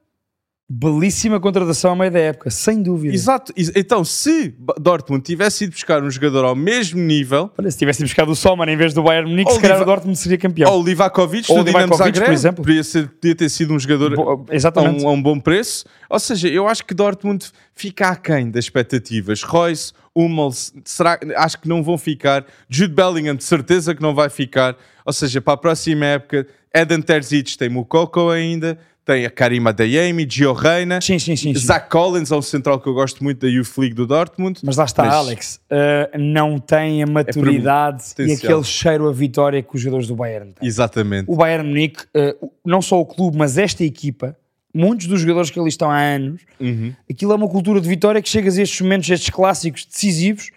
Belíssima 0.75 1.39
contratação 1.39 1.91
ao 1.91 1.97
meio 1.97 2.11
da 2.11 2.19
época, 2.19 2.51
sem 2.51 2.83
dúvida. 2.83 3.15
Exato. 3.15 3.53
Ex- 3.55 3.71
Então, 3.77 4.03
se 4.05 4.55
Dortmund 4.81 5.23
tivesse 5.23 5.65
ido 5.65 5.73
buscar 5.75 6.03
um 6.03 6.11
jogador 6.11 6.47
ao 6.47 6.57
mesmo 6.57 6.99
nível, 6.99 7.51
Olha, 7.59 7.71
se 7.71 7.77
tivesse 7.77 8.03
buscado 8.03 8.31
o 8.31 8.35
Sommer 8.35 8.67
em 8.71 8.77
vez 8.77 8.95
do 8.95 9.03
Bayern 9.03 9.29
Munique, 9.29 9.53
se 9.53 9.61
calhar 9.61 9.83
o 9.83 9.85
Dortmund 9.85 10.17
seria 10.19 10.39
campeão. 10.39 10.73
ou 10.73 10.81
o 10.81 10.85
Livakovic 10.85 11.51
Ou 11.53 11.59
do 11.59 11.65
Dinamo 11.65 11.85
Livakovic, 11.85 12.13
por 12.13 12.19
Zagreb, 12.21 12.33
exemplo. 12.35 12.65
podia, 12.65 12.83
ser- 12.83 13.07
podia 13.09 13.35
ter 13.35 13.49
sido 13.51 13.75
um 13.75 13.79
jogador 13.79 14.17
Bo- 14.17 14.47
a 14.51 14.55
Exatamente. 14.55 15.05
um, 15.05 15.09
a 15.09 15.13
um 15.13 15.23
bom 15.23 15.39
preço. 15.39 15.85
Ou 16.09 16.19
seja, 16.19 16.49
eu 16.49 16.67
acho 16.67 16.87
que 16.87 16.95
Dortmund 16.95 17.51
fica 17.75 18.09
aquém 18.09 18.51
das 18.51 18.65
expectativas. 18.65 19.43
Royce, 19.43 19.93
Hummels, 20.17 20.73
será, 20.87 21.19
acho 21.37 21.61
que 21.61 21.69
não 21.69 21.83
vão 21.83 21.99
ficar. 21.99 22.47
Jude 22.69 22.95
Bellingham, 22.95 23.35
de 23.35 23.45
certeza 23.45 23.95
que 23.95 24.01
não 24.01 24.15
vai 24.15 24.31
ficar. 24.31 24.75
Ou 25.05 25.13
seja, 25.13 25.41
para 25.41 25.53
a 25.55 25.57
próxima 25.59 26.07
época, 26.07 26.47
Eden 26.75 27.03
Terzic 27.03 27.59
tem 27.59 27.69
Mukoko 27.69 28.31
ainda, 28.31 28.79
tem 29.05 29.27
a 29.27 29.31
Karima 29.31 29.71
Adeyemi, 29.71 30.27
Gio 30.31 30.53
Reina, 30.53 31.01
Sim, 31.01 31.19
sim, 31.19 31.35
sim. 31.35 31.55
Zach 31.57 31.89
Collins, 31.91 32.31
é 32.31 32.37
um 32.37 32.43
central 32.43 32.81
que 32.81 32.89
eu 32.89 32.95
gosto 32.95 33.23
muito 33.25 33.41
da 33.41 33.49
Youth 33.49 33.77
League 33.79 33.95
do 33.95 34.07
Dortmund. 34.07 34.61
Mas 34.63 34.77
lá 34.77 34.85
está, 34.85 35.05
Mas- 35.05 35.15
Alex. 35.15 35.61
uh, 35.71 36.19
não 36.19 36.59
tem 36.59 37.03
a 37.03 37.07
maturidade 37.07 38.05
e 38.05 38.09
potencial. 38.11 38.53
aquele 38.53 38.65
cheiro 38.65 39.09
a 39.09 39.13
vitória 39.13 39.63
que 39.63 39.75
os 39.75 39.81
jogadores 39.81 40.07
do 40.07 40.15
Bayern 40.15 40.53
têm. 40.53 40.69
Exatamente. 40.69 41.31
O 41.31 41.37
Bayern 41.37 41.67
Munique, 41.69 42.05
uh, 42.17 42.51
não 42.65 42.81
só 42.81 43.01
o 43.01 43.05
clube, 43.07 43.37
mas 43.37 43.59
esta 43.59 43.83
equipa, 43.83 44.37
muitos 44.75 45.07
dos 45.09 45.21
jogadores 45.21 45.51
que 45.51 45.59
ali 45.59 45.69
estão 45.69 45.91
há 45.91 45.99
anos, 46.01 46.43
Uhum. 46.61 46.95
aquilo 47.11 47.33
é 47.33 47.35
uma 47.35 47.49
cultura 47.49 47.81
de 47.81 47.89
vitória 47.89 48.23
que 48.23 48.29
chegas 48.29 48.57
a 48.57 48.63
estes 48.63 48.81
momentos, 48.81 49.11
estes 49.11 49.31
clássicos 49.31 49.85
decisivos, 49.85 50.51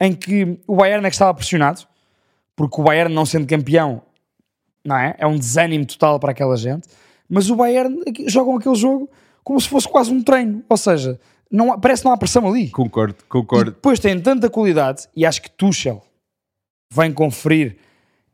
em 0.00 0.12
que 0.12 0.58
o 0.66 0.74
Bayern 0.76 1.06
é 1.06 1.08
que 1.08 1.14
estava 1.14 1.32
pressionado, 1.32 1.82
porque 2.56 2.80
o 2.80 2.84
Bayern 2.84 3.14
não 3.14 3.24
sendo 3.24 3.46
campeão, 3.46 4.02
não 4.84 4.96
é? 4.98 5.14
É 5.18 5.26
um 5.26 5.36
desânimo 5.36 5.86
total 5.86 6.18
para 6.18 6.32
aquela 6.32 6.56
gente, 6.56 6.88
mas 7.34 7.48
o 7.48 7.56
Bayern 7.56 7.98
jogam 8.26 8.56
aquele 8.56 8.74
jogo 8.74 9.08
como 9.42 9.58
se 9.60 9.66
fosse 9.68 9.88
quase 9.88 10.12
um 10.12 10.22
treino, 10.22 10.62
ou 10.68 10.76
seja, 10.76 11.18
não 11.50 11.72
há- 11.72 11.78
parece 11.78 12.02
que 12.02 12.06
não 12.06 12.12
há 12.14 12.18
pressão 12.18 12.46
ali. 12.46 12.68
Concordo, 12.70 13.16
E 13.18 13.24
concordo. 13.28 13.70
depois 13.72 13.98
tem 13.98 14.20
tanta 14.20 14.50
qualidade, 14.50 15.08
e 15.16 15.24
acho 15.24 15.40
que 15.40 15.50
Tuchel 15.50 16.02
vem 16.92 17.10
conferir 17.12 17.76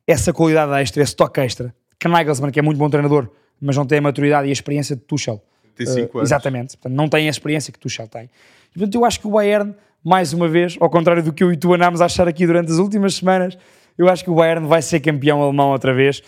essa 0.07 0.33
qualidade 0.33 0.73
extra, 0.83 1.03
esse 1.03 1.15
toque 1.15 1.41
extra, 1.41 1.75
que 1.99 2.09
Nagelsmann, 2.09 2.51
que 2.51 2.59
é 2.59 2.63
muito 2.63 2.79
bom 2.79 2.91
treinador, 2.91 3.29
mas 3.61 3.77
não 3.77 3.87
tem 3.87 3.99
a 3.99 4.03
maturidade 4.03 4.47
e 4.49 4.51
a 4.51 4.53
experiência 4.53 4.97
de 4.97 5.03
Tuchel. 5.03 5.43
Tem 5.77 5.87
Uh, 5.87 5.91
cinco 5.91 6.19
anos. 6.19 6.29
Exatamente. 6.31 6.77
Portanto, 6.77 6.97
não 6.97 7.09
tem 7.09 7.27
a 7.27 7.31
experiência 7.31 7.73
que 7.73 7.79
Tuchel 7.79 8.09
tem. 8.09 8.25
E, 8.25 8.79
portanto, 8.79 8.95
eu 8.97 9.05
acho 9.05 9.21
que 9.21 9.27
o 9.27 9.31
Bayern, 9.31 9.75
mais 10.05 10.33
uma 10.33 10.49
vez, 10.49 10.77
ao 10.81 10.91
contrário 10.91 11.23
do 11.23 11.33
que 11.33 11.43
eu 11.45 11.53
e 11.53 11.57
tu 11.57 11.73
andámos 11.75 12.01
a 12.01 12.07
achar 12.07 12.27
aqui 12.29 12.47
durante 12.47 12.71
as 12.73 12.79
últimas 12.79 13.15
semanas, 13.15 13.57
eu 13.97 14.09
acho 14.09 14.23
que 14.25 14.31
o 14.31 14.35
Bayern 14.35 14.67
vai 14.67 14.83
ser 14.83 15.01
campeão 15.01 15.43
alemão 15.43 15.71
outra 15.71 15.95
vez. 15.95 16.23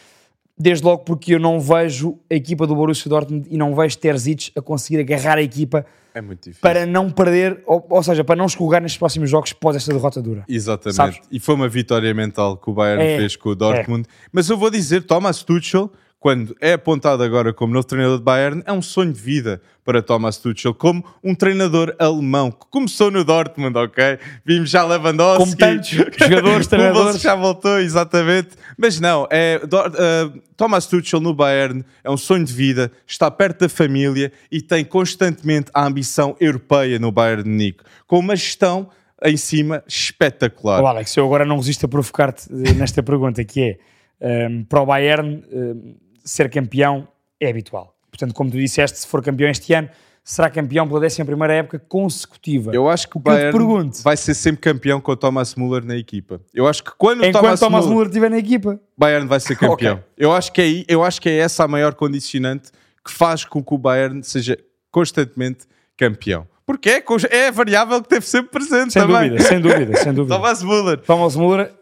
Desde 0.62 0.84
logo 0.84 1.04
porque 1.04 1.34
eu 1.34 1.38
não 1.38 1.58
vejo 1.58 2.18
a 2.30 2.34
equipa 2.34 2.66
do 2.66 2.74
Borussia 2.74 3.08
Dortmund 3.08 3.48
e 3.50 3.56
não 3.56 3.74
vejo 3.74 3.96
Terzic 3.96 4.52
a 4.54 4.60
conseguir 4.60 5.00
agarrar 5.00 5.38
a 5.38 5.42
equipa 5.42 5.86
É 6.14 6.20
para 6.60 6.84
não 6.84 7.08
perder, 7.08 7.62
ou, 7.64 7.86
ou 7.88 8.02
seja, 8.02 8.22
para 8.22 8.36
não 8.36 8.44
escorregar 8.44 8.82
nestes 8.82 8.98
próximos 8.98 9.30
jogos 9.30 9.52
após 9.52 9.74
esta 9.76 9.90
derrota 9.90 10.20
dura. 10.20 10.44
Exatamente. 10.46 10.96
Sabes? 10.96 11.20
E 11.32 11.40
foi 11.40 11.54
uma 11.54 11.66
vitória 11.66 12.12
mental 12.12 12.58
que 12.58 12.68
o 12.68 12.74
Bayern 12.74 13.02
É, 13.02 13.16
fez 13.16 13.36
com 13.36 13.48
o 13.48 13.54
Dortmund. 13.54 14.06
Mas 14.30 14.50
eu 14.50 14.58
vou 14.58 14.70
dizer, 14.70 15.04
Thomas 15.04 15.42
Tuchel 15.42 15.90
quando 16.20 16.54
é 16.60 16.74
apontado 16.74 17.22
agora 17.22 17.50
como 17.50 17.72
novo 17.72 17.86
treinador 17.86 18.18
de 18.18 18.24
Bayern, 18.24 18.62
é 18.66 18.72
um 18.72 18.82
sonho 18.82 19.10
de 19.10 19.18
vida 19.18 19.62
para 19.82 20.02
Thomas 20.02 20.36
Tuchel, 20.36 20.74
como 20.74 21.02
um 21.24 21.34
treinador 21.34 21.96
alemão 21.98 22.50
que 22.50 22.66
começou 22.70 23.10
no 23.10 23.24
Dortmund, 23.24 23.76
ok? 23.76 24.18
Vimos 24.44 24.68
já 24.68 24.84
Lewandowski. 24.84 25.44
Como 25.44 25.56
tantos 25.56 25.88
jogadores, 26.20 26.66
treinadores. 26.66 27.22
já 27.22 27.34
voltou, 27.34 27.80
exatamente. 27.80 28.50
Mas 28.76 29.00
não, 29.00 29.26
é, 29.30 29.58
uh, 29.64 30.40
Thomas 30.58 30.86
Tuchel 30.86 31.20
no 31.20 31.32
Bayern 31.32 31.82
é 32.04 32.10
um 32.10 32.18
sonho 32.18 32.44
de 32.44 32.52
vida, 32.52 32.92
está 33.06 33.30
perto 33.30 33.60
da 33.60 33.68
família 33.70 34.30
e 34.52 34.60
tem 34.60 34.84
constantemente 34.84 35.70
a 35.72 35.86
ambição 35.86 36.36
europeia 36.38 36.98
no 36.98 37.10
Bayern 37.10 37.44
de 37.44 37.48
Munique, 37.48 37.82
com 38.06 38.18
uma 38.18 38.36
gestão 38.36 38.90
em 39.24 39.38
cima 39.38 39.82
espetacular. 39.86 40.82
Oh, 40.82 40.86
Alex, 40.86 41.16
eu 41.16 41.24
agora 41.24 41.46
não 41.46 41.56
resisto 41.56 41.86
a 41.86 41.88
provocar-te 41.88 42.46
eh, 42.52 42.74
nesta 42.74 43.02
pergunta, 43.02 43.42
que 43.42 43.60
é, 43.60 43.78
um, 44.20 44.28
ehm, 44.28 44.64
para 44.64 44.80
o 44.82 44.86
Bayern, 44.86 45.42
um, 45.50 45.58
ehm, 45.58 45.94
ser 46.24 46.50
campeão 46.50 47.08
é 47.40 47.48
habitual. 47.48 47.96
Portanto, 48.10 48.34
como 48.34 48.50
tu 48.50 48.58
disseste, 48.58 48.98
se 48.98 49.06
for 49.06 49.22
campeão 49.22 49.48
este 49.48 49.72
ano, 49.72 49.88
será 50.22 50.50
campeão 50.50 50.86
pela 50.86 51.04
11 51.04 51.22
época 51.50 51.78
consecutiva. 51.78 52.72
Eu 52.74 52.88
acho 52.88 53.08
que 53.08 53.16
o, 53.16 53.20
Bayern 53.20 53.52
pergunto, 53.52 54.02
vai 54.02 54.16
ser 54.16 54.34
sempre 54.34 54.60
campeão 54.60 55.00
com 55.00 55.12
o 55.12 55.16
Thomas 55.16 55.54
Müller 55.54 55.84
na 55.84 55.96
equipa. 55.96 56.40
Eu 56.54 56.66
acho 56.66 56.84
que 56.84 56.90
quando 56.96 57.24
Enquanto 57.24 57.36
o 57.36 57.42
Thomas, 57.42 57.60
Thomas 57.60 57.86
Müller 57.86 58.06
estiver 58.06 58.30
na 58.30 58.38
equipa, 58.38 58.78
Bayern 58.96 59.26
vai 59.26 59.40
ser 59.40 59.56
campeão. 59.58 59.94
okay. 59.94 60.04
eu, 60.16 60.32
acho 60.32 60.52
que 60.52 60.60
é, 60.60 60.92
eu 60.92 61.02
acho 61.02 61.20
que 61.20 61.28
é 61.28 61.38
essa 61.38 61.64
a 61.64 61.68
maior 61.68 61.94
condicionante 61.94 62.70
que 63.04 63.10
faz 63.10 63.44
com 63.44 63.62
que 63.62 63.74
o 63.74 63.78
Bayern 63.78 64.22
seja 64.22 64.58
constantemente 64.90 65.66
campeão. 65.96 66.46
Porque 66.66 66.88
é, 66.88 67.04
é 67.30 67.48
a 67.48 67.50
variável 67.50 68.00
que 68.00 68.08
teve 68.08 68.24
sempre 68.26 68.52
presente 68.52 68.92
sem 68.92 69.02
também. 69.02 69.30
Dúvida, 69.30 69.48
sem 69.48 69.60
dúvida, 69.60 69.96
sem 69.96 70.14
dúvida. 70.14 70.36
Thomas 70.36 70.62
Müller. 70.62 70.98
Thomas 70.98 71.34
Müller 71.36 71.72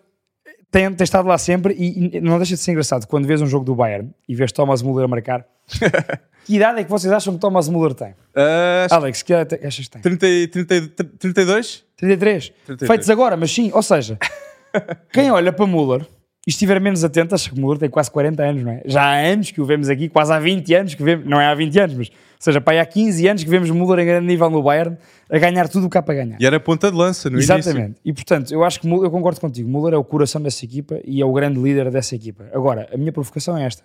tem, 0.70 0.92
tem 0.92 1.04
estado 1.04 1.26
lá 1.26 1.38
sempre 1.38 1.74
e, 1.78 2.16
e, 2.16 2.20
não 2.20 2.36
deixa 2.36 2.54
de 2.54 2.60
ser 2.60 2.72
engraçado 2.72 3.06
quando 3.06 3.26
vês 3.26 3.40
um 3.40 3.46
jogo 3.46 3.64
do 3.64 3.74
Bayern 3.74 4.10
e 4.28 4.34
vês 4.34 4.52
Thomas 4.52 4.82
Müller 4.82 5.04
a 5.04 5.08
marcar. 5.08 5.46
que 6.44 6.56
idade 6.56 6.80
é 6.80 6.84
que 6.84 6.90
vocês 6.90 7.12
acham 7.12 7.34
que 7.34 7.40
Thomas 7.40 7.68
Müller 7.68 7.94
tem? 7.94 8.10
Uh, 8.10 8.90
Alex, 8.90 9.22
que 9.22 9.32
idade 9.32 9.54
achas 9.66 9.88
que 9.88 9.90
tem? 9.90 10.02
30, 10.02 10.66
30, 10.66 11.04
32? 11.18 11.84
33. 11.96 12.52
33. 12.66 12.88
Feitos 12.88 13.10
agora, 13.10 13.36
mas 13.36 13.50
sim, 13.50 13.70
ou 13.72 13.82
seja, 13.82 14.18
quem 15.12 15.30
olha 15.30 15.52
para 15.52 15.66
Müller 15.66 16.06
e 16.46 16.50
estiver 16.50 16.80
menos 16.80 17.02
atento, 17.02 17.34
acho 17.34 17.50
que 17.50 17.60
Müller 17.60 17.78
tem 17.78 17.90
quase 17.90 18.10
40 18.10 18.42
anos, 18.42 18.62
não 18.62 18.72
é? 18.72 18.82
Já 18.84 19.02
há 19.02 19.16
anos 19.16 19.50
que 19.50 19.60
o 19.60 19.64
vemos 19.64 19.88
aqui, 19.88 20.08
quase 20.08 20.32
há 20.32 20.38
20 20.38 20.74
anos 20.74 20.94
que 20.94 21.02
vemos, 21.02 21.26
não 21.26 21.40
é 21.40 21.46
há 21.46 21.54
20 21.54 21.78
anos, 21.78 21.96
mas 21.96 22.10
seja, 22.38 22.60
para 22.60 22.74
aí 22.74 22.80
há 22.80 22.86
15 22.86 23.28
anos 23.28 23.44
que 23.44 23.50
vemos 23.50 23.70
Müller 23.70 24.00
em 24.00 24.06
grande 24.06 24.26
nível 24.26 24.50
no 24.50 24.62
Bayern 24.62 24.96
a 25.30 25.38
ganhar 25.38 25.68
tudo 25.68 25.86
o 25.86 25.90
que 25.90 25.98
há 25.98 26.02
para 26.02 26.14
ganhar. 26.14 26.40
E 26.40 26.46
era 26.46 26.58
ponta 26.58 26.90
de 26.90 26.96
lança 26.96 27.28
no 27.28 27.38
Exatamente. 27.38 27.66
início. 27.66 27.78
Exatamente. 27.78 28.00
E 28.04 28.12
portanto, 28.12 28.52
eu 28.52 28.64
acho 28.64 28.80
que 28.80 28.88
eu 28.88 29.10
concordo 29.10 29.40
contigo. 29.40 29.68
Müller 29.68 29.94
é 29.94 29.96
o 29.96 30.04
coração 30.04 30.40
dessa 30.40 30.64
equipa 30.64 31.00
e 31.04 31.20
é 31.20 31.24
o 31.24 31.32
grande 31.32 31.60
líder 31.60 31.90
dessa 31.90 32.14
equipa. 32.14 32.48
Agora, 32.52 32.88
a 32.92 32.96
minha 32.96 33.12
provocação 33.12 33.56
é 33.56 33.64
esta: 33.64 33.84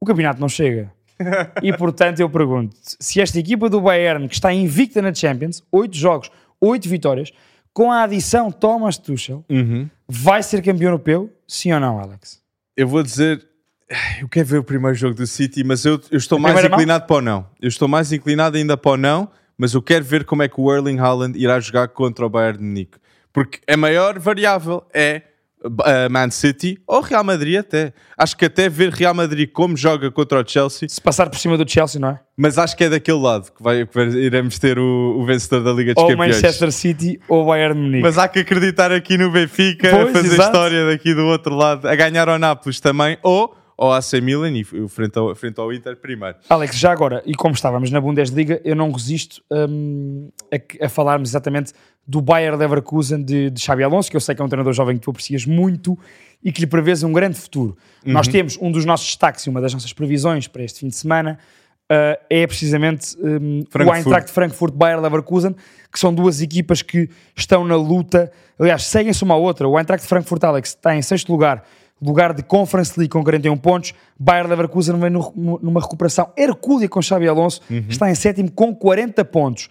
o 0.00 0.04
campeonato 0.04 0.40
não 0.40 0.48
chega. 0.48 0.90
e 1.62 1.72
portanto, 1.76 2.20
eu 2.20 2.28
pergunto 2.28 2.74
se 2.80 3.20
esta 3.20 3.38
equipa 3.38 3.68
do 3.68 3.80
Bayern, 3.80 4.28
que 4.28 4.34
está 4.34 4.52
invicta 4.52 5.00
na 5.00 5.14
Champions, 5.14 5.62
8 5.70 5.96
jogos, 5.96 6.30
8 6.60 6.88
vitórias, 6.88 7.32
com 7.72 7.90
a 7.90 8.02
adição 8.02 8.50
Thomas 8.50 8.98
Tuchel, 8.98 9.44
uhum. 9.48 9.88
vai 10.08 10.42
ser 10.42 10.62
campeão 10.62 10.88
europeu? 10.88 11.30
Sim 11.46 11.72
ou 11.72 11.80
não, 11.80 11.98
Alex? 11.98 12.40
Eu 12.76 12.88
vou 12.88 13.02
dizer 13.02 13.46
eu 14.20 14.28
quero 14.28 14.46
ver 14.46 14.58
o 14.58 14.64
primeiro 14.64 14.96
jogo 14.96 15.14
do 15.14 15.26
City, 15.26 15.64
mas 15.64 15.84
eu, 15.84 16.00
eu 16.10 16.18
estou 16.18 16.38
mais 16.38 16.64
inclinado 16.64 17.00
mão? 17.00 17.06
para 17.06 17.16
o 17.16 17.20
não. 17.20 17.46
Eu 17.60 17.68
estou 17.68 17.88
mais 17.88 18.12
inclinado 18.12 18.56
ainda 18.56 18.76
para 18.76 18.92
o 18.92 18.96
não, 18.96 19.28
mas 19.56 19.74
eu 19.74 19.82
quero 19.82 20.04
ver 20.04 20.24
como 20.24 20.42
é 20.42 20.48
que 20.48 20.60
o 20.60 20.72
Erling 20.72 20.98
Haaland 20.98 21.38
irá 21.38 21.60
jogar 21.60 21.88
contra 21.88 22.26
o 22.26 22.28
Bayern 22.28 22.58
de 22.58 22.64
Munique. 22.64 22.98
Porque 23.32 23.60
a 23.66 23.76
maior 23.76 24.18
variável 24.18 24.84
é 24.92 25.22
uh, 25.64 26.10
Man 26.10 26.30
City 26.30 26.78
ou 26.86 27.00
Real 27.00 27.24
Madrid 27.24 27.58
até. 27.58 27.92
Acho 28.16 28.36
que 28.36 28.44
até 28.44 28.68
ver 28.68 28.90
Real 28.92 29.14
Madrid 29.14 29.50
como 29.50 29.76
joga 29.76 30.10
contra 30.10 30.40
o 30.40 30.44
Chelsea. 30.46 30.88
Se 30.88 31.00
passar 31.00 31.30
por 31.30 31.38
cima 31.38 31.56
do 31.56 31.68
Chelsea, 31.68 32.00
não 32.00 32.08
é? 32.08 32.20
Mas 32.36 32.58
acho 32.58 32.76
que 32.76 32.84
é 32.84 32.90
daquele 32.90 33.18
lado 33.18 33.52
que, 33.52 33.62
vai, 33.62 33.86
que 33.86 34.00
iremos 34.00 34.58
ter 34.58 34.78
o, 34.78 35.16
o, 35.18 35.24
vencedor 35.24 35.62
da 35.62 35.72
Liga 35.72 35.94
dos 35.94 36.02
ou 36.02 36.10
Campeões. 36.10 36.36
Ou 36.36 36.42
Manchester 36.42 36.72
City 36.72 37.20
ou 37.28 37.46
Bayern 37.46 37.74
de 37.74 37.80
Munique. 37.80 38.02
Mas 38.02 38.18
há 38.18 38.28
que 38.28 38.40
acreditar 38.40 38.92
aqui 38.92 39.16
no 39.16 39.30
Benfica, 39.30 39.90
pois, 39.90 40.08
a 40.08 40.12
fazer 40.12 40.34
exato. 40.34 40.42
história 40.42 40.86
daqui 40.86 41.14
do 41.14 41.24
outro 41.26 41.54
lado, 41.54 41.88
a 41.88 41.94
ganhar 41.94 42.28
ao 42.28 42.38
Nápoles 42.38 42.80
também, 42.80 43.16
ou 43.22 43.56
ao 43.76 43.92
AC 43.92 44.14
Milan 44.22 44.52
e 44.52 44.64
frente 44.88 45.18
ao, 45.18 45.34
frente 45.34 45.58
ao 45.58 45.72
Inter 45.72 45.96
primeiro. 45.96 46.36
Alex, 46.48 46.76
já 46.76 46.92
agora, 46.92 47.22
e 47.26 47.34
como 47.34 47.54
estávamos 47.54 47.90
na 47.90 48.00
Bundesliga, 48.00 48.60
eu 48.64 48.76
não 48.76 48.90
resisto 48.90 49.42
um, 49.50 50.28
a, 50.52 50.86
a, 50.86 50.88
falarmos 50.88 51.30
exatamente 51.30 51.72
do 52.06 52.20
Bayer 52.20 52.56
Leverkusen 52.56 53.22
de, 53.22 53.50
de 53.50 53.60
Xabi 53.60 53.82
Alonso, 53.82 54.10
que 54.10 54.16
eu 54.16 54.20
sei 54.20 54.34
que 54.34 54.42
é 54.42 54.44
um 54.44 54.48
treinador 54.48 54.72
jovem 54.72 54.96
que 54.96 55.02
tu 55.02 55.10
aprecias 55.10 55.46
muito 55.46 55.98
e 56.42 56.50
que 56.50 56.60
lhe 56.60 56.66
prevês 56.66 57.02
um 57.02 57.12
grande 57.12 57.38
futuro. 57.38 57.76
Uhum. 58.04 58.12
Nós 58.12 58.28
temos 58.28 58.58
um 58.60 58.70
dos 58.70 58.84
nossos 58.84 59.06
destaques 59.06 59.44
e 59.46 59.50
uma 59.50 59.60
das 59.60 59.72
nossas 59.72 59.92
previsões 59.92 60.48
para 60.48 60.62
este 60.62 60.80
fim 60.80 60.88
de 60.88 60.96
semana 60.96 61.38
uh, 61.90 62.20
é 62.28 62.46
precisamente 62.46 63.16
um, 63.18 63.62
o 63.86 63.94
Eintracht 63.94 64.30
Frankfurt 64.30 64.74
Bayer 64.74 65.00
Leverkusen, 65.00 65.54
que 65.90 65.98
são 65.98 66.12
duas 66.12 66.40
equipas 66.40 66.82
que 66.82 67.08
estão 67.36 67.64
na 67.64 67.76
luta, 67.76 68.32
aliás, 68.58 68.84
seguem-se 68.84 69.22
uma 69.22 69.34
à 69.34 69.36
outra. 69.36 69.68
O 69.68 69.78
Eintracht 69.78 70.06
Frankfurt, 70.06 70.42
Alex, 70.42 70.70
está 70.70 70.96
em 70.96 71.02
sexto 71.02 71.30
lugar 71.30 71.64
lugar 72.02 72.34
de 72.34 72.42
Conference 72.42 72.92
League 72.98 73.10
com 73.10 73.22
41 73.22 73.56
pontos. 73.56 73.94
Bayer 74.18 74.46
Leverkusen 74.46 74.98
vem 74.98 75.10
numa 75.10 75.80
recuperação 75.80 76.32
hercúlea 76.36 76.88
com 76.88 77.00
Xabi 77.00 77.28
Alonso, 77.28 77.60
uhum. 77.70 77.84
está 77.88 78.10
em 78.10 78.14
sétimo 78.14 78.50
com 78.50 78.74
40 78.74 79.24
pontos. 79.24 79.68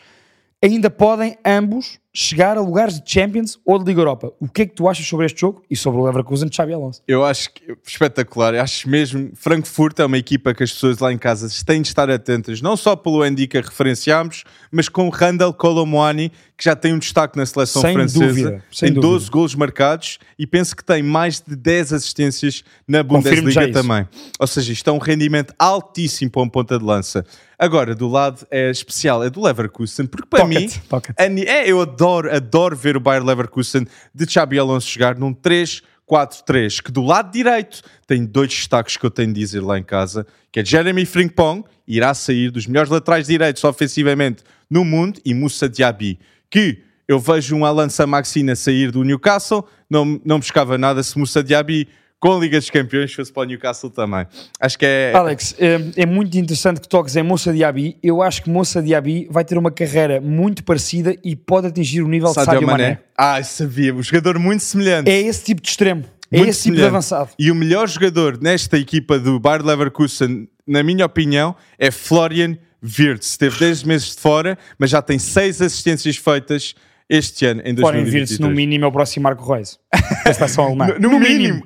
Ainda 0.64 0.90
podem 0.90 1.38
ambos 1.44 2.00
chegar 2.14 2.58
a 2.58 2.62
lugares 2.62 3.00
de 3.00 3.10
Champions 3.10 3.58
ou 3.66 3.80
de 3.80 3.86
Liga 3.86 4.02
Europa. 4.02 4.34
O 4.40 4.48
que 4.48 4.64
é 4.64 4.66
que 4.66 4.76
tu 4.76 4.88
achas 4.88 5.06
sobre 5.06 5.26
este 5.26 5.40
jogo 5.40 5.64
e 5.70 5.76
sobre 5.76 6.02
o 6.02 6.06
Leverkusen 6.06 6.50
de 6.50 6.56
Xabi 6.56 6.74
Alonso? 6.74 7.02
Eu 7.08 7.24
acho 7.24 7.54
que 7.54 7.76
espetacular. 7.86 8.54
Eu 8.54 8.62
acho 8.62 8.90
mesmo 8.90 9.32
Frankfurt 9.36 9.98
é 10.00 10.06
uma 10.06 10.18
equipa 10.18 10.54
que 10.54 10.64
as 10.64 10.72
pessoas 10.72 11.00
lá 11.00 11.12
em 11.12 11.18
casa 11.18 11.48
têm 11.66 11.82
de 11.82 11.88
estar 11.88 12.10
atentas, 12.10 12.62
não 12.62 12.76
só 12.76 12.96
pelo 12.96 13.22
Andy 13.22 13.48
que 13.48 13.60
referenciámos, 13.60 14.44
mas 14.72 14.90
com 14.90 15.08
Randall 15.10 15.54
Colomwani, 15.54 16.32
que 16.58 16.66
já 16.66 16.76
tem 16.76 16.94
um 16.94 17.00
destaque 17.00 17.38
na 17.38 17.46
seleção 17.46 17.82
sem 17.82 17.94
francesa. 17.94 18.26
Dúvida, 18.26 18.64
tem 18.78 18.94
12 18.94 19.30
gols 19.30 19.56
marcados 19.56 20.20
e 20.38 20.46
penso 20.46 20.76
que 20.76 20.84
tem 20.84 21.02
mais 21.02 21.40
de 21.40 21.56
10 21.56 21.94
assistências 21.94 22.64
na 22.88 23.02
Bundesliga 23.02 23.72
também. 23.72 24.08
Ou 24.40 24.48
seja, 24.48 24.72
isto 24.74 24.90
é 24.90 24.94
um 24.94 25.00
rendimento 25.00 25.54
altíssimo 25.58 26.30
para 26.30 26.42
um 26.42 26.50
ponta 26.50 26.78
de 26.78 26.84
lança. 26.84 27.26
Agora, 27.58 27.94
do 27.94 28.08
lado 28.08 28.46
é 28.50 28.72
especial, 28.72 29.24
é 29.24 29.30
do 29.30 29.40
Leverkusen, 29.40 30.08
porque 30.08 30.28
para 30.28 30.42
pocket, 30.42 30.76
mim, 30.76 30.82
pocket. 30.90 31.16
É, 31.18 31.70
eu 31.70 31.80
adoro 31.80 32.01
adoro, 32.02 32.36
adoro 32.36 32.76
ver 32.76 32.98
o 32.98 33.00
Bayer 33.00 33.24
Leverkusen 33.24 33.86
de 34.14 34.30
Xabi 34.30 34.58
Alonso 34.58 34.90
jogar 34.90 35.16
num 35.18 35.34
3-4-3, 35.34 36.82
que 36.82 36.92
do 36.92 37.04
lado 37.04 37.32
direito 37.32 37.82
tem 38.08 38.26
dois 38.26 38.50
destaques 38.50 38.98
que 38.98 39.06
eu 39.06 39.12
tenho 39.12 39.32
de 39.32 39.40
dizer 39.40 39.62
lá 39.62 39.78
em 39.78 39.84
casa, 39.84 40.26
que 40.52 40.60
é 40.60 40.66
Jeremy 40.66 41.06
Frimpong, 41.06 41.64
irá 41.88 42.14
sair 42.16 42.50
dos 42.50 42.66
melhores 42.66 42.90
laterais 42.92 43.28
direitos 43.28 43.64
ofensivamente 43.64 44.44
no 44.70 44.84
mundo, 44.84 45.20
e 45.24 45.34
Moussa 45.34 45.70
Diaby, 45.70 46.20
que 46.50 46.82
eu 47.08 47.20
vejo 47.20 47.56
um 47.56 47.66
Alan 47.66 47.90
Samaxina 47.90 48.56
sair 48.56 48.92
do 48.92 49.04
Newcastle, 49.04 49.68
não, 49.90 50.20
não 50.26 50.40
buscava 50.40 50.78
nada 50.78 51.04
se 51.04 51.18
Moussa 51.18 51.44
Diaby 51.44 51.88
com 52.22 52.38
a 52.38 52.40
Liga 52.40 52.60
dos 52.60 52.70
Campeões 52.70 53.12
fosse 53.12 53.34
para 53.34 53.42
o 53.42 53.46
Newcastle 53.46 53.90
também. 53.90 54.28
Acho 54.60 54.78
que 54.78 54.86
é. 54.86 55.12
Alex, 55.14 55.56
é, 55.58 56.04
é 56.04 56.06
muito 56.06 56.38
interessante 56.38 56.80
que 56.80 56.88
toques 56.88 57.16
em 57.16 57.24
Moça 57.24 57.52
Diaby. 57.52 57.98
Eu 58.02 58.22
acho 58.22 58.44
que 58.44 58.50
Moça 58.50 58.82
Diaby 58.82 59.28
vai 59.30 59.44
ter 59.44 59.58
uma 59.58 59.72
carreira 59.72 60.22
muito 60.22 60.64
parecida 60.64 61.18
e 61.24 61.36
pode 61.36 61.68
atingir 61.68 62.04
o 62.04 62.08
nível 62.08 62.28
Sadio 62.28 62.42
de 62.42 62.54
Sadio 62.54 62.68
Mané. 62.68 62.84
Mané. 62.84 63.00
Ah, 63.18 63.44
sabia. 63.44 63.94
Um 63.94 64.04
jogador 64.04 64.38
muito 64.38 64.62
semelhante. 64.62 65.10
É 65.10 65.20
esse 65.20 65.44
tipo 65.44 65.62
de 65.62 65.70
extremo. 65.70 66.04
É 66.32 66.38
muito 66.38 66.52
esse 66.52 66.62
semelhante. 66.62 66.78
tipo 66.78 66.92
de 66.92 66.96
avançado. 66.96 67.30
E 67.40 67.50
o 67.50 67.56
melhor 67.56 67.90
jogador 67.90 68.40
nesta 68.40 68.78
equipa 68.78 69.18
do 69.18 69.40
Bayer 69.40 69.66
Leverkusen, 69.66 70.48
na 70.68 70.84
minha 70.84 71.08
opinião, 71.08 71.56
é 71.80 71.90
Florian 71.90 72.56
Wirtz. 72.84 73.36
Teve 73.36 73.58
10 73.58 73.84
meses 73.84 74.16
de 74.16 74.22
fora, 74.22 74.60
mas 74.78 74.92
já 74.92 75.02
tem 75.02 75.18
6 75.18 75.60
assistências 75.60 76.18
feitas 76.18 76.76
este 77.10 77.48
ano, 77.48 77.62
em 77.66 77.74
2023. 77.74 77.82
Florian 77.82 78.20
Wirtz, 78.20 78.40
no 78.40 78.50
mínimo, 78.52 78.86
é 78.86 78.88
o 78.88 78.92
próximo 78.92 79.24
Marco 79.24 79.52
Reis. 79.52 79.80
Da 80.24 80.34
seleção 80.36 80.66
alemã. 80.66 80.86
No, 80.88 80.94
no, 80.94 81.10
no 81.10 81.20
mínimo. 81.20 81.40
mínimo. 81.40 81.64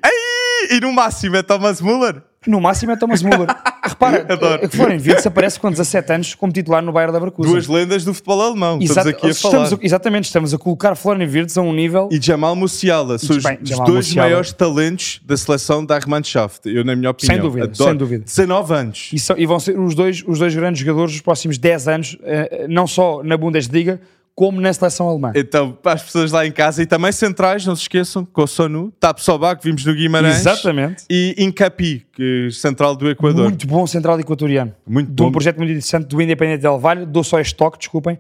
E 0.70 0.80
no 0.80 0.92
máximo 0.92 1.36
é 1.36 1.44
Thomas 1.44 1.82
Müller? 1.82 2.22
No 2.48 2.62
máximo 2.62 2.92
é 2.92 2.96
Thomas 2.96 3.22
Müller. 3.24 3.48
Repara, 3.84 4.26
Adoro. 4.28 4.68
que 4.68 4.76
Florian 4.76 5.00
aparece 5.26 5.60
com 5.60 5.70
17 5.70 6.14
anos 6.14 6.36
como 6.36 6.52
titular 6.52 6.82
no 6.82 6.92
Bayern 6.92 7.14
Leverkusen. 7.14 7.52
Duas 7.52 7.68
lendas 7.68 8.04
do 8.04 8.14
futebol 8.14 8.42
alemão. 8.42 8.80
Exato, 8.82 9.10
estamos 9.10 9.18
aqui 9.18 9.28
a 9.28 9.30
estamos 9.30 9.70
falar. 9.70 9.82
A, 9.82 9.86
exatamente, 9.86 10.24
estamos 10.26 10.54
a 10.54 10.58
colocar 10.58 10.96
Florian 10.96 11.28
Wirtz 11.28 11.58
a 11.58 11.62
um 11.62 11.72
nível... 11.72 12.10
E 12.12 12.20
Jamal 12.20 12.56
Musiala. 12.56 13.18
São 13.20 13.38
os, 13.38 13.44
bem, 13.44 13.60
os 13.62 13.70
dois 13.70 14.08
Musiala. 14.08 14.28
maiores 14.28 14.54
talentos 14.54 15.22
da 15.24 15.38
seleção 15.38 15.86
da 15.86 15.96
Armannschaft. 15.96 16.66
Eu, 16.66 16.84
na 16.84 16.96
minha 16.96 17.12
opinião. 17.12 17.36
Sem 17.36 17.42
dúvida, 17.42 17.66
Adoro. 17.66 17.90
sem 17.90 17.96
dúvida. 17.96 18.24
19 18.26 18.74
anos. 18.74 19.10
E, 19.14 19.20
são, 19.20 19.38
e, 19.38 19.46
vão 19.46 19.60
ser 19.60 19.80
os 19.80 19.94
dois, 19.94 20.24
os 20.26 20.40
dois 20.40 20.56
grandes 20.56 20.80
jogadores 20.80 21.14
dos 21.14 21.22
próximos 21.22 21.58
10 21.58 21.88
anos, 21.88 22.18
eh, 22.24 22.66
não 22.68 22.88
só 22.88 23.24
na 23.24 23.38
Bundesliga, 23.38 24.02
como 24.36 24.60
na 24.60 24.74
seleção 24.74 25.08
alemã. 25.08 25.32
Então, 25.34 25.72
para 25.72 25.94
as 25.94 26.04
pessoas 26.04 26.32
lá 26.32 26.46
em 26.46 26.52
casa 26.52 26.84
e 26.84 26.86
também 26.86 27.12
centrais, 27.14 27.66
não 27.66 27.76
se 27.76 27.84
esqueçam, 27.84 28.26
com 28.26 28.44
o 28.44 28.48
Sonu, 28.48 28.92
Tap 29.00 29.18
Sobak, 29.20 29.64
vimos 29.64 29.86
no 29.86 29.96
Guimarães. 29.96 30.40
Exatamente. 30.40 31.06
E 31.10 31.34
Incapi, 31.38 32.06
que 32.12 32.50
central 32.52 32.98
do 32.98 33.10
Equador. 33.10 33.46
Muito 33.46 33.66
bom 33.66 33.88
central 33.88 34.20
equatoriano. 34.20 34.76
Muito 34.86 35.08
de 35.08 35.14
bom. 35.14 35.30
um 35.30 35.32
projeto 35.32 35.58
muito 35.58 35.70
interessante 35.70 36.08
do 36.08 36.22
Independente 36.22 36.62
Del 36.62 36.78
Valle. 36.78 37.06
Dou 37.06 37.24
só 37.24 37.40
este 37.40 37.56
toque, 37.56 37.78
desculpem. 37.78 38.20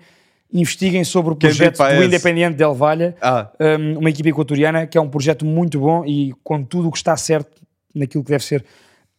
Investiguem 0.53 1.03
sobre 1.03 1.33
o 1.33 1.35
projeto 1.35 1.77
do 1.77 2.03
Independente 2.03 2.55
Del 2.55 2.73
Valle, 2.73 3.13
ah. 3.21 3.51
uma 3.97 4.09
equipa 4.09 4.29
equatoriana, 4.29 4.87
que 4.87 4.97
é 4.97 5.01
um 5.01 5.09
projeto 5.09 5.45
muito 5.45 5.79
bom 5.79 6.05
e 6.05 6.33
com 6.43 6.63
tudo 6.63 6.87
o 6.87 6.91
que 6.91 6.97
está 6.97 7.17
certo 7.17 7.61
naquilo 7.93 8.23
que 8.23 8.29
deve 8.29 8.43
ser 8.43 8.63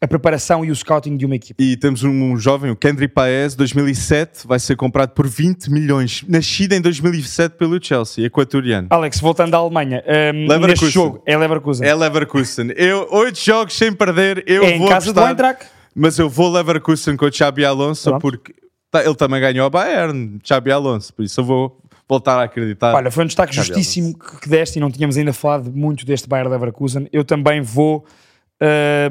a 0.01 0.07
preparação 0.07 0.63
e 0.65 0.71
o 0.71 0.77
scouting 0.77 1.17
de 1.17 1.25
uma 1.25 1.37
equipe. 1.37 1.63
E 1.63 1.77
temos 1.77 2.03
um, 2.05 2.37
jovem, 2.37 2.71
o 2.71 2.77
Kendry 2.77 3.09
Paez, 3.09 3.55
2007, 3.55 4.47
vai 4.47 4.59
ser 4.59 4.77
comprado 4.77 5.11
por 5.11 5.27
20 5.27 5.71
milhões. 5.71 6.23
Nascido 6.29 6.75
em 6.75 6.81
2007 6.81 7.57
pelo 7.57 7.83
Chelsea, 7.83 8.27
equatoriano. 8.27 8.89
Alex, 8.91 9.21
voltando 9.21 9.55
à 9.55 9.59
Alemanha, 9.59 10.03
um, 10.07 10.47
Leverkusen. 10.49 10.67
neste 10.69 10.91
jogo 10.91 11.23
é 11.27 11.37
Leverkusen. 11.37 11.87
É 11.89 11.95
Leverkusen. 11.95 12.73
Eu, 12.77 13.09
oito 13.11 13.39
jogos 13.41 13.75
sem 13.75 13.93
perder, 13.93 14.45
eu 14.47 14.65
É 14.65 14.73
em 14.73 14.79
vou 14.79 14.89
casa 14.89 15.13
do 15.13 15.19
apostar, 15.21 15.31
Eintracht. 15.51 15.67
mas 15.95 16.19
eu 16.19 16.29
vou 16.29 16.51
Leverkusen 16.53 17.17
com 17.17 17.25
o 17.27 17.33
Xabi 17.33 17.65
Alonso 17.65 18.11
Pronto. 18.11 18.21
porque 18.21 18.55
tá- 18.91 19.03
ele 19.03 19.15
também 19.15 19.41
ganhou 19.41 19.67
a 19.67 19.71
Bayern, 19.71 20.39
Xabi 20.45 20.73
Alonso, 20.73 21.15
por 21.15 21.25
isso 21.25 21.41
eu 21.41 21.45
vou 21.45 21.81
voltar 22.07 22.39
a 22.39 22.43
acreditar. 22.45 22.95
Olha, 22.95 23.11
foi 23.11 23.25
um 23.25 23.27
destaque 23.27 23.55
justíssimo 23.55 24.15
que, 24.17 24.47
deste 24.49 24.77
e 24.77 24.81
não 24.81 24.91
tínhamos 24.91 25.17
ainda 25.17 25.33
falado 25.33 25.73
muito 25.73 26.05
deste 26.05 26.29
Bayer 26.29 26.47
Leverkusen. 26.49 27.09
Eu 27.13 27.25
também 27.25 27.63
vou. 27.63 28.05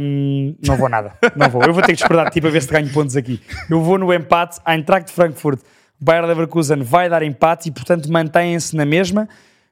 Hum, 0.02 0.56
não 0.66 0.78
vou 0.78 0.90
nada. 0.90 1.14
Não 1.36 1.50
vou. 1.50 1.62
Eu 1.64 1.74
vou 1.74 1.82
ter 1.82 1.94
que 1.94 1.98
discordar 2.00 2.26
de 2.28 2.32
ti 2.32 2.42
para 2.42 2.50
ver 2.50 2.62
se 2.62 2.70
ganho 2.72 2.90
pontos 2.92 3.16
aqui. 3.16 3.40
Eu 3.70 3.82
vou 3.82 3.98
no 3.98 4.14
empate. 4.14 4.60
A 4.66 4.76
Eintracht 4.76 5.08
de 5.08 5.14
Frankfurt. 5.14 5.60
Bayer 6.00 6.26
Leverkusen 6.26 6.84
vai 6.84 7.10
dar 7.10 7.24
empate 7.24 7.70
e, 7.70 7.72
portanto, 7.72 8.12
mantêm-se 8.12 8.76
na 8.76 8.86
mesma. 8.86 9.30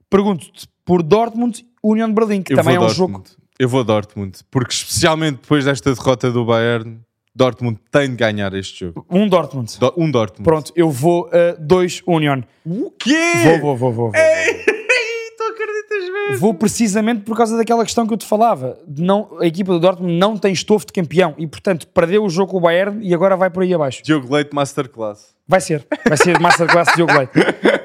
Pergunto-te 0.09 0.67
por 0.85 1.03
Dortmund, 1.03 1.65
União 1.83 2.07
de 2.07 2.13
Berlim, 2.13 2.41
que 2.41 2.53
eu 2.53 2.57
também 2.57 2.75
é 2.75 2.79
um 2.79 2.85
Dortmund. 2.85 3.11
jogo. 3.13 3.23
Eu 3.59 3.67
vou 3.69 3.83
Dortmund, 3.83 4.39
porque 4.49 4.73
especialmente 4.73 5.41
depois 5.41 5.65
desta 5.65 5.93
derrota 5.93 6.31
do 6.31 6.45
Bayern, 6.45 6.99
Dortmund 7.35 7.77
tem 7.91 8.09
de 8.11 8.15
ganhar 8.15 8.53
este 8.53 8.85
jogo. 8.85 9.05
Um 9.09 9.27
Dortmund. 9.27 9.77
Do- 9.79 9.93
um 9.97 10.09
Dortmund. 10.09 10.43
Pronto, 10.43 10.71
eu 10.75 10.89
vou 10.89 11.25
uh, 11.27 11.31
dois 11.59 12.01
Union. 12.07 12.41
O 12.65 12.89
quê? 12.91 13.33
Vou, 13.43 13.59
vou, 13.59 13.77
vou, 13.77 13.91
vou. 13.93 14.11
vou. 14.11 14.15
Ei, 14.15 14.53
tu 15.37 15.43
acreditas 15.43 16.03
mesmo? 16.03 16.12
Vou 16.37 16.53
precisamente 16.53 17.21
por 17.21 17.35
causa 17.35 17.57
daquela 17.57 17.83
questão 17.83 18.07
que 18.07 18.13
eu 18.13 18.17
te 18.17 18.25
falava. 18.25 18.79
Não, 18.87 19.37
a 19.39 19.45
equipa 19.45 19.73
do 19.73 19.79
Dortmund 19.79 20.13
não 20.13 20.37
tem 20.37 20.53
estofo 20.53 20.85
de 20.85 20.93
campeão 20.93 21.35
e, 21.37 21.45
portanto, 21.45 21.87
perdeu 21.87 22.23
o 22.23 22.29
jogo 22.29 22.51
com 22.51 22.57
o 22.57 22.61
Bayern 22.61 23.05
e 23.05 23.13
agora 23.13 23.35
vai 23.35 23.49
por 23.49 23.63
aí 23.63 23.73
abaixo. 23.73 24.01
Diogo 24.03 24.33
Leite 24.33 24.53
Masterclass. 24.53 25.33
Vai 25.47 25.61
ser. 25.61 25.85
Vai 26.07 26.17
ser 26.17 26.39
Masterclass 26.39 26.89
de 26.89 26.95
Diogo 26.95 27.13
Leite. 27.13 27.33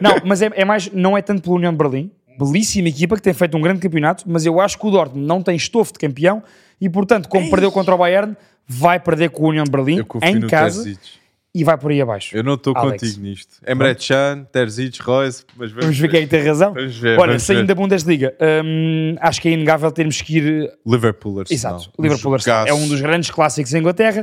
Não, 0.01 0.13
mas 0.25 0.41
é, 0.41 0.51
é 0.55 0.65
mais, 0.65 0.91
não 0.93 1.17
é 1.17 1.23
tanto 1.23 1.43
pela 1.43 1.57
União 1.57 1.73
de 1.73 1.79
Berlim. 1.79 2.11
Belíssima 2.39 2.89
equipa 2.89 3.17
que 3.17 3.23
tem 3.23 3.35
feito 3.35 3.57
um 3.57 3.61
grande 3.61 3.81
campeonato, 3.81 4.25
mas 4.27 4.47
eu 4.47 4.61
acho 4.61 4.79
que 4.79 4.87
o 4.87 4.91
Dortmund 4.91 5.27
não 5.27 5.43
tem 5.43 5.57
estofo 5.57 5.93
de 5.93 5.99
campeão 5.99 6.43
e, 6.81 6.89
portanto, 6.89 7.29
como 7.29 7.51
perdeu 7.51 7.73
contra 7.73 7.95
o 7.95 7.99
Bayern, 7.99 8.37
vai 8.67 9.01
perder 9.01 9.31
com 9.31 9.45
o 9.45 9.49
União 9.49 9.65
de 9.65 9.71
Berlim 9.71 9.97
Eu 9.97 10.07
confio 10.07 10.29
em 10.29 10.47
casa 10.47 10.85
Terzic. 10.85 11.18
E 11.55 11.65
vai 11.65 11.77
por 11.79 11.91
aí 11.91 12.01
abaixo. 12.01 12.37
Eu 12.37 12.45
não 12.45 12.55
estou 12.55 12.75
contigo 12.75 13.21
nisto. 13.21 13.57
Emre 13.67 13.95
Can, 13.95 14.47
Terzic, 14.53 15.01
Royce, 15.01 15.45
mas 15.57 15.71
vamos, 15.71 15.85
Vamos 15.85 15.99
ver 15.99 16.09
quem 16.09 16.21
é 16.21 16.23
que 16.23 16.29
tem 16.29 16.47
razão. 16.47 16.75
Vamos 16.75 16.97
ver, 16.97 17.19
Olha, 17.19 17.39
saindo 17.39 17.63
ver. 17.63 17.67
da 17.69 17.75
Bundesliga, 17.75 18.37
hum, 18.65 19.17
acho 19.21 19.41
que 19.41 19.49
é 19.49 19.53
inegável 19.53 19.91
termos 19.91 20.21
que 20.21 20.39
ir 20.39 20.73
Liverpool, 20.87 21.41
Arsenal. 21.41 21.77
Exato, 21.77 21.93
Liverpool 21.99 22.35
Arsenal. 22.35 22.67
é 22.67 22.75
um 22.75 22.87
dos 22.87 23.01
grandes 23.01 23.31
clássicos 23.31 23.73
em 23.75 23.79
Inglaterra, 23.79 24.23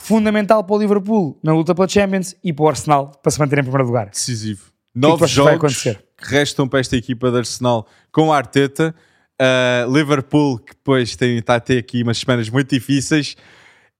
fundamental 0.00 0.64
para 0.64 0.76
o 0.76 0.78
Liverpool 0.78 1.38
na 1.42 1.52
luta 1.52 1.74
pela 1.74 1.88
Champions 1.88 2.34
e 2.42 2.52
para 2.52 2.64
o 2.64 2.68
Arsenal 2.68 3.12
para 3.22 3.30
se 3.30 3.38
manter 3.38 3.58
em 3.58 3.62
primeiro 3.62 3.86
lugar. 3.86 4.08
decisivo. 4.10 4.64
tu 4.64 4.72
Nove 5.00 5.24
que 5.24 5.30
jogos 5.30 5.82
que 5.82 5.96
restam 6.18 6.68
para 6.68 6.80
esta 6.80 6.96
equipa 6.96 7.30
de 7.30 7.38
Arsenal 7.38 7.86
com 8.10 8.32
a 8.32 8.36
Arteta. 8.36 8.94
Uh, 9.40 9.92
Liverpool, 9.92 10.58
que 10.58 10.72
depois 10.72 11.16
tem, 11.16 11.38
está 11.38 11.56
a 11.56 11.60
ter 11.60 11.78
aqui 11.78 12.02
umas 12.02 12.18
semanas 12.18 12.48
muito 12.48 12.70
difíceis. 12.70 13.36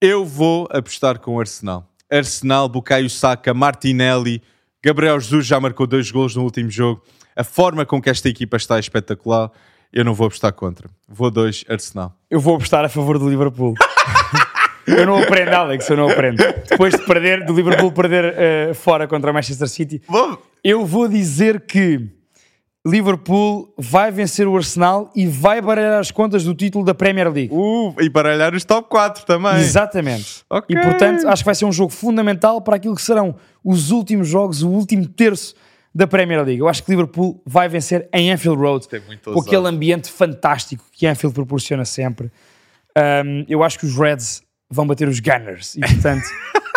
Eu 0.00 0.24
vou 0.24 0.68
apostar 0.70 1.18
com 1.18 1.36
o 1.36 1.40
Arsenal. 1.40 1.91
Arsenal, 2.12 2.68
Bukayo 2.68 3.08
Saka, 3.08 3.54
Martinelli, 3.54 4.42
Gabriel 4.84 5.18
Jesus 5.18 5.46
já 5.46 5.58
marcou 5.58 5.86
dois 5.86 6.10
gols 6.10 6.36
no 6.36 6.42
último 6.42 6.68
jogo. 6.68 7.02
A 7.34 7.42
forma 7.42 7.86
com 7.86 8.02
que 8.02 8.10
esta 8.10 8.28
equipa 8.28 8.56
está 8.56 8.76
é 8.76 8.80
espetacular. 8.80 9.50
Eu 9.92 10.04
não 10.04 10.12
vou 10.12 10.26
apostar 10.26 10.52
contra. 10.52 10.90
Vou 11.08 11.30
dois, 11.30 11.64
Arsenal. 11.68 12.14
Eu 12.30 12.40
vou 12.40 12.56
apostar 12.56 12.84
a 12.84 12.88
favor 12.88 13.18
do 13.18 13.28
Liverpool. 13.28 13.74
eu 14.86 15.06
não 15.06 15.22
aprendo, 15.22 15.54
Alex, 15.54 15.88
eu 15.88 15.96
não 15.96 16.08
aprendo. 16.08 16.42
Depois 16.68 16.94
de 16.94 17.04
perder, 17.04 17.44
do 17.44 17.54
Liverpool 17.54 17.92
perder 17.92 18.34
eh, 18.36 18.74
fora 18.74 19.06
contra 19.06 19.30
o 19.30 19.34
Manchester 19.34 19.68
City, 19.68 20.02
eu 20.64 20.84
vou 20.84 21.08
dizer 21.08 21.60
que 21.60 22.08
Liverpool 22.84 23.72
vai 23.78 24.10
vencer 24.10 24.48
o 24.48 24.56
Arsenal 24.56 25.10
e 25.14 25.24
vai 25.26 25.60
baralhar 25.62 26.00
as 26.00 26.10
contas 26.10 26.42
do 26.42 26.52
título 26.52 26.84
da 26.84 26.92
Premier 26.92 27.30
League. 27.30 27.54
Uh, 27.54 27.94
e 28.00 28.08
baralhar 28.08 28.54
os 28.54 28.64
top 28.64 28.88
4 28.88 29.24
também. 29.24 29.54
Exatamente. 29.60 30.42
Ok. 30.50 30.76
E 30.76 30.80
portanto, 30.80 31.28
acho 31.28 31.42
que 31.42 31.46
vai 31.46 31.54
ser 31.54 31.64
um 31.64 31.72
jogo 31.72 31.92
fundamental 31.92 32.60
para 32.60 32.76
aquilo 32.76 32.96
que 32.96 33.02
serão 33.02 33.36
os 33.64 33.92
últimos 33.92 34.26
jogos, 34.26 34.62
o 34.62 34.68
último 34.68 35.06
terço 35.06 35.54
da 35.94 36.08
Premier 36.08 36.42
League. 36.42 36.58
Eu 36.58 36.68
acho 36.68 36.82
que 36.82 36.90
Liverpool 36.90 37.40
vai 37.46 37.68
vencer 37.68 38.08
em 38.12 38.32
Anfield 38.32 38.60
Road, 38.60 38.88
com 39.24 39.40
aquele 39.40 39.68
ambiente 39.68 40.10
fantástico 40.10 40.84
que 40.90 41.06
Anfield 41.06 41.34
proporciona 41.34 41.84
sempre. 41.84 42.32
Um, 42.96 43.44
eu 43.48 43.62
acho 43.62 43.78
que 43.78 43.86
os 43.86 43.96
Reds 43.96 44.42
vão 44.72 44.86
bater 44.86 45.06
os 45.08 45.20
Gunners 45.20 45.74
e 45.76 45.80
portanto 45.80 46.24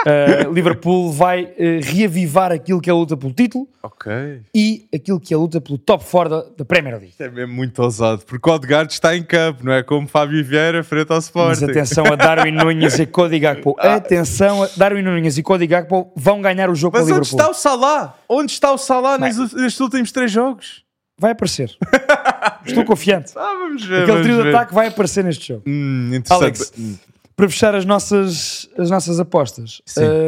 uh, 0.05 0.51
Liverpool 0.53 1.11
vai 1.11 1.43
uh, 1.45 1.47
reavivar 1.81 2.51
aquilo 2.51 2.79
que 2.81 2.89
é 2.89 2.93
a 2.93 2.95
luta 2.95 3.15
pelo 3.15 3.31
título 3.33 3.67
Ok. 3.81 4.41
e 4.53 4.85
aquilo 4.93 5.19
que 5.19 5.33
é 5.33 5.37
a 5.37 5.39
luta 5.39 5.61
pelo 5.61 5.77
top 5.77 6.03
4 6.03 6.29
da, 6.29 6.45
da 6.57 6.65
Premier 6.65 6.95
League. 6.95 7.09
Isto 7.11 7.23
é 7.23 7.29
mesmo 7.29 7.53
muito 7.53 7.81
ousado, 7.81 8.23
porque 8.25 8.49
o 8.49 8.53
Odegaard 8.53 8.91
está 8.91 9.15
em 9.15 9.23
campo, 9.23 9.63
não 9.65 9.71
é 9.73 9.81
como 9.83 10.07
Fábio 10.07 10.43
Vieira 10.43 10.83
frente 10.83 11.11
ao 11.11 11.17
Mas 11.17 11.25
Sporting. 11.25 11.65
atenção 11.65 12.05
a 12.05 12.15
Darwin 12.15 12.51
Nunes 12.51 12.99
e 12.99 13.05
Cody 13.05 13.39
Gakpo. 13.39 13.75
Atenção, 13.79 14.63
a 14.63 14.69
Darwin 14.75 15.01
Nunes 15.03 15.37
e 15.37 15.43
Cody 15.43 15.67
Gakpo 15.67 16.11
vão 16.15 16.41
ganhar 16.41 16.69
o 16.69 16.75
jogo 16.75 16.97
Mas 16.97 17.03
onde 17.05 17.13
Liverpool. 17.13 17.39
está 17.39 17.49
o 17.49 17.53
Salah? 17.53 18.17
Onde 18.27 18.51
está 18.51 18.71
o 18.71 18.77
Salah 18.77 19.17
nos, 19.17 19.53
nestes 19.53 19.79
últimos 19.79 20.11
três 20.11 20.31
jogos? 20.31 20.83
Vai 21.17 21.31
aparecer. 21.31 21.77
Estou 22.65 22.83
confiante. 22.83 23.31
Ah, 23.35 23.53
vamos 23.59 23.85
ver. 23.85 24.01
Aquele 24.03 24.07
vamos 24.11 24.23
trio 24.23 24.37
de 24.37 24.43
ver. 24.43 24.55
ataque 24.55 24.73
vai 24.73 24.87
aparecer 24.87 25.23
neste 25.23 25.47
jogo. 25.47 25.63
Hum. 25.65 26.11
Alex, 26.29 26.73
para 27.35 27.49
fechar 27.49 27.75
as 27.75 27.83
nossas, 27.83 28.69
as 28.77 28.89
nossas 28.89 29.19
apostas, 29.19 29.81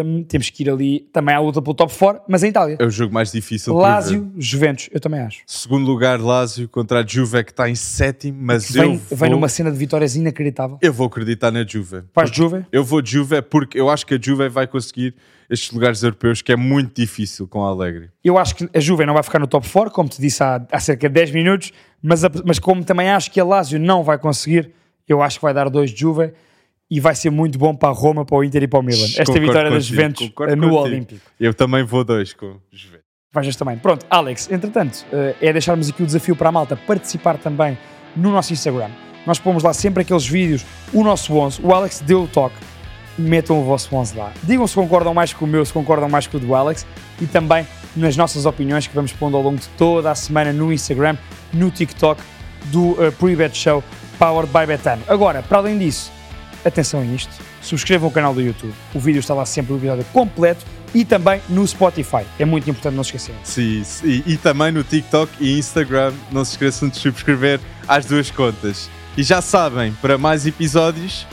hum, 0.05 0.24
temos 0.28 0.49
que 0.49 0.64
ir 0.64 0.70
ali 0.70 0.99
também 1.14 1.34
à 1.34 1.39
luta 1.39 1.62
pelo 1.62 1.74
top 1.74 1.93
4, 1.97 2.24
mas 2.28 2.43
em 2.43 2.49
Itália. 2.49 2.76
É 2.80 2.86
o 2.86 2.89
jogo 2.89 3.14
mais 3.14 3.32
difícil. 3.32 3.74
Lásio, 3.74 4.30
Juventus, 4.38 4.89
eu 4.91 4.99
também 4.99 5.22
acho. 5.22 5.39
Segundo 5.47 5.86
lugar, 5.86 6.20
Lásio 6.20 6.68
contra 6.68 6.99
a 7.01 7.05
Juve, 7.08 7.43
que 7.45 7.51
está 7.51 7.70
em 7.70 7.76
sétimo, 7.76 8.38
mas 8.41 8.76
eu 8.76 8.82
Vem, 8.84 8.97
vou, 8.97 9.18
vem 9.18 9.30
numa 9.30 9.47
cena 9.47 9.72
de 9.72 9.78
vitórias 9.78 10.16
inacreditável. 10.18 10.78
eu 10.82 10.91
vou 10.91 11.08
acreditar 11.08 11.49
na 11.51 11.66
Juve. 11.66 12.03
Faz 12.14 12.30
Juve? 12.30 12.66
Eu 12.72 12.84
vou 12.84 13.01
de 13.01 13.12
Juve 13.12 13.41
porque 13.41 13.80
eu 13.80 13.89
acho 13.89 14.05
que 14.05 14.14
a 14.16 14.20
Juve 14.22 14.49
vai 14.49 14.68
conseguir 14.68 15.16
estes 15.49 15.72
lugares 15.72 16.03
europeus, 16.03 16.41
que 16.41 16.51
é 16.51 16.58
muito 16.58 16.93
difícil 16.99 17.47
com 17.47 17.64
a 17.64 17.70
Alegre. 17.70 18.10
Eu 18.22 18.38
acho 18.38 18.53
que 18.53 18.70
a 18.76 18.80
Juve 18.82 19.05
não 19.05 19.14
vai 19.14 19.24
ficar 19.24 19.39
no 19.39 19.47
top 19.47 19.66
4, 19.70 19.93
como 19.93 20.10
te 20.10 20.20
disse 20.20 20.43
há, 20.43 20.62
há 20.70 20.80
cerca 20.82 21.08
de 21.08 21.14
10 21.16 21.32
minutos, 21.32 21.72
mas, 22.03 22.26
a- 22.26 22.32
mas 22.45 22.60
como 22.60 22.84
também 22.84 23.10
acho 23.10 23.32
que 23.32 23.39
a 23.39 23.45
Lazio 23.45 23.80
não 23.80 24.03
vai 24.03 24.18
conseguir, 24.18 24.72
eu 25.08 25.22
acho 25.22 25.39
que 25.39 25.43
vai 25.45 25.53
dar 25.53 25.70
dois 25.70 25.91
de 25.91 26.01
Juve 26.01 26.34
e 26.90 27.00
vai 27.00 27.16
ser 27.16 27.30
muito 27.30 27.58
bom 27.58 27.76
para 27.76 27.90
a 27.90 27.92
Roma, 27.92 28.26
para 28.26 28.38
o 28.38 28.44
Inter 28.44 28.64
e 28.64 28.68
para 28.68 28.80
o 28.80 28.84
Milan. 28.84 29.04
Esta 29.04 29.26
Concordo 29.26 29.48
vitória 29.48 29.70
da 29.70 29.76
contigo, 29.76 29.96
Juventus 29.96 30.22
no 30.22 30.32
contigo. 30.34 30.76
Olímpico. 30.76 31.22
Eu 31.40 31.54
também 31.54 31.84
vou 31.84 32.04
dois 32.04 32.34
com 32.34 32.60
Juve. 32.72 33.00
Vais 33.34 33.56
também. 33.56 33.78
Pronto, 33.78 34.06
Alex, 34.10 34.50
entretanto, 34.50 35.06
eh, 35.12 35.36
é 35.42 35.54
deixarmos 35.54 35.90
aqui 35.90 36.02
o 36.02 36.06
desafio 36.06 36.36
para 36.36 36.50
a 36.50 36.52
malta 36.52 36.76
participar 36.76 37.38
também 37.38 37.78
no 38.16 38.32
nosso 38.32 38.54
Instagram. 38.54 38.90
Nós 39.26 39.38
pomos 39.38 39.64
lá 39.64 39.74
sempre 39.74 40.02
aqueles 40.02 40.26
vídeos, 40.26 40.66
o 40.94 41.04
nosso 41.04 41.36
11, 41.36 41.62
o 41.62 41.74
Alex 41.74 42.00
deu 42.00 42.24
o 42.24 42.28
toque, 42.28 42.56
metam 43.18 43.60
o 43.60 43.64
vosso 43.64 43.94
11 43.94 44.16
lá. 44.16 44.32
Digam 44.44 44.66
se 44.66 44.74
concordam 44.74 45.14
mais 45.14 45.34
com 45.34 45.44
o 45.44 45.48
meu, 45.48 45.66
se 45.66 45.74
concordam 45.74 46.08
mais 46.08 46.26
com 46.26 46.38
o 46.38 46.40
do 46.40 46.56
Alex 46.56 46.88
e 47.22 47.26
também 47.26 47.68
nas 47.96 48.16
nossas 48.16 48.46
opiniões 48.46 48.88
que 48.88 48.96
vamos 48.96 49.12
pondo 49.12 49.36
ao 49.36 49.44
longo 49.44 49.58
de 49.58 49.68
toda 49.70 50.10
a 50.10 50.16
semana 50.16 50.54
no 50.54 50.72
Instagram, 50.72 51.18
no 51.54 51.70
TikTok 51.70 52.22
do 52.66 52.92
uh, 52.92 53.12
Pre-Bet 53.20 53.58
Show 53.58 53.84
Powered 54.18 54.52
by 54.52 54.66
Betano. 54.66 55.04
Agora, 55.08 55.44
para 55.44 55.58
além 55.58 55.78
disso, 55.78 56.12
atenção 56.68 57.01
a 57.01 57.05
isto, 57.05 57.32
subscrevam 57.61 58.09
o 58.09 58.11
canal 58.11 58.34
do 58.34 58.41
YouTube. 58.41 58.74
O 58.93 58.99
vídeo 58.99 59.20
está 59.20 59.34
lá 59.34 59.45
sempre 59.45 59.74
o 59.74 59.78
episódio 59.78 60.05
completo 60.13 60.65
e 60.93 61.03
também 61.03 61.41
no 61.49 61.68
Spotify. 61.68 62.26
É 62.39 62.45
muito 62.45 62.70
importante 62.70 62.95
não 62.95 63.03
se 63.03 63.09
esquecerem. 63.09 63.41
Sim, 63.43 63.84
sim. 63.84 64.24
E, 64.26 64.34
e 64.34 64.38
também 64.38 64.72
no 64.72 64.84
TikTok 64.84 65.32
e 65.39 65.57
Instagram. 65.57 66.13
Não 66.32 66.43
se 66.45 66.51
esqueçam 66.51 66.89
de 66.89 66.97
subscrever 66.97 67.59
às 67.88 68.05
duas 68.05 68.32
contas. 68.32 68.89
E 69.18 69.24
já 69.24 69.41
sabem, 69.41 69.93
para 70.01 70.18
mais 70.18 70.45
episódios, 70.45 71.26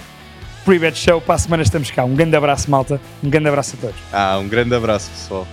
Pre-Bet 0.64 0.98
Show, 0.98 1.20
para 1.20 1.34
a 1.34 1.38
semana 1.38 1.62
estamos 1.62 1.90
cá. 1.90 2.04
Um 2.04 2.14
grande 2.14 2.34
abraço, 2.34 2.70
malta. 2.70 3.00
Um 3.22 3.28
grande 3.28 3.48
abraço 3.48 3.76
a 3.76 3.80
todos. 3.80 3.96
ah, 4.12 4.38
um 4.38 4.48
grande 4.48 4.74
abraço, 4.74 5.10
pessoal. 5.10 5.46